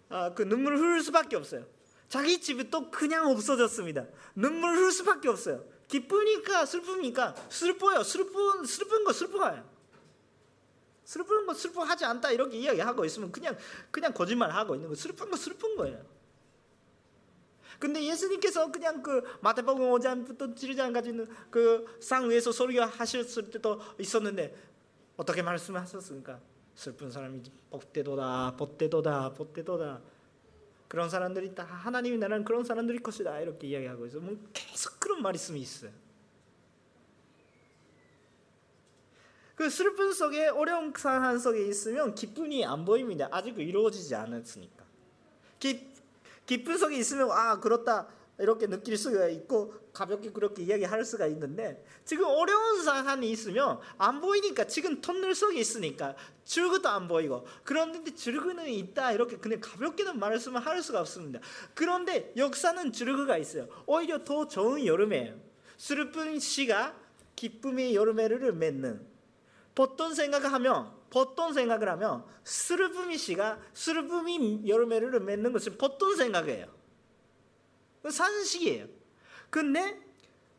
아, 0.09 0.31
그 0.35 0.43
눈물을 0.43 0.77
흘릴 0.77 1.01
수밖에 1.01 1.35
없어요. 1.35 1.65
자기 2.09 2.39
집이 2.39 2.69
또 2.69 2.91
그냥 2.91 3.27
없어졌습니다. 3.31 4.05
눈물을 4.35 4.77
흘릴 4.77 4.91
수밖에 4.91 5.29
없어요. 5.29 5.65
기쁘니까 5.87 6.67
슬프니까 6.67 7.33
슬퍼요. 7.49 8.03
슬픈 8.03 8.63
슬픈 8.65 9.03
거 9.03 9.11
슬퍼요. 9.11 9.67
슬픈 11.03 11.47
거 11.47 11.55
슬퍼하지 11.55 12.05
않다 12.05 12.29
이렇게 12.31 12.57
이야기하고 12.57 13.03
있으면 13.05 13.31
그냥 13.31 13.57
그냥 13.89 14.13
거짓말 14.13 14.51
하고 14.51 14.75
있는 14.75 14.89
거 14.89 14.95
슬픈 14.95 15.31
거 15.31 15.35
슬픈 15.35 15.75
거예요. 15.75 16.05
근데 17.79 18.03
예수님께서 18.03 18.71
그냥 18.71 19.01
그 19.01 19.23
마태복음 19.41 19.89
5장부터 19.89 20.55
7장까지는 20.55 21.27
그 21.49 21.97
상 21.99 22.29
위에서 22.29 22.51
설교하셨을 22.51 23.49
때도 23.49 23.81
있었는데 23.97 24.70
어떻게 25.21 25.43
말씀하셨습니까? 25.43 26.39
슬픈 26.73 27.11
사람이 27.11 27.43
복대도다, 27.69 28.55
복대도다, 28.57 29.33
복대도다. 29.33 30.01
그런 30.87 31.11
사람들이 31.11 31.53
다 31.53 31.63
하나님이 31.63 32.17
나는 32.17 32.43
그런 32.43 32.63
사람들이 32.63 32.97
것이다 32.97 33.39
이렇게 33.39 33.67
이야기하고 33.67 34.07
있어. 34.07 34.19
뭐 34.19 34.35
계속 34.51 34.99
그런 34.99 35.21
말씀이 35.21 35.59
있어요. 35.59 35.91
그 39.53 39.69
슬픈 39.69 40.11
속에 40.11 40.47
어려운 40.47 40.91
상황 40.97 41.37
속에 41.37 41.67
있으면 41.67 42.15
기쁨이 42.15 42.65
안 42.65 42.83
보입니다. 42.83 43.27
아직 43.31 43.59
이루어지지 43.59 44.15
않았으니까. 44.15 44.83
기, 45.59 45.87
기쁜 46.47 46.79
속에 46.79 46.97
있으면 46.97 47.29
아 47.29 47.59
그렇다 47.59 48.07
이렇게 48.41 48.67
느낄 48.67 48.97
수가 48.97 49.27
있고 49.27 49.73
가볍게 49.93 50.31
그렇게 50.31 50.63
이야기할 50.63 51.05
수가 51.05 51.27
있는데 51.27 51.85
지금 52.05 52.25
어려운 52.25 52.83
상황이 52.83 53.29
있으면 53.29 53.79
안 53.97 54.19
보이니까 54.19 54.65
지금 54.65 54.99
터널 54.99 55.35
속에 55.35 55.59
있으니까 55.59 56.15
줄그도 56.43 56.89
안 56.89 57.07
보이고 57.07 57.45
그런데 57.63 58.13
줄그는 58.13 58.67
있다 58.67 59.11
이렇게 59.11 59.37
그냥 59.37 59.59
가볍게는 59.61 60.19
말씀을 60.19 60.65
할 60.65 60.81
수가 60.81 61.01
없습니다. 61.01 61.39
그런데 61.75 62.33
역사는 62.35 62.91
줄그가 62.91 63.37
있어요. 63.37 63.67
오히려 63.85 64.23
더 64.23 64.47
좋은 64.47 64.85
여름에 64.85 65.35
슬픈 65.77 66.39
시가 66.39 66.95
기쁨의 67.35 67.95
여름에를 67.95 68.53
맺는 68.53 69.05
보통 69.75 70.13
생각을 70.13 70.51
하면 70.53 70.91
보통 71.09 71.53
생각을 71.53 71.89
하면 71.89 72.23
슬픔이 72.43 73.17
시가 73.17 73.59
슬픔이 73.73 74.67
여름에를 74.67 75.19
맺는 75.19 75.51
것은 75.53 75.77
보통 75.77 76.15
생각이에요. 76.15 76.80
산식이에요. 78.09 78.87
근데 79.49 79.99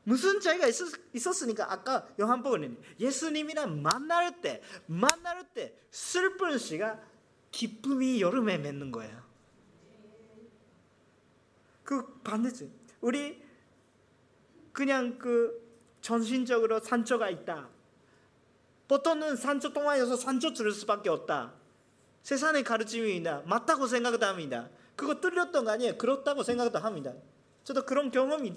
무슨 0.05 0.41
차이가 0.41 0.67
있었, 0.67 1.43
으니까 1.43 1.73
아까 1.73 2.09
요한복음은 2.21 2.79
예수님이랑 2.99 3.83
만날 3.83 4.41
때 4.41 4.63
만날 4.87 5.45
때 5.55 5.77
슬픈 5.91 6.59
시가 6.59 7.01
기쁨이 7.51 8.21
여름에 8.21 8.59
맺는 8.59 8.91
거예요. 8.91 9.23
그 11.85 12.21
반대지. 12.23 12.73
우리 13.01 13.43
그냥 14.73 15.19
그 15.19 15.61
전신적으로 16.01 16.81
상처가 16.81 17.31
있다. 17.31 17.69
보통은 18.89 19.37
산초 19.37 19.73
동안에서 19.73 20.17
산초 20.17 20.53
들을 20.55 20.73
수밖에 20.73 21.09
없다. 21.11 21.55
세상의 22.23 22.65
가르침이다. 22.65 23.43
맞다고 23.47 23.87
생각도 23.87 24.25
합니다. 24.27 24.69
그거 24.97 25.21
뚫렸던 25.21 25.65
거 25.65 25.71
아니에요. 25.71 25.97
그렇다고 25.97 26.43
생각도 26.43 26.79
합니다. 26.79 27.13
저도 27.65 27.85
그런 27.87 28.11
경험이 28.11 28.49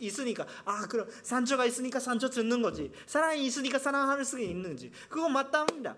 있, 0.00 0.18
으니까아 0.18 0.86
그럼 0.88 1.08
산초가 1.22 1.66
있으니까 1.66 2.00
산초 2.00 2.30
듣는 2.30 2.62
거지. 2.62 2.90
사랑이 3.06 3.44
있으니까 3.46 3.78
사랑할 3.78 4.24
수 4.24 4.40
있는지. 4.40 4.90
그거 5.08 5.28
맞다 5.28 5.60
합니다. 5.60 5.96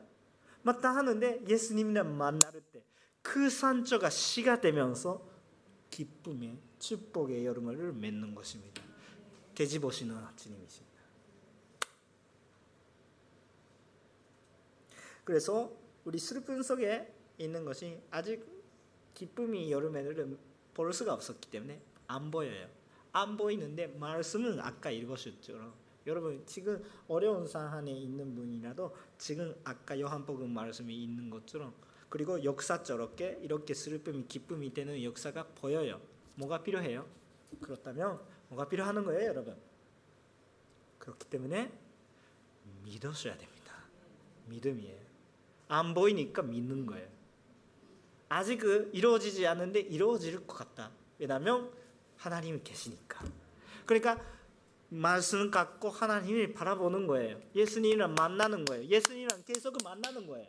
맞다 0.63 0.95
하는데 0.95 1.43
예수님이랑 1.47 2.17
만날 2.17 2.53
때 2.73 2.87
그 3.27 3.51
산초가 3.51 4.09
씨가 4.09 4.61
되면서 4.61 5.29
기쁨의 5.91 6.61
축복의 6.79 7.45
여름을 7.45 7.93
맺는 7.93 8.37
것입니다. 8.37 8.81
돼지 9.53 9.81
보시는 9.81 10.17
주님이십니다. 10.37 10.97
그래서 15.25 15.73
우리 16.05 16.21
슬픔 16.21 16.63
속에 16.63 17.13
있는 17.39 17.65
것이 17.65 18.01
아직 18.13 18.47
기쁨이 19.15 19.73
여름에는 19.73 20.39
볼 20.73 20.93
수가 20.93 21.13
없었기 21.13 21.51
때문에 21.51 21.83
안 22.07 22.31
보여요. 22.31 22.69
안 23.13 23.37
보이는데 23.37 23.87
말씀은 23.89 24.61
아까 24.61 24.91
읽으셨죠. 24.91 25.73
여러분 26.07 26.45
지금 26.47 26.83
어려운 27.09 27.47
상황에 27.47 27.91
있는 27.91 28.35
분이라도 28.35 28.95
지금 29.19 29.55
아까 29.65 29.99
요한복음 29.99 30.51
말씀이 30.51 30.95
있는 31.03 31.31
것처럼 31.31 31.75
그리고 32.09 32.43
역사적으로 32.45 33.13
이렇게 33.43 33.75
슬픔이 33.75 34.27
기쁨이 34.29 34.73
되는 34.73 35.03
역사가 35.03 35.49
보여요. 35.57 36.01
뭐가 36.37 36.63
필요해요? 36.63 37.07
그렇다면 37.61 38.21
뭐가 38.49 38.69
필요하는 38.69 39.05
거예요, 39.05 39.29
여러분? 39.31 39.57
그렇기 40.99 41.27
때문에 41.27 41.73
믿으셔야 42.85 43.37
됩니다. 43.37 43.75
믿음이에요. 44.47 45.01
안 45.69 45.95
보이니까 45.95 46.43
믿는 46.43 46.87
거예요. 46.87 47.09
아직 48.29 48.59
그 48.59 48.91
이루어지지 48.93 49.47
않는데 49.47 49.81
이루어질 49.81 50.47
것 50.47 50.57
같다. 50.57 50.91
왜냐하면 51.19 51.73
하나님이 52.17 52.63
계시니까. 52.63 53.25
그러니까 53.85 54.21
말씀 54.89 55.51
갖고 55.51 55.89
하나님을 55.89 56.55
바라보는 56.55 57.07
거예요. 57.07 57.41
예수님이랑 57.55 58.15
만나는 58.15 58.65
거예요. 58.65 58.85
예수님이랑 58.85 59.43
계속 59.45 59.77
만나는 59.83 60.27
거예요. 60.27 60.47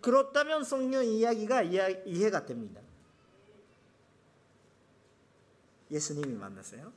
그렇다면 0.00 0.64
성경 0.64 1.04
이야기가 1.04 1.62
이해가 1.62 2.46
됩니다. 2.46 2.80
예수님이 5.90 6.34
만났어요. 6.34 6.92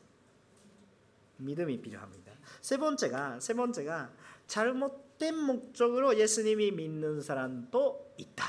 믿음이 1.38 1.82
필요합니다. 1.82 2.34
세 2.62 2.78
번째가 2.78 3.40
세 3.40 3.54
번째가 3.54 4.12
잘못된 4.48 5.36
목적으로 5.36 6.18
예수님이 6.20 6.72
믿는 6.72 7.22
사람도 7.22 8.14
있다. 8.18 8.46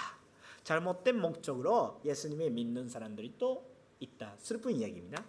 잘못된 0.64 1.18
목적으로 1.18 2.00
예수님이 2.04 2.50
믿는 2.50 2.88
사람들이 2.88 3.34
또 3.38 3.70
있다. 4.00 4.34
슬픈 4.38 4.72
이야기입니다. 4.72 5.24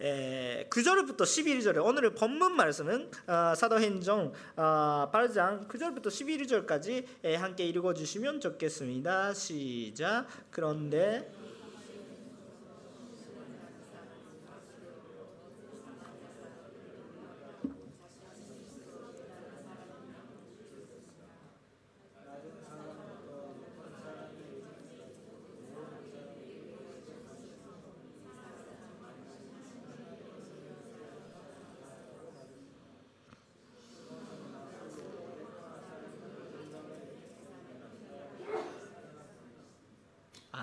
에, 0.00 0.68
9절부터 0.68 1.22
11절에 1.22 1.82
오늘 1.82 2.14
본문 2.14 2.54
말씀은 2.54 3.10
어, 3.26 3.54
사도행정 3.54 4.32
어, 4.56 5.10
8장 5.12 5.68
9절부터 5.68 6.06
11절까지 6.06 7.36
함께 7.38 7.64
읽어주시면 7.66 8.40
좋겠습니다. 8.40 9.32
시작. 9.32 10.26
그런데 10.50 11.26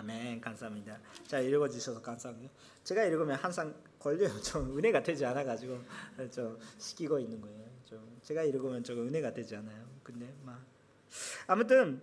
아멘 0.03 0.32
감사합니다. 0.43 0.99
자 1.25 1.39
읽어주셔서 1.39 2.01
감사합니다. 2.01 2.51
제가 2.83 3.05
읽으면 3.05 3.35
항상 3.37 3.73
걸려요. 3.97 4.41
좀 4.41 4.75
은혜가 4.77 5.01
되지 5.01 5.25
않아가지고 5.25 5.79
좀 6.31 6.59
시키고 6.77 7.17
있는 7.19 7.39
거예요. 7.39 7.65
좀 7.85 8.19
제가 8.21 8.43
읽으면 8.43 8.83
좀 8.83 9.07
은혜가 9.07 9.33
되지 9.33 9.55
않아요. 9.55 9.85
근데 10.03 10.33
막 10.43 10.61
아무튼 11.47 12.01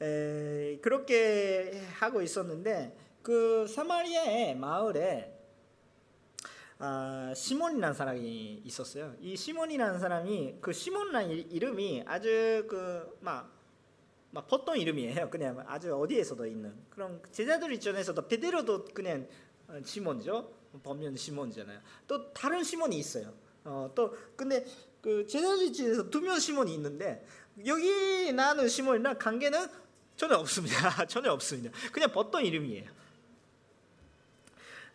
에, 0.00 0.78
그렇게 0.80 1.82
하고 1.98 2.22
있었는데 2.22 2.96
그 3.22 3.66
사마리아의 3.66 4.56
마을에 4.56 5.36
아, 6.78 7.34
시몬이라는 7.36 7.92
사람이 7.92 8.62
있었어요. 8.64 9.14
이 9.20 9.36
시몬이라는 9.36 9.98
사람이 9.98 10.56
그 10.62 10.72
시몬이라는 10.72 11.52
이름이 11.52 12.04
아주 12.06 12.66
그막 12.66 13.59
막 14.32 14.46
보통 14.46 14.78
이름이에요. 14.78 15.28
그냥 15.30 15.64
아주 15.66 15.94
어디에서도 15.94 16.46
있는 16.46 16.74
그런 16.90 17.20
제자들 17.32 17.72
입장에서도 17.74 18.28
베드로도 18.28 18.86
그냥 18.86 19.26
어, 19.68 19.80
시몬이죠. 19.84 20.52
범면 20.82 21.16
시몬이잖아요. 21.16 21.80
또 22.06 22.32
다른 22.32 22.62
시몬이 22.62 22.96
있어요. 22.98 23.32
어, 23.64 23.90
또 23.94 24.16
근데 24.36 24.64
그 25.02 25.26
제자들 25.26 25.66
입장에서 25.66 26.08
두 26.10 26.20
명 26.20 26.38
시몬이 26.38 26.72
있는데 26.74 27.26
여기 27.66 28.32
나는 28.32 28.68
시몬이랑 28.68 29.18
관계는 29.18 29.66
전혀 30.16 30.36
없습니다. 30.36 31.04
전혀 31.06 31.32
없습니다. 31.32 31.70
그냥 31.92 32.10
보통 32.12 32.44
이름이에요. 32.44 32.88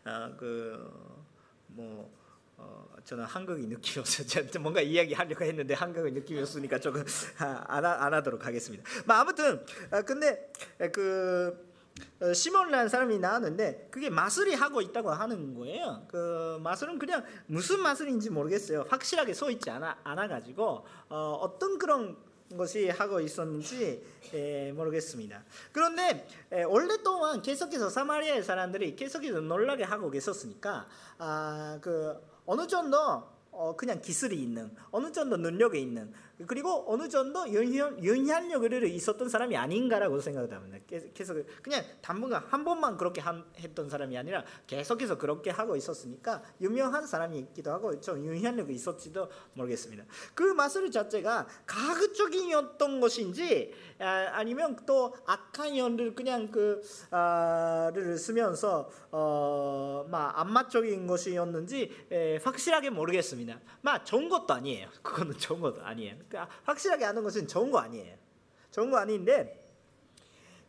아, 0.05 0.31
그뭐 0.37 2.09
어, 2.57 2.87
저는 3.03 3.25
한국이 3.25 3.67
느낌이 3.67 3.99
없어요. 3.99 4.25
뭔가 4.61 4.81
이야기하려고 4.81 5.43
했는데 5.43 5.73
한국이 5.73 6.11
느낌이 6.11 6.39
없으니까 6.41 6.79
조금 6.79 7.03
안, 7.37 7.85
안 7.85 8.13
하도록 8.13 8.45
하겠습니다. 8.45 8.83
뭐 9.05 9.15
아무튼 9.15 9.65
아, 9.91 10.01
근데 10.01 10.51
그 10.93 11.73
어, 12.21 12.33
시몬이라는 12.33 12.89
사람이 12.89 13.19
나왔는데 13.19 13.87
그게 13.91 14.09
마술이 14.09 14.53
하고 14.53 14.81
있다고 14.81 15.11
하는 15.11 15.53
거예요. 15.53 16.05
그 16.07 16.59
마술은 16.61 16.99
그냥 16.99 17.23
무슨 17.45 17.81
마술인지 17.81 18.29
모르겠어요. 18.29 18.85
확실하게 18.89 19.33
써 19.33 19.49
있지 19.51 19.69
않아 19.69 19.97
않아 20.03 20.27
가지고 20.27 20.85
어, 21.09 21.39
어떤 21.41 21.77
그런 21.77 22.17
것이 22.57 22.89
하고 22.89 23.19
있었는지 23.19 24.05
에, 24.33 24.71
모르겠습니다. 24.71 25.43
그런데 25.71 26.27
에, 26.51 26.63
오랫동안 26.63 27.41
계속해서 27.41 27.89
사마리아의 27.89 28.43
사람들이 28.43 28.95
계속해서 28.95 29.41
놀라게 29.41 29.83
하고 29.83 30.11
계셨으니까 30.11 30.87
아, 31.17 31.79
그 31.81 32.34
어느 32.45 32.67
정도 32.67 33.23
어, 33.51 33.75
그냥 33.75 34.01
기술이 34.01 34.41
있는 34.41 34.75
어느 34.91 35.11
정도 35.11 35.37
능력이 35.37 35.81
있는 35.81 36.13
그리고 36.47 36.83
어느 36.87 37.07
정도 37.07 37.45
영향 37.53 38.47
력을 38.49 38.83
있었던 38.83 39.29
사람이 39.29 39.55
아닌가라고 39.55 40.19
생각을 40.19 40.51
합니다. 40.53 40.77
계속 41.13 41.37
그냥 41.61 41.83
당분간 42.01 42.43
한 42.47 42.63
번만 42.63 42.97
그렇게 42.97 43.21
했던 43.57 43.89
사람이 43.89 44.17
아니라 44.17 44.43
계속해서 44.67 45.17
그렇게 45.17 45.49
하고 45.49 45.75
있었으니까 45.75 46.43
유명한 46.61 47.07
사람이 47.07 47.37
있기도 47.39 47.71
하고 47.71 47.99
좀 47.99 48.25
영향력이 48.25 48.73
있었지도 48.73 49.29
모르겠습니다. 49.53 50.03
그 50.33 50.43
마술 50.43 50.91
자체가 50.91 51.47
가급적이었던 51.65 52.99
것인지 52.99 53.73
아, 53.99 54.43
니면또 54.43 55.15
악한 55.25 55.77
연을 55.77 56.15
그냥 56.15 56.51
그를 56.51 56.81
아, 57.11 57.91
쓰면서 58.17 58.89
어 59.11 60.05
막 60.09 60.37
안마적인 60.39 61.07
것이었는지 61.07 61.91
에, 62.11 62.37
확실하게 62.37 62.89
모르겠습니다. 62.89 63.59
막 63.81 64.05
좋은 64.05 64.29
것도 64.29 64.53
아니에요. 64.53 64.89
그거는 65.01 65.37
좋은 65.37 65.59
것도 65.59 65.83
아니에요. 65.83 66.15
그러니까 66.27 66.53
확실하게 66.63 67.05
아는 67.05 67.23
것은 67.23 67.47
좋은 67.47 67.71
거 67.71 67.79
아니에요. 67.79 68.15
좋은 68.71 68.91
거 68.91 68.97
아닌데 68.97 69.63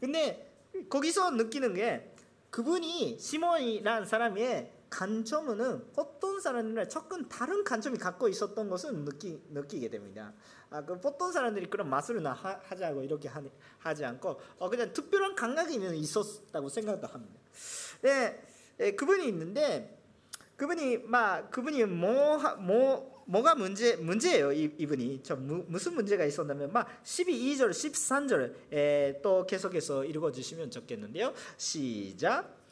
근데 0.01 0.53
거기서 0.89 1.31
느끼는 1.31 1.75
게 1.75 2.13
그분이 2.51 3.19
시몬이라는 3.19 4.07
사람의 4.07 4.73
간점은 4.89 5.85
어떤 5.97 6.41
사람이나 6.41 6.87
조금 6.87 7.29
다른 7.29 7.65
간점이 7.65 7.99
갖고 7.99 8.29
있었던 8.29 8.69
것은 8.69 9.05
느끼, 9.05 9.43
느끼게 9.51 9.91
됩니다. 9.91 10.33
아, 10.71 10.85
그 10.85 10.99
보통 10.99 11.33
사람들이 11.33 11.69
그런 11.69 11.89
마술이나 11.91 12.33
하, 12.33 12.59
자고 12.77 13.03
이렇게 13.03 13.29
하, 13.29 13.43
하지 13.79 14.05
않고 14.05 14.41
어, 14.59 14.71
그냥 14.71 14.93
특별한 14.93 15.35
감각이 15.35 15.75
있었다고 15.75 16.69
생각도 16.69 17.07
합니다. 17.09 17.35
네, 18.03 18.43
네, 18.79 18.95
그분이 18.95 19.27
있는데 19.29 19.99
그분이 20.57 20.99
막 20.99 21.51
그분이 21.51 21.85
뭐뭐 21.85 22.57
뭐, 22.57 23.16
뭐가 23.27 23.55
문제 23.55 23.97
문제예요 23.97 24.53
이, 24.53 24.73
이분이? 24.79 25.21
저 25.23 25.37
무, 25.37 25.65
무슨 25.69 25.95
문제가 25.95 26.25
있었냐면 26.25 26.73
막 26.73 26.89
12절 27.03 27.71
13절 27.71 29.23
또 29.23 29.47
계속해서 29.47 30.05
읽어 30.05 30.33
주시면 30.33 30.71
좋겠는데요. 30.71 31.33
시작 31.57 32.66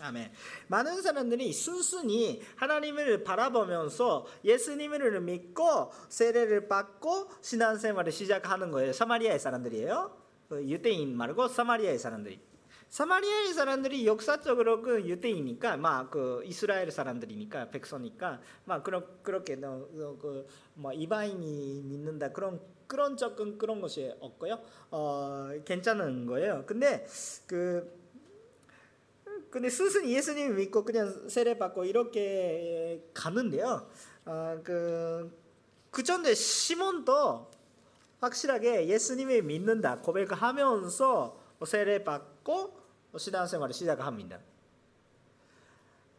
아멘. 0.00 0.32
많은 0.68 1.02
사람들이 1.02 1.52
순순히 1.52 2.42
하나님을 2.56 3.22
바라보면서 3.22 4.26
예수님을 4.44 5.20
믿고 5.20 5.92
세례를 6.08 6.68
받고 6.68 7.30
신앙생활을 7.42 8.10
시작하는 8.10 8.70
거예요. 8.70 8.92
사마리아의 8.92 9.38
사람들이에요. 9.38 10.16
그 10.48 10.64
유대인 10.68 11.16
말고 11.16 11.48
사마리아의 11.48 11.98
사람들이. 11.98 12.40
사마리아의 12.88 13.52
사람들이 13.54 14.04
역사적으로 14.04 14.82
그 14.82 15.06
유대이니까 15.06 15.76
막 15.76 16.10
그 16.10 16.42
이스라엘 16.44 16.90
사람들이니까 16.90 17.70
백성이니까 17.70 18.40
막 18.64 18.82
그런 18.82 19.06
그렇게 19.22 19.54
그뭐 19.54 20.92
이방인이 20.92 21.82
믿는다 21.84 22.32
그런 22.32 22.60
그런 22.88 23.16
접근 23.16 23.56
그런 23.56 23.80
것이 23.80 24.12
없고요. 24.18 24.60
어 24.90 25.50
괜찮은 25.64 26.26
거예요. 26.26 26.64
근데 26.66 27.06
그 27.46 27.99
근데 29.50 29.68
스승 29.68 30.08
예수님 30.08 30.54
믿고 30.54 30.84
그냥 30.84 31.28
세례 31.28 31.58
받고 31.58 31.84
이렇게 31.84 33.04
가는데요. 33.12 33.88
어, 34.24 34.60
그 34.62 35.36
그전에 35.90 36.34
시몬도 36.34 37.50
확실하게 38.20 38.86
예수님을 38.86 39.42
믿는다 39.42 40.00
고백하면서 40.00 41.36
세례 41.66 42.04
받고 42.04 42.78
신앙생활을 43.16 43.74
시작합니다. 43.74 44.38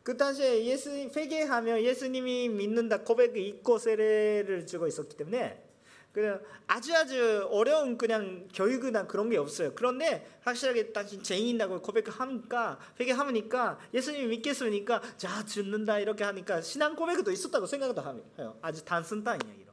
그 0.04 0.18
당시에 0.18 0.66
예수님 0.66 1.12
회개하면 1.16 1.84
예수님이 1.84 2.50
믿는다 2.50 3.04
고백 3.04 3.38
있고 3.38 3.78
세례를 3.78 4.66
주고 4.66 4.88
있었기 4.88 5.16
때문에 5.16 5.71
그냥 6.12 6.42
아주 6.68 6.94
아주 6.94 7.48
어려운 7.52 7.98
그냥 7.98 8.48
교육이나 8.54 9.08
그런 9.08 9.30
게 9.30 9.38
없어요. 9.38 9.72
그런데 9.76 10.28
확실하게 10.42 10.92
당신 10.92 11.24
죄인이라고 11.24 11.82
고백하니까 11.82 12.80
회개하니까 13.00 13.80
예수님 13.94 14.30
믿겠으니까 14.30 15.02
자 15.16 15.46
죽는다 15.46 16.00
이렇게 16.00 16.24
하니까 16.26 16.62
신앙 16.62 16.96
고백도 16.96 17.32
있었다고 17.32 17.66
생각도 17.66 18.02
해요. 18.40 18.58
아주 18.62 18.84
단순한 18.84 19.40
이야기로. 19.46 19.72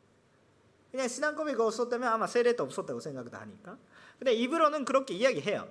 그냥 0.93 1.09
신앙 1.09 1.35
고백이 1.35 1.61
없었다면 1.61 2.09
아마 2.09 2.27
세례도 2.27 2.63
없었다고 2.63 3.01
생각도 3.01 3.37
하니까. 3.37 3.77
근데 4.19 4.33
입으로는 4.35 4.85
그렇게 4.85 5.15
이야기해요. 5.15 5.69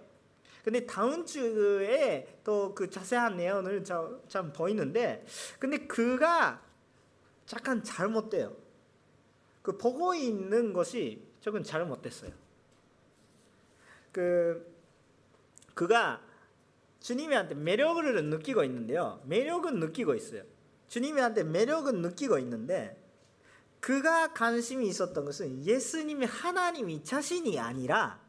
근데 0.64 0.86
다음 0.86 1.26
주에 1.26 2.42
또 2.44 2.76
그 2.76 2.90
자세한 2.90 3.38
내용을 3.38 3.86
참 3.86 4.52
보이는데 4.52 5.26
근데 5.60 5.88
그가 5.88 6.62
잠깐 7.46 7.82
잘못돼요. 7.82 8.67
그 9.68 9.78
보고 9.78 10.16
있는 10.16 10.72
것이 10.72 11.22
조금 11.42 11.62
잘못됐어요. 11.62 12.32
그 14.14 14.74
그가 15.74 16.22
주님한테 17.02 17.56
매력을 17.56 18.30
느끼고 18.30 18.64
있는데요. 18.64 19.22
매력은 19.26 19.82
느끼고 19.82 20.16
있어요. 20.16 20.44
주님한테 20.88 21.44
매력은 21.44 22.02
느끼고 22.02 22.40
있는데 22.40 22.98
그가 23.82 24.32
관심이 24.32 24.88
있었던 24.88 25.26
것은 25.26 25.66
예수님이 25.66 26.26
하나님이 26.28 27.04
자신이 27.04 27.60
아니라 27.60 28.22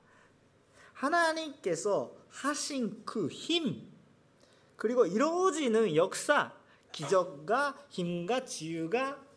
하나님께서 0.93 2.17
하신 2.31 3.05
그 3.05 3.29
힘, 3.29 3.89
그리고 4.75 5.07
이루어지는 5.07 5.95
역사, 5.95 6.53
기적과 6.91 7.79
힘과 7.91 8.45
지유가 8.45 9.28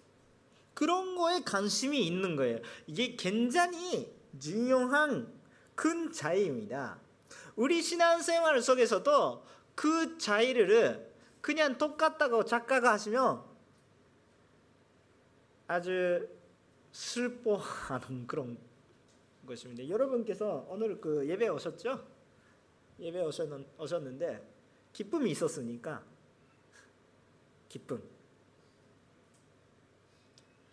그런 0.74 1.15
거에 1.15 1.41
관심이 1.41 2.05
있는 2.05 2.36
거예요. 2.36 2.59
이게 2.88 3.15
굉장히 3.15 4.13
중요한 4.39 5.32
큰 5.76 6.11
차이입니다. 6.11 6.99
우리 7.55 7.82
신앙생활 7.82 8.61
속에서도 8.61 9.45
그 9.76 10.17
차이를 10.17 11.11
그냥 11.41 11.78
똑같다고 11.78 12.45
작가가 12.45 12.93
하시면 12.93 13.43
아주 15.67 16.28
슬퍼하는 16.91 18.26
그런 18.28 18.57
것입니다. 19.45 19.88
여러분께서 19.88 20.65
오늘 20.69 20.99
그 20.99 21.28
예배 21.28 21.47
오셨죠? 21.47 22.05
예배 22.99 23.22
오셨는데 23.78 24.47
기쁨이 24.93 25.32
있었으니까 25.32 26.03
기쁨 27.69 28.03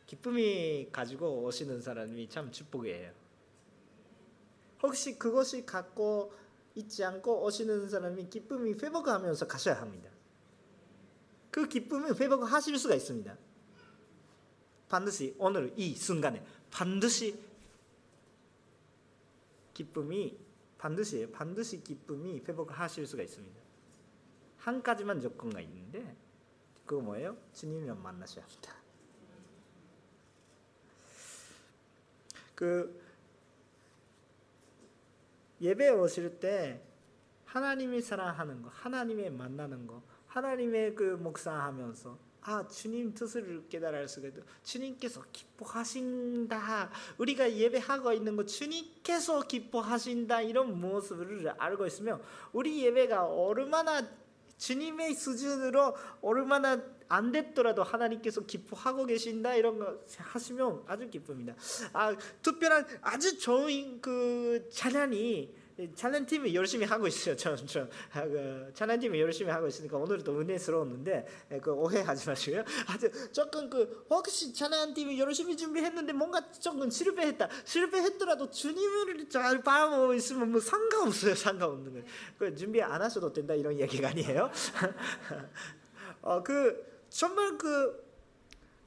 기쁨이 0.09 0.89
가지고 0.91 1.43
오시는 1.45 1.83
사람이 1.83 2.31
참 2.31 2.51
축복이에요. 2.51 3.13
혹시 4.83 5.19
그것이 5.19 5.67
갖고 5.67 6.33
있지 6.75 7.05
않고 7.05 7.45
오시는 7.45 7.91
사람이 7.91 8.31
기쁨이 8.31 8.73
회복하면서 8.73 9.47
가셔야 9.47 9.79
합니다. 9.79 10.09
그 11.51 11.69
기쁨을 11.69 12.19
회복하실 12.19 12.79
수가 12.79 12.95
있습니다. 12.95 13.37
반드시 14.89 15.35
오늘 15.39 15.75
이 15.77 15.95
순간에 15.95 16.43
반드시 16.71 17.39
기쁨이 19.75 20.39
반드시 20.79 21.31
반드시 21.31 21.85
기쁨이 21.85 22.39
회복하실 22.49 23.07
수가 23.07 23.23
있습니다. 23.25 23.61
한 24.57 24.83
가지만 24.83 25.21
조건가 25.21 25.61
있는데 25.61 26.17
그거 26.87 27.03
뭐예요? 27.03 27.37
주님을 27.53 27.95
만나셔야 27.95 28.47
합니다. 28.47 28.78
그 32.59 33.01
예배 35.61 35.91
오실 35.91 36.41
때 36.41 36.83
하나님이 37.45 38.03
사랑하는 38.03 38.63
거, 38.63 38.69
하나님의 38.71 39.31
만나는 39.31 39.87
거, 39.87 40.03
하나님의 40.27 40.97
그 40.97 41.05
묵상하면서 41.05 42.19
아 42.41 42.67
주님 42.67 43.15
뜻을 43.15 43.69
깨달을 43.69 44.09
수가 44.09 44.27
있다. 44.27 44.43
주님께서 44.65 45.23
기뻐하신다. 45.33 46.91
우리가 47.19 47.53
예배하고 47.53 48.13
있는 48.13 48.35
거 48.35 48.45
주님께서 48.45 49.43
기뻐하신다 49.43 50.41
이런 50.41 50.81
모습을 50.81 51.55
알고 51.57 51.87
있으면 51.87 52.21
우리 52.53 52.85
예배가 52.85 53.25
얼마나 53.25 54.03
주님의 54.57 55.15
수준으로 55.15 55.95
얼마나 56.23 56.83
안 57.09 57.33
됐더라도 57.33 57.83
하나님께서 57.83 58.43
기뻐하고 58.43 59.07
계신다 59.07 59.55
이런 59.55 59.79
거 59.79 59.99
하시면 60.19 60.85
아주 60.87 61.09
기쁩니다. 61.09 61.55
아 61.93 62.15
특별한 62.43 62.87
아주 63.03 63.39
좋은 63.39 64.01
그 64.01 64.69
찬양이 64.71 65.69
찬양 65.95 66.27
팀이 66.27 66.57
열심히 66.57 66.85
하고 66.85 67.07
있어요. 67.07 67.37
저, 67.37 67.55
저, 67.55 67.87
그, 68.13 68.71
찬양 68.75 68.99
팀이 68.99 69.21
열심히 69.21 69.53
하고 69.53 69.69
있으니까 69.69 69.97
오늘도 69.97 70.41
은혜스러웠는데 70.41 71.27
예, 71.53 71.61
그 71.61 71.71
오해하지 71.71 72.29
마시고요. 72.29 72.65
아주 72.89 73.09
조금 73.31 73.71
그 73.71 74.05
혹시 74.11 74.53
찬양 74.53 74.93
팀이 74.95 75.21
열심히 75.21 75.57
준비했는데 75.57 76.13
뭔가 76.15 76.51
조금 76.51 76.91
실패했다. 76.91 77.49
실패했더라도 77.65 78.51
주님을 78.51 79.29
잘 79.29 79.63
바라보고 79.63 80.15
있으면 80.15 80.51
뭐 80.51 80.61
상관없어요. 80.61 81.37
상관없는 81.37 81.93
거예요. 81.93 82.07
그 82.37 82.57
준비 82.57 82.83
안 82.83 83.01
하셔도 83.01 83.33
된다 83.33 83.55
이런 83.55 83.79
얘기가 83.79 84.09
아니에요. 84.09 84.51
어, 86.23 86.43
그 86.43 86.97
정말 87.11 87.57
그 87.59 88.07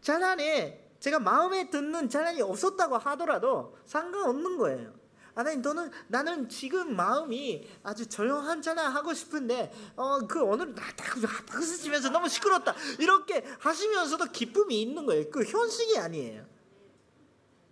찬양에 0.02 0.80
제가 1.00 1.20
마음에 1.20 1.70
드는 1.70 2.10
찬양이 2.10 2.42
없었다고 2.42 2.98
하더라도 2.98 3.78
상관없는 3.86 4.58
거예요. 4.58 5.02
하나님 5.34 5.62
너는 5.62 5.90
나는 6.08 6.50
지금 6.50 6.96
마음이 6.96 7.68
아주 7.84 8.08
조용한 8.08 8.62
찬양 8.62 8.94
하고 8.94 9.14
싶은데 9.14 9.72
어그 9.96 10.42
오늘 10.42 10.76
나딱 10.76 11.22
박수 11.48 11.78
치면서 11.78 12.10
너무 12.10 12.28
시끄럽다 12.28 12.76
이렇게 13.00 13.44
하시면서도 13.60 14.26
기쁨이 14.26 14.82
있는 14.82 15.06
거예요. 15.06 15.30
그 15.30 15.44
현실이 15.44 15.98
아니에요. 15.98 16.46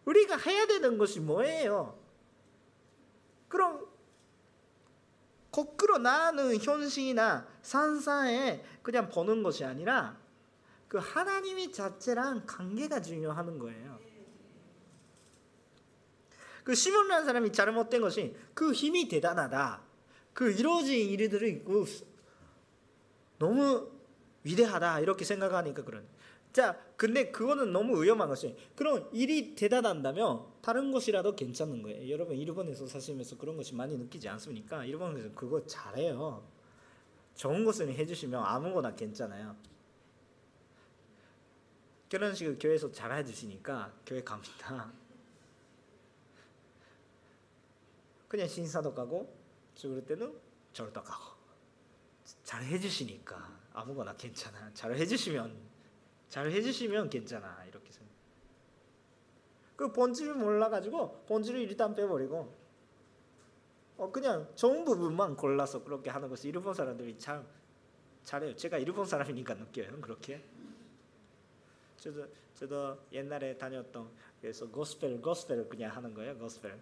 우리가 0.05 0.37
해야 0.37 0.65
되는 0.65 0.97
것이 0.97 1.19
뭐예요? 1.19 1.99
그럼 3.47 3.85
거꾸로 5.51 5.97
나는 5.97 6.57
현실이나 6.57 7.45
산사에 7.61 8.63
그냥 8.81 9.09
보는 9.09 9.43
것이 9.43 9.65
아니라 9.65 10.17
그 10.89 10.97
하나님이 10.97 11.71
자체랑 11.71 12.43
관계가 12.45 13.01
중요하는 13.01 13.59
거예요. 13.59 13.99
그 16.63 16.75
시몬이라는 16.75 17.25
사람이 17.25 17.53
잘못된 17.53 18.01
것이 18.01 18.35
그 18.53 18.73
힘이 18.73 19.07
대단하다. 19.07 19.81
그 20.33 20.51
이루어진 20.51 21.09
일들이 21.09 21.63
너무 23.37 23.91
위대하다 24.43 24.99
이렇게 25.01 25.23
생각하니까 25.23 25.83
그런. 25.83 26.05
자, 26.51 26.79
근데 26.97 27.29
그거는 27.29 27.71
너무 27.71 28.03
위험한 28.03 28.27
것이 28.27 28.57
그런 28.75 29.07
일이 29.13 29.53
대단한다면 29.53 30.43
다른 30.61 30.91
것이라도 30.91 31.35
괜찮은 31.35 31.83
거예요. 31.83 32.09
여러분 32.09 32.35
일본에서 32.35 32.87
사시면서 32.87 33.37
그런 33.37 33.57
것이 33.57 33.75
많이 33.75 33.95
느끼지 33.95 34.27
않습니까? 34.27 34.83
일본에서 34.85 35.29
그거 35.35 35.63
잘해요. 35.67 36.43
좋은 37.35 37.63
것을 37.63 37.93
해주시면 37.93 38.43
아무거나 38.43 38.95
괜찮아요. 38.95 39.55
결혼식을 42.09 42.57
교회에서 42.59 42.91
잘 42.91 43.11
해주시니까 43.11 43.93
교회 44.05 44.23
갑니다. 44.23 44.91
그냥 48.27 48.47
신사도 48.47 48.93
가고 48.93 49.35
죽을 49.75 50.05
때는 50.05 50.35
절도 50.73 51.01
가고 51.03 51.35
잘 52.43 52.63
해주시니까 52.63 53.59
아무거나 53.73 54.15
괜찮아. 54.15 54.71
잘 54.73 54.95
해주시면 54.95 55.55
잘 56.29 56.51
해주시면 56.51 57.09
괜찮아 57.09 57.63
이렇게 57.65 57.91
생각. 57.91 58.09
그 59.75 59.91
본질을 59.93 60.35
몰라가지고 60.35 61.25
본질을 61.27 61.61
일단 61.61 61.95
빼버리고 61.95 62.53
어 63.97 64.11
그냥 64.11 64.47
좋은 64.55 64.83
부분만 64.83 65.35
골라서 65.35 65.83
그렇게 65.83 66.09
하는 66.09 66.29
것이 66.29 66.47
일본 66.49 66.73
사람들이 66.73 67.17
참 67.19 67.47
잘해요. 68.23 68.55
제가 68.55 68.77
일본 68.77 69.05
사람이니까 69.05 69.55
느껴요. 69.55 69.99
그렇게. 70.01 70.43
저도 71.99 72.27
저도 72.55 72.97
옛날에 73.11 73.57
다녔던 73.57 74.09
그래서 74.41 74.67
gospel 74.69 75.21
gospel 75.21 75.67
그냥 75.69 75.95
하는 75.95 76.13
거예요. 76.13 76.37
gospel 76.37 76.77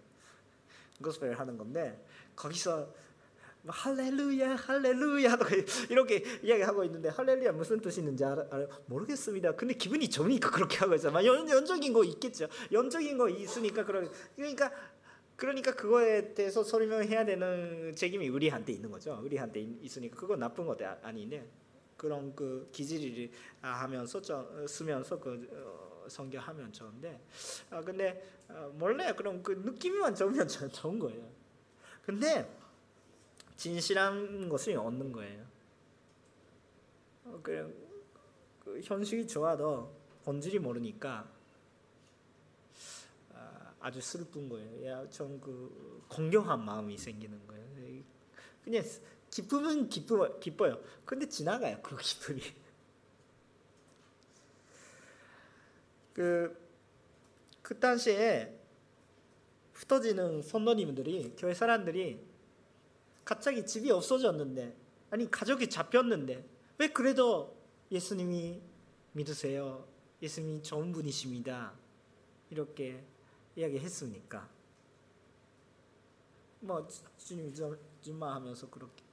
gospel 1.02 1.32
하는 1.34 1.56
건데 1.56 2.04
거기서 2.34 2.92
할렐루야 3.66 4.56
할렐루야 4.56 5.38
이렇게 5.90 6.24
이야기하고 6.42 6.84
있는데 6.84 7.08
할렐루야 7.08 7.52
무슨 7.52 7.80
뜻이 7.80 8.00
있는지 8.00 8.24
알아, 8.24 8.46
알아? 8.50 8.66
모르겠습니다. 8.86 9.56
근데 9.56 9.74
기분이 9.74 10.08
좋으니까 10.08 10.50
그렇게 10.50 10.78
하고 10.78 10.94
있잖아. 10.94 11.24
영, 11.24 11.48
영적인 11.48 11.92
거 11.92 12.04
있겠죠. 12.04 12.48
영적인 12.72 13.18
거 13.18 13.28
있으니까 13.28 13.84
그러, 13.84 14.08
그러니까 14.36 14.72
그러니까 15.36 15.74
그거에 15.74 16.34
대해서 16.34 16.64
설명해야 16.64 17.24
되는 17.24 17.94
책임이 17.94 18.28
우리한테 18.28 18.72
있는 18.72 18.90
거죠. 18.90 19.20
우리한테 19.22 19.60
있으니까 19.82 20.16
그거 20.16 20.36
나쁜 20.36 20.66
것도 20.66 20.86
아, 20.86 20.96
아니네. 21.02 21.46
그런 21.98 22.34
그 22.34 22.70
기질을 22.72 23.30
하면서 23.60 24.22
저, 24.22 24.66
쓰면서 24.66 25.18
그 25.18 25.48
어, 25.52 26.08
성경하면 26.08 26.72
좋은데 26.72 27.20
아 27.70 27.82
근데 27.82 28.24
어, 28.48 28.72
몰라요. 28.78 29.14
그럼 29.14 29.42
그 29.42 29.52
느낌이만 29.52 30.14
좋으면 30.14 30.48
좋은 30.48 30.98
거예요. 30.98 31.28
근데 32.06 32.50
진실한 33.56 34.48
것을 34.48 34.78
얻는 34.78 35.12
거예요. 35.12 35.44
어, 37.24 37.40
그냥 37.42 37.74
그 38.60 38.80
현실이 38.80 39.26
좋아도 39.26 39.92
본질이 40.24 40.60
모르니까 40.60 41.28
아, 43.80 43.90
주 43.90 44.00
슬픈 44.00 44.48
거예요. 44.48 44.86
야, 44.86 45.08
좀그 45.08 46.04
공경한 46.08 46.64
마음이 46.64 46.96
생기는 46.98 47.46
거예요. 47.46 47.68
그냥 48.64 48.84
기쁨은 49.30 49.88
기쁨 49.88 50.40
기뻐요. 50.40 50.80
근데 51.04 51.28
지나가요 51.28 51.80
그 51.82 51.96
기쁨이. 51.96 52.40
그, 56.14 56.56
그 57.62 57.78
당시에 57.78 58.58
흩어지는 59.74 60.42
선노님들이 60.42 61.34
교회 61.36 61.54
사람들이 61.54 62.26
갑자기 63.24 63.64
집이 63.64 63.90
없어졌는데 63.90 64.74
아니 65.10 65.30
가족이 65.30 65.70
잡혔는데 65.70 66.44
왜 66.78 66.88
그래도 66.88 67.56
예수님이 67.90 68.60
믿으세요. 69.12 69.86
예수님이 70.20 70.62
좋은 70.62 70.92
분이십니다. 70.92 71.72
이렇게 72.50 73.04
이야기했으니까 73.56 74.48
뭐 76.60 76.86
주님이 77.18 77.52
준마하면서 78.00 78.70
그렇게 78.70 79.04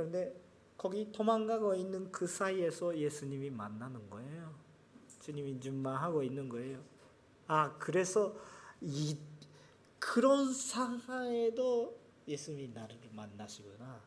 그런데 0.00 0.34
거기 0.78 1.12
도망가고 1.12 1.74
있는 1.74 2.10
그 2.10 2.26
사이에서 2.26 2.96
예수님이 2.96 3.50
만나는 3.50 4.08
거예요. 4.08 4.54
주님이 5.20 5.60
준마하고 5.60 6.22
있는 6.22 6.48
거예요. 6.48 6.82
아 7.46 7.76
그래서 7.78 8.34
이 8.80 9.18
그런 9.98 10.54
상황에도 10.54 12.00
예수님이 12.26 12.68
나를 12.72 12.98
만나시구나. 13.12 14.00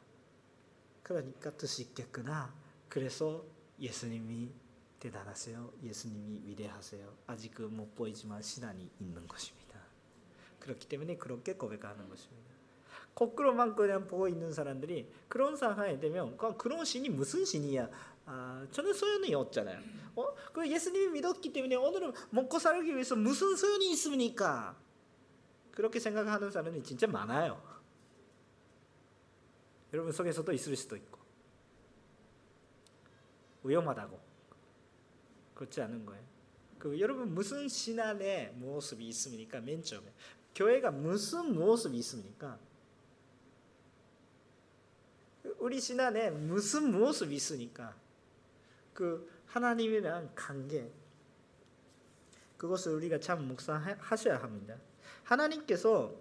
그러니까 1.03 1.51
뜻이 1.51 1.83
있겠구나. 1.83 2.55
그래서 2.89 3.45
예수님이 3.79 4.51
대단하세요. 4.99 5.73
예수님이 5.83 6.41
위대하세요. 6.47 7.15
아직은 7.27 7.77
못 7.77 7.93
보이지만 7.93 8.41
신앙이 8.41 8.89
있는 8.99 9.27
것입니다. 9.27 9.79
그렇기 10.57 10.87
때문에 10.87 11.17
그렇게 11.17 11.53
고백하는 11.53 12.09
것입니다. 12.09 12.42
거꾸로만 13.15 13.75
그냥 13.75 14.07
보고 14.07 14.27
있는 14.27 14.51
사람들이 14.51 15.11
그런 15.27 15.55
상황에 15.55 15.99
되면 15.99 16.37
그런 16.57 16.83
신이 16.83 17.09
무슨 17.09 17.45
신이야? 17.45 17.89
아, 18.25 18.65
저는 18.71 18.93
소연이 18.93 19.33
없잖아요. 19.33 19.79
어? 20.15 20.33
그 20.51 20.67
예수님이 20.69 21.13
믿었기 21.13 21.51
때문에 21.51 21.75
오늘은 21.75 22.13
먹고 22.31 22.59
살기 22.59 22.93
위해서 22.93 23.15
무슨 23.15 23.55
소연이 23.55 23.91
있습니까? 23.91 24.77
그렇게 25.71 25.99
생각하는 25.99 26.51
사람이 26.51 26.83
진짜 26.83 27.07
많아요. 27.07 27.61
여러분 29.91 30.11
속에서도 30.11 30.51
있을 30.53 30.75
수도 30.75 30.95
있고 30.95 31.19
위험하다고 33.63 34.19
그렇지 35.55 35.81
않은 35.81 36.05
거예요. 36.05 36.23
그 36.79 36.99
여러분 36.99 37.33
무슨 37.33 37.67
신앙의 37.67 38.53
모습이 38.55 39.07
있습니까? 39.09 39.61
맨 39.61 39.83
처음에 39.83 40.11
교회가 40.55 40.91
무슨 40.91 41.53
모습이 41.55 41.97
있습니까? 41.99 42.59
우리 45.63 45.79
신앙에 45.79 46.29
무슨 46.29 46.91
모습이 46.91 47.33
있으니까 47.33 47.95
그 48.93 49.31
하나님이랑 49.45 50.33
관계 50.35 50.91
그것을 52.57 52.95
우리가 52.95 53.17
참 53.21 53.47
묵상하셔야 53.47 54.43
합니다. 54.43 54.75
하나님께서 55.23 56.13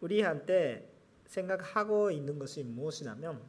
우리한테 0.00 0.94
생각하고 1.26 2.12
있는 2.12 2.38
것이 2.38 2.62
무엇이냐면 2.62 3.42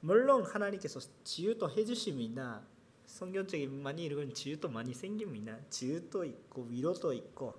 물론 0.00 0.42
하나님께서 0.42 0.98
지유도 1.22 1.70
해주십니다. 1.70 2.60
성경적인 3.06 3.72
많이 3.84 4.04
읽으면 4.06 4.34
지유도 4.34 4.68
많이 4.68 4.92
생깁니다. 4.92 5.60
지유도 5.70 6.24
있고 6.24 6.64
위로도 6.64 7.12
있고 7.12 7.54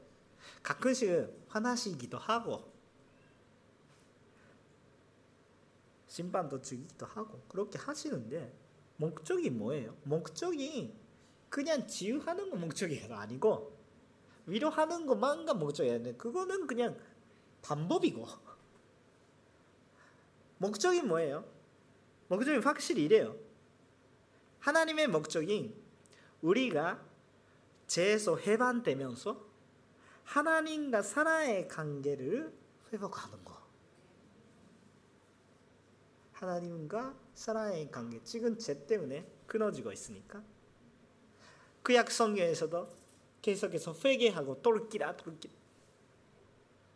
가끔씩 0.62 1.46
화나시기도 1.48 2.18
하고 2.18 2.75
심판도 6.16 6.62
주기도 6.62 7.06
하고 7.06 7.42
그렇게 7.50 7.78
하시는데 7.78 8.54
목적이 8.96 9.50
뭐예요? 9.50 9.98
목적이 10.04 10.96
그냥 11.50 11.86
지유하는 11.88 12.50
거 12.50 12.56
목적이 12.56 13.06
아니고 13.12 13.78
위로하는 14.46 15.08
것만가 15.08 15.56
목적이 15.56 15.92
아니에요. 15.92 16.16
그거는 16.16 16.68
그냥 16.68 16.98
방법이고 17.62 18.26
목적이 20.60 21.02
뭐예요? 21.02 21.44
목적이 22.30 22.60
확실히 22.60 23.04
이래요. 23.04 23.36
하나님의 24.60 25.10
목적이 25.10 25.76
우리가 26.42 27.04
죄에서 27.88 28.38
해반되면서 28.38 29.46
하나님과 30.24 31.02
사나의 31.02 31.68
관계를 31.68 32.54
회복하는 32.94 33.44
거. 33.44 33.55
하나님과 36.36 37.16
사나의 37.34 37.90
관계. 37.92 38.22
지금 38.24 38.58
죄 38.58 38.86
때문에 38.86 39.26
끊어지고 39.48 39.92
있으니까. 39.92 40.44
그약 41.82 42.12
성경에서도 42.12 42.94
계속해서 43.42 43.96
회개하고 44.04 44.62
돌기라 44.62 45.16
돌기. 45.18 45.50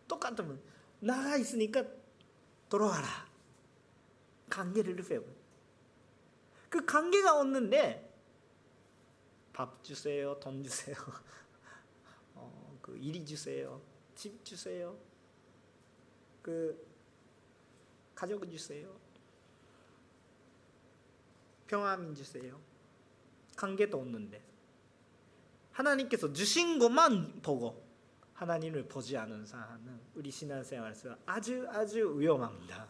똑같으면 0.07 0.61
나가 0.99 1.37
있으니까 1.37 1.85
돌아와라. 2.67 3.07
관계를 4.49 5.03
회복. 5.09 5.39
그 6.69 6.85
관계가 6.85 7.39
없는데 7.39 8.07
밥 9.53 9.83
주세요, 9.83 10.39
돈 10.39 10.63
주세요, 10.63 10.95
어, 12.35 12.77
그 12.81 12.95
일이 12.97 13.25
주세요, 13.25 13.81
집 14.15 14.43
주세요, 14.45 14.97
그 16.41 16.87
가족 18.15 18.49
주세요, 18.49 18.95
평화민 21.69 22.15
주세요. 22.15 22.59
관계도 23.55 23.99
없는데 23.99 24.41
하나님께서 25.71 26.33
주신 26.33 26.79
것만 26.79 27.41
보고 27.43 27.87
하나님을 28.33 28.87
보지 28.87 29.15
않은 29.15 29.45
사람은 29.45 30.01
우리 30.15 30.31
신앙생활에서 30.31 31.15
아주 31.27 31.67
아주 31.69 32.19
위험합니다. 32.19 32.89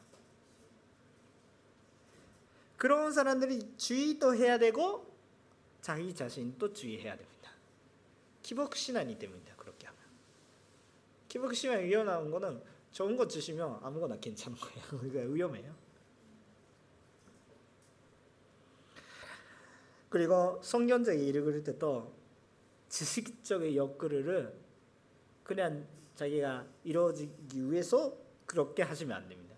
그런 2.77 3.11
사람들이 3.11 3.75
주의도 3.75 4.33
해야 4.35 4.57
되고 4.57 5.13
자기 5.81 6.15
자신도 6.15 6.71
주의해야 6.71 7.17
됩니다. 7.17 7.51
기복 8.41 8.77
신앙이 8.77 9.19
됩니다. 9.19 9.53
그렇게 9.57 9.87
하면 9.87 9.99
기복 11.27 11.53
신앙이 11.53 11.83
위험한 11.83 12.31
거는 12.31 12.63
좋은 12.93 13.17
거 13.17 13.27
주시면 13.27 13.79
아무거나 13.81 14.15
괜찮은 14.15 14.57
거예요. 14.57 14.81
그러니까 14.87 15.19
위험해요. 15.33 15.88
그리고 20.09 20.59
성경적인 20.61 21.21
읽을 21.21 21.63
때도 21.63 22.13
지식적인 22.89 23.75
역그를 23.75 24.53
그냥 25.43 25.85
자기가 26.15 26.65
이루어지기 26.83 27.71
위해서 27.71 28.17
그렇게 28.45 28.83
하시면 28.83 29.15
안 29.15 29.29
됩니다. 29.29 29.55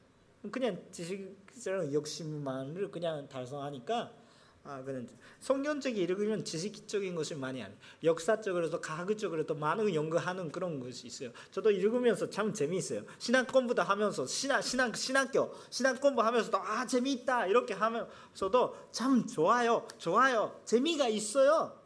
그냥 0.51 0.83
지식적인 0.91 1.93
욕심만을 1.93 2.91
그냥 2.91 3.27
달성하니까 3.29 4.20
아 4.63 4.81
그는 4.83 5.09
성경책 5.39 5.97
읽으면 5.97 6.45
지식적인 6.45 7.15
것이 7.15 7.33
많이 7.33 7.63
안 7.63 7.75
역사적으로도 8.03 8.79
과학적으로도 8.79 9.55
많은 9.55 9.93
연구하는 9.95 10.51
그런 10.51 10.79
것이 10.79 11.07
있어요. 11.07 11.31
저도 11.49 11.71
읽으면서 11.71 12.29
참 12.29 12.53
재미있어요. 12.53 13.03
신학 13.17 13.51
공부도 13.51 13.81
하면서 13.81 14.25
신학 14.27 14.61
신학 14.61 14.95
신학교 14.95 15.51
신학 15.71 15.99
공부하면서도 15.99 16.57
아 16.59 16.85
재미있다 16.85 17.47
이렇게 17.47 17.73
하면서도 17.73 18.89
참 18.91 19.25
좋아요 19.25 19.87
좋아요 19.97 20.61
재미가 20.65 21.07
있어요. 21.07 21.79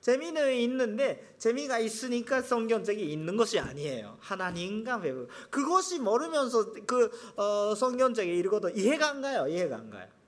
재미는 0.00 0.54
있는데 0.54 1.34
재미가 1.36 1.80
있으니까 1.80 2.42
성경책이 2.42 3.12
있는 3.12 3.36
것이 3.36 3.58
아니에요. 3.58 4.16
하나님과 4.20 5.00
배우 5.00 5.26
그것이 5.50 5.98
모르면서 5.98 6.72
그 6.86 7.10
어, 7.36 7.74
성경책을 7.74 8.32
읽어도 8.36 8.70
이해가 8.70 9.10
안 9.10 9.20
가요. 9.20 9.48
이해가 9.48 9.76
안 9.76 9.90
가요. 9.90 10.19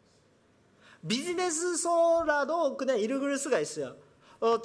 비즈니스서라도 1.07 2.77
그냥 2.77 2.99
읽을 2.99 3.37
수가 3.39 3.59
있어요. 3.61 3.97
어, 4.41 4.61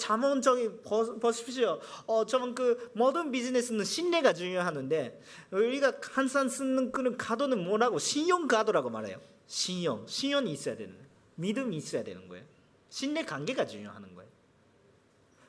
보, 0.84 1.20
보십시오. 1.20 1.80
어, 2.08 2.26
저는 2.26 2.56
그 2.56 2.92
모든 2.94 3.30
비즈니스는 3.32 3.86
신뢰가 3.86 4.34
중요하는데 4.34 5.22
우리가 5.52 5.94
항상 6.02 6.50
쓰는 6.50 6.92
그런 6.92 7.16
가도는 7.16 7.64
뭐라고 7.64 8.00
신용 8.00 8.48
가도라고 8.48 8.90
말해요. 8.90 9.20
신용, 9.46 10.06
신용이 10.08 10.52
있어야 10.52 10.76
되는, 10.76 10.96
믿음이 11.36 11.78
있어야 11.78 12.04
되는 12.04 12.28
거예요. 12.28 12.44
신뢰 12.90 13.24
관계가 13.24 13.68
중요하는 13.68 14.16
거예요. 14.16 14.28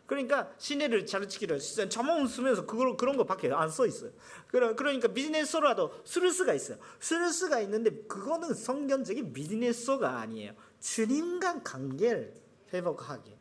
그러니까 0.09 0.51
신뢰를 0.57 1.05
잘 1.05 1.29
지키려 1.29 1.59
잠언 1.59 2.27
쓰면서 2.27 2.65
그걸 2.65 2.97
그런 2.97 3.17
거밖에 3.19 3.53
안 3.53 3.69
써 3.71 3.87
있어요. 3.87 4.11
그러니까 4.47 5.09
비즈니스서라도 5.09 5.93
쓸 6.05 6.31
수가 6.31 6.55
있어요. 6.55 6.79
쓸 6.99 7.31
수가 7.31 7.61
있는데 7.61 7.91
그거는 8.07 8.55
성경적인 8.55 9.35
비즈니스서가 9.35 10.19
아니에요. 10.21 10.55
주님과 10.81 11.63
관계를 11.63 12.35
회복하기 12.73 13.37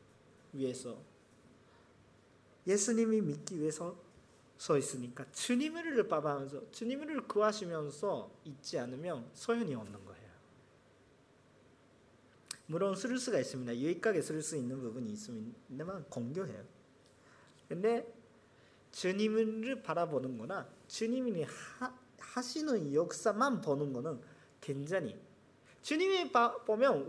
위해서 0.53 0.97
예수님이 2.65 3.21
믿기 3.21 3.59
위해서 3.59 3.95
서 4.57 4.77
있으니까 4.77 5.23
주님을 5.31 6.07
바라면서 6.07 6.71
주님을 6.71 7.27
구하시면서 7.27 8.31
있지 8.45 8.79
않으면 8.79 9.29
소용이 9.33 9.75
없는 9.75 10.03
거예요. 10.03 10.27
물론 12.65 12.95
쓸 12.95 13.17
수가 13.17 13.39
있습니다. 13.39 13.77
유익하게 13.77 14.21
쓸 14.21 14.41
수 14.41 14.57
있는 14.57 14.79
부분이 14.81 15.11
있습니다만 15.11 16.05
공교해요. 16.09 16.63
근데 17.69 18.11
주님을 18.91 19.83
바라보는 19.83 20.37
거나 20.37 20.67
주님이 20.87 21.43
하, 21.43 21.95
하시는 22.17 22.93
역사만 22.93 23.61
보는 23.61 23.93
거는 23.93 24.19
굉장히 24.59 25.19
주님이 25.87 26.33
바, 26.33 26.53
보면 26.65 27.07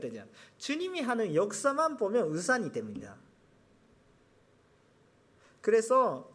되지 0.00 0.20
않아요. 0.20 0.32
주님이 0.56 1.02
하는 1.02 1.34
역사만 1.34 1.98
보면 1.98 2.32
의산이 2.32 2.72
됩니다. 2.72 3.14
그래서 5.60 6.32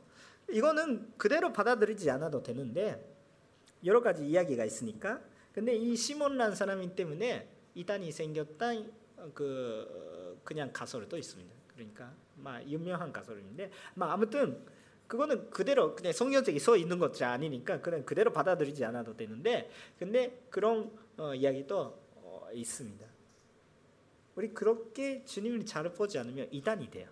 이거는 0.48 1.12
그대로 1.18 1.52
받아들이지 1.52 2.12
않아도 2.12 2.44
되는데 2.44 3.04
여러 3.84 4.00
가지 4.00 4.28
이야기가 4.28 4.64
있으니까 4.64 5.22
근데 5.54 5.76
이 5.76 5.96
시몬란 5.96 6.54
사람이 6.54 6.96
때문에 6.96 7.50
이단이 7.74 8.12
생겼다 8.12 8.74
그 9.34 10.40
그냥 10.44 10.72
가설도 10.72 11.18
있습니다. 11.18 11.52
그러니까 11.74 12.14
막 12.36 12.64
유명한 12.70 13.12
가설인데 13.12 13.72
막 13.96 14.12
아무튼 14.12 14.64
그거는 15.08 15.50
그대로 15.50 15.96
그냥 15.96 16.14
성경책에 16.14 16.60
써 16.60 16.78
있는 16.78 17.00
것이 17.00 17.24
아니니까 17.24 17.82
그냥 17.82 18.06
그대로 18.06 18.32
받아들이지 18.32 18.86
않아도 18.86 19.18
되는데 19.18 19.72
근데 19.98 20.46
그런 20.52 20.92
어, 21.18 21.36
이야기도 21.36 22.00
어, 22.16 22.50
있습니다. 22.54 23.06
우리 24.36 24.54
그렇게 24.54 25.24
주님을 25.26 25.66
잘 25.66 25.92
보지 25.94 26.18
않으면 26.18 26.48
이단이 26.52 26.90
돼요. 26.90 27.10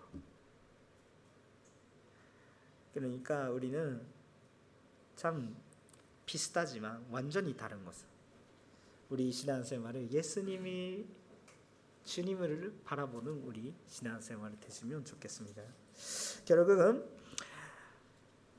그러니까 2.94 3.50
우리는 3.50 4.04
참 5.16 5.56
비슷하지만 6.26 7.04
완전히 7.10 7.56
다른 7.56 7.84
것을 7.84 8.06
우리 9.10 9.30
신앙생활을 9.30 10.10
예수님이 10.10 11.06
주님을 12.04 12.80
바라보는 12.84 13.42
우리 13.44 13.74
신앙생활이 13.86 14.58
되시면 14.60 15.04
좋겠습니다. 15.04 15.62
결국은 16.44 17.04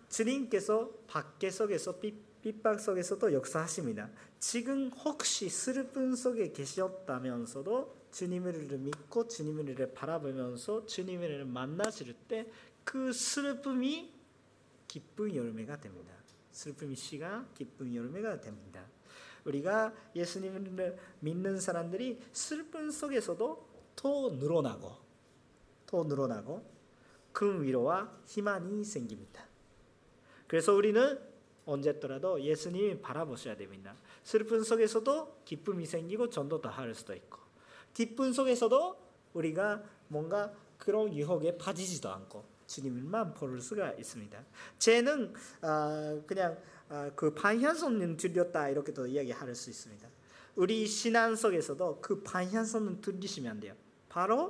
주님께서 0.09 0.91
밖에 1.07 1.49
속에서 1.49 1.99
핍박 2.41 2.79
속에서도 2.79 3.33
역사하십니다. 3.33 4.09
지금 4.41 4.89
혹시 4.89 5.47
슬픔 5.49 6.15
속에 6.15 6.51
계셨다면서도 6.51 8.01
주님을 8.11 8.53
믿고 8.79 9.29
주님을 9.29 9.93
바라보면서 9.93 10.85
주님을 10.85 11.45
만나실 11.45 12.13
때 12.27 12.51
그 12.83 13.13
슬픔이 13.13 14.11
기쁜 14.87 15.35
열매가 15.35 15.79
됩니다. 15.79 16.13
슬픔이 16.51 16.95
씨가 16.95 17.47
기쁜 17.55 17.95
열매가 17.95 18.41
됩니다. 18.41 18.85
우리가 19.45 19.93
예수님을 20.15 20.97
믿는 21.19 21.59
사람들이 21.59 22.21
슬픔 22.31 22.91
속에서도 22.91 23.69
더 23.95 24.29
늘어나고 24.31 24.95
더 25.85 26.03
늘어나고 26.03 26.69
큰 27.31 27.63
위로와 27.63 28.11
희망이 28.25 28.83
생깁니다. 28.83 29.45
그래서 30.47 30.73
우리는 30.73 31.19
언제더라도 31.65 32.41
예수님 32.41 33.01
바라보셔야 33.01 33.55
됩니다. 33.55 33.95
슬픔 34.23 34.63
속에서도 34.63 35.41
기쁨이 35.45 35.85
생기고 35.85 36.29
전도도 36.29 36.69
할 36.69 36.93
수도 36.93 37.13
있고 37.13 37.39
기쁨 37.93 38.31
속에서도 38.33 38.97
우리가 39.33 39.83
뭔가 40.07 40.53
그런 40.77 41.13
유혹에 41.13 41.57
빠지지도 41.57 42.09
않고 42.09 42.45
주님만 42.67 43.33
볼 43.33 43.59
수가 43.59 43.93
있습니다. 43.93 44.43
쟤는 44.79 45.33
어, 45.61 46.23
그냥 46.25 46.57
어, 46.89 47.11
그 47.15 47.33
반향성은 47.33 48.17
들렸다 48.17 48.69
이렇게도 48.69 49.07
이야기할 49.07 49.53
수 49.55 49.69
있습니다. 49.69 50.07
우리 50.55 50.85
신앙 50.87 51.35
속에서도 51.35 51.99
그 52.01 52.21
반향성은 52.23 53.01
들리시면 53.01 53.51
안 53.51 53.59
돼요. 53.59 53.75
바로 54.09 54.49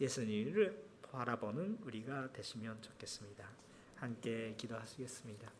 예수님을 0.00 0.82
바라보는 1.02 1.78
우리가 1.84 2.32
되시면 2.32 2.80
좋겠습니다. 2.82 3.48
함께 3.96 4.54
기도하시겠습니다. 4.56 5.59